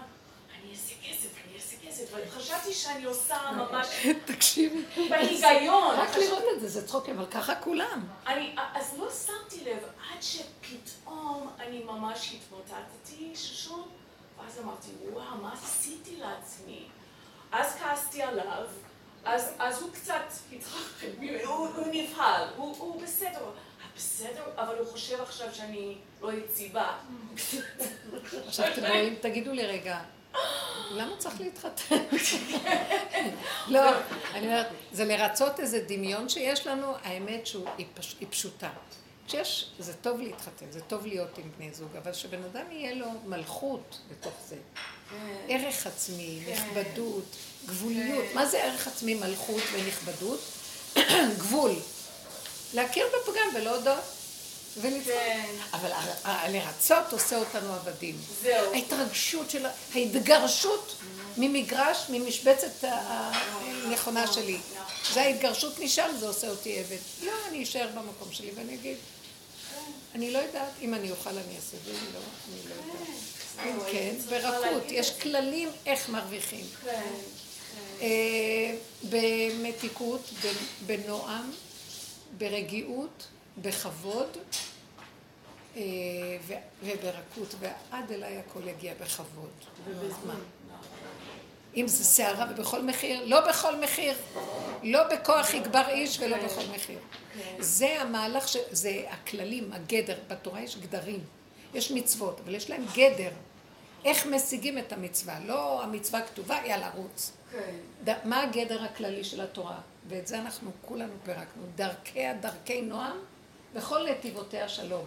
[0.60, 3.88] אני אעשה כסף, אני אעשה כסף, וחשבתי שאני עושה ממש
[4.34, 4.84] תקשיבי.
[5.10, 5.96] בהיגיון.
[5.96, 8.08] רק לראות את זה, זה צחוק, אבל ככה כולם.
[8.28, 13.88] אני, אז לא שמתי לב, עד שפתאום אני ממש התמוטטתי ששום,
[14.38, 16.88] ואז אמרתי, וואו, מה עשיתי לעצמי?
[17.52, 18.64] אז כעסתי עליו,
[19.26, 20.22] אז, אז הוא קצת
[20.54, 21.08] התרחב,
[21.46, 23.52] הוא, הוא נבהל, הוא, הוא בסדר, "אה,
[23.96, 26.98] בסדר, אבל הוא חושב עכשיו שאני לא יציבה.
[28.48, 30.00] עכשיו אתם רואים, תגידו לי רגע,
[30.92, 31.96] למה צריך להתחתן?
[33.68, 33.82] לא,
[34.34, 38.70] אני אומרת, זה לרצות איזה דמיון שיש לנו, האמת שהיא פש- היא פשוטה.
[39.28, 43.08] כשיש, זה טוב להתחתן, זה טוב להיות עם בני זוג, אבל שבן אדם יהיה לו
[43.26, 44.56] מלכות בתוך זה.
[45.50, 47.24] ערך עצמי, נכבדות,
[47.66, 48.26] גבוליות.
[48.34, 50.40] מה זה ערך עצמי, מלכות ונכבדות?
[51.40, 51.72] גבול.
[52.74, 54.00] להכיר בפגם ולהודות.
[54.82, 55.12] ולצחוק.
[55.74, 55.92] אבל
[56.50, 58.18] לרצות עושה אותנו עבדים.
[58.44, 58.74] זהו.
[58.74, 60.96] ההתרגשות של, ההתגרשות
[61.38, 63.32] ממגרש, ממשבצת ה-
[63.86, 64.58] הנכונה שלי.
[65.14, 66.98] זה ההתגרשות משם, זה עושה אותי עבד.
[67.24, 68.98] לא, אני אשאר במקום שלי ואני אגיד,
[70.16, 73.08] אני לא יודעת, אם אני אוכל אני אעשה, ואם לא, אני לא יודעת.
[73.92, 76.66] כן, ברכות, יש כללים איך מרוויחים.
[76.84, 77.02] כן,
[78.02, 78.76] אה,
[79.10, 80.30] במתיקות,
[80.86, 81.52] בנועם,
[82.38, 83.28] ברגיעות,
[83.58, 84.38] בכבוד
[85.78, 85.82] אה,
[86.84, 89.52] וברכות, ועד אליי הכל יגיע בכבוד.
[89.86, 90.40] ובזמן.
[91.76, 94.18] אם זה סערה ובכל מחיר, לא בכל מחיר.
[94.84, 97.00] לא בכוח יגבר איש ולא בכל מחיר.
[97.60, 98.46] זה המהלך.
[98.72, 100.18] זה הכללים, הגדר.
[100.28, 101.20] בתורה יש גדרים.
[101.76, 103.32] יש מצוות, אבל יש להם גדר.
[104.06, 105.40] איך משיגים את המצווה.
[105.46, 107.32] לא המצווה כתובה, יאללה, רוץ.
[107.52, 108.14] כן.
[108.24, 109.78] מה הגדר הכללי של התורה?
[110.08, 111.64] ואת זה אנחנו כולנו פירקנו.
[111.76, 113.18] דרכיה דרכי נועם,
[113.74, 115.06] וכל נתיבותיה שלום.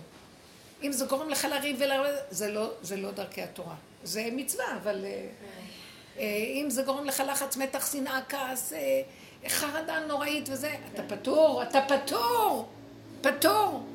[0.82, 3.74] אם זה גורם לך לריב ולריב, זה לא, זה לא דרכי התורה.
[4.03, 5.05] זה מצווה, אבל...
[5.05, 5.27] אה,
[6.19, 6.24] אה,
[6.62, 9.01] אם זה גורם לך לחץ, מתח, שנאה, כעס, אה,
[9.49, 12.69] חרדה נוראית וזה, אתה פטור, אתה פטור,
[13.20, 13.86] פטור.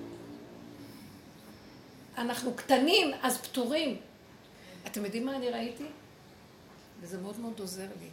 [2.18, 3.98] אנחנו קטנים, אז פטורים.
[4.88, 5.85] אתם יודעים מה אני ראיתי?
[7.02, 8.10] וזה מאוד מאוד עוזר לי.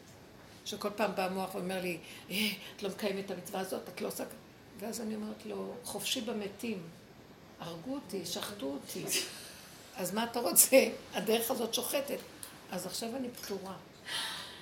[0.64, 1.98] שכל פעם בא המוח ואומר לי,
[2.30, 2.36] אה,
[2.76, 4.24] את לא מקיימת את המצווה הזאת, את לא עושה...
[4.24, 4.28] כ-"
[4.80, 6.82] ואז אני אומרת לו, חופשי במתים,
[7.60, 9.04] הרגו אותי, שחטו אותי.
[9.96, 10.88] אז מה אתה רוצה?
[11.14, 12.18] הדרך הזאת שוחטת.
[12.70, 13.74] אז עכשיו אני פטורה.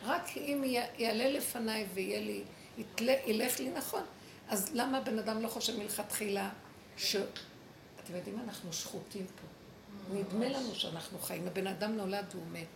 [0.05, 0.65] רק אם
[0.99, 2.43] יעלה לפניי ויהיה לי,
[2.79, 4.03] יתלה, ילך לי נכון.
[4.49, 6.51] אז למה בן אדם לא חושב מלכתחילה
[6.97, 7.17] ש...
[8.09, 8.41] אתם יודעים?
[8.45, 9.47] אנחנו שחוטים פה.
[10.15, 11.47] נדמה לנו שאנחנו חיים.
[11.47, 12.67] הבן אדם נולד והוא מת.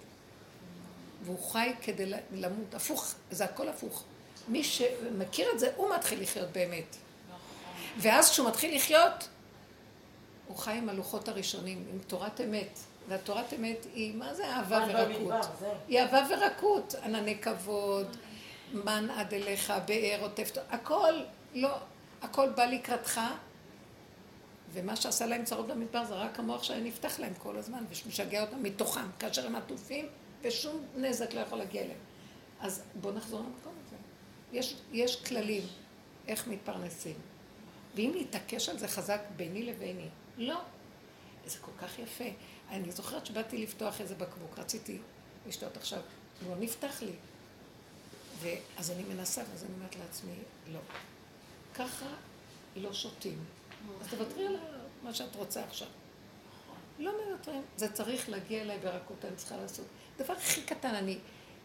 [1.25, 2.75] והוא חי כדי למות.
[2.75, 4.05] הפוך, זה הכל הפוך.
[4.49, 6.97] מי שמכיר את זה, הוא מתחיל לחיות באמת.
[7.99, 9.29] ואז כשהוא מתחיל לחיות,
[10.49, 12.79] הוא חי עם הלוחות הראשונים, עם תורת אמת.
[13.09, 15.47] והתורת אמת היא, מה זה אהבה ורקות?
[15.89, 18.17] היא אהבה ורקות, ענני כבוד,
[18.73, 21.15] מן עד אליך, באר עוטף, הכל,
[21.55, 21.71] לא,
[22.23, 23.21] הכל בא לקראתך,
[24.73, 28.63] ומה שעשה להם צרות במדבר זה רק המוח שהיה נפתח להם כל הזמן, ומשגע אותם
[28.63, 30.07] מתוכם, כאשר הם עטופים,
[30.43, 31.99] ושום נזק לא יכול להגיע אליהם.
[32.61, 33.97] אז בואו נחזור למקום הזה.
[34.53, 35.63] יש, יש כללים
[36.29, 37.17] איך מתפרנסים.
[37.95, 40.09] ואם להתעקש על זה חזק ביני לביני,
[40.39, 40.61] לא.
[41.47, 42.25] זה כל כך יפה.
[42.71, 44.99] אני זוכרת שבאתי לפתוח איזה בקבוק, רציתי
[45.47, 46.01] לשתות עכשיו,
[46.43, 47.13] הוא לא נפתח לי.
[48.41, 50.33] ואז אני מנסה, ואז אני אומרת לעצמי,
[50.73, 50.81] לא.
[51.75, 52.07] ככה
[52.77, 53.45] לא שותים.
[54.01, 54.57] אז תוותרי על
[55.03, 55.89] מה שאת רוצה עכשיו.
[56.99, 57.63] לא מוותרים.
[57.77, 59.87] זה צריך להגיע אליי ברכות, אני צריכה לעשות.
[60.19, 61.19] דבר הכי קטן, אני,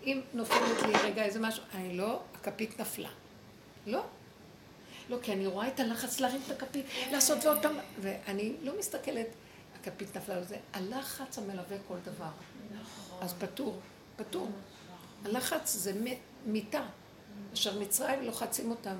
[0.03, 3.09] אם נופלת לי רגע איזה משהו, אני לא, הכפית נפלה.
[3.85, 4.03] לא.
[5.09, 9.27] לא, כי אני רואה את הלחץ להרים את הכפית, לעשות ועוד פעם, ואני לא מסתכלת,
[9.79, 10.57] הכפית נפלה על זה.
[10.73, 12.29] הלחץ המלווה כל דבר.
[13.21, 13.79] אז פטור,
[14.15, 14.49] פטור.
[15.25, 15.93] הלחץ זה
[16.45, 16.85] מיתה,
[17.53, 18.95] אשר מצרים לוחצים אותם.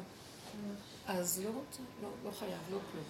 [1.08, 3.04] אז לא רוצה, לא, לא חייב, לא כלום.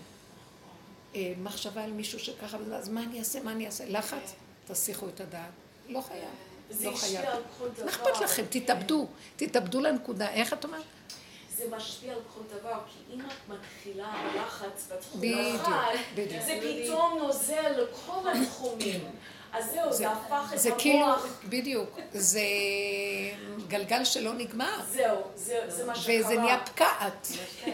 [1.16, 3.86] אה, מחשבה על מישהו שככה, אז מה אני אעשה, מה אני אעשה?
[3.88, 4.34] לחץ?
[4.68, 5.52] תסיחו את הדעת.
[5.90, 6.30] לא חייב,
[6.70, 7.36] זה לא השפיע חייב.
[7.36, 7.86] על כל דבר.
[7.86, 8.46] מה אכפת לכם?
[8.50, 10.30] תתאבדו, תתאבדו לנקודה.
[10.30, 10.84] איך את אומרת?
[11.58, 15.22] זה משפיע על כל דבר, כי אם את מתחילה בלחץ בתחום
[15.56, 15.96] אחד.
[16.20, 19.02] זה פתאום נוזל לכל התחומים.
[19.54, 21.26] אז זהו, זה הפך את זה כאילו, המוח.
[21.50, 22.42] בדיוק, זה
[23.68, 26.16] גלגל שלא נגמר, זהו, זה זה מה שקרה.
[26.20, 27.28] וזה נהיה פקעת.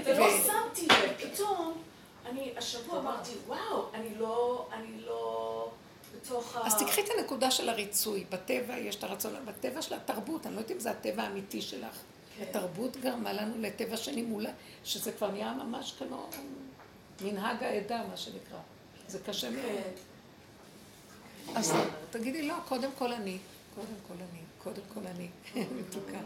[0.06, 1.82] ולא שמתי לב, פתאום,
[2.26, 5.72] אני השבוע אמרתי, וואו, אני לא, אני לא
[6.16, 6.68] בתוך ה...
[6.68, 8.24] אז תקחי את הנקודה של הריצוי.
[8.30, 11.98] בטבע יש את הרצון, בטבע של התרבות, אני לא יודעת אם זה הטבע האמיתי שלך.
[12.38, 12.44] כן.
[12.50, 14.52] התרבות גרמה לנו לטבע שני מולה,
[14.84, 16.30] שזה כבר נהיה ממש כמו
[17.22, 18.60] מנהג העדה, מה שנקרא.
[19.08, 20.13] זה קשה מאוד.
[21.56, 21.74] אז
[22.10, 23.38] תגידי, לא, קודם כל אני.
[23.76, 24.40] קודם כל אני.
[24.64, 25.28] קודם כל אני.
[25.80, 26.18] מתוקה.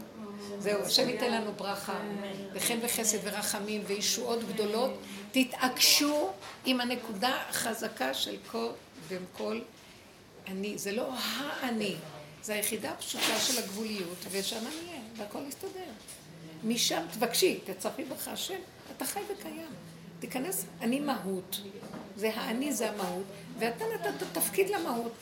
[0.59, 1.99] זהו, השם ייתן לנו ברכה,
[2.53, 4.91] וחן וחסד ורחמים וישועות גדולות.
[5.31, 6.29] תתעקשו
[6.65, 9.61] עם הנקודה החזקה של קודם כל
[10.47, 10.77] אני.
[10.77, 11.95] זה לא האני,
[12.43, 15.91] זה היחידה הפשוטה של הגבוליות, ושם אני אהיה, והכל יסתדר.
[16.63, 18.59] משם תבקשי, תצפי בך השם,
[18.97, 19.67] אתה חי וקיים.
[20.19, 21.61] תיכנס, אני מהות.
[22.15, 23.25] זה האני, זה המהות,
[23.59, 25.11] ואתה נתת תפקיד למהות.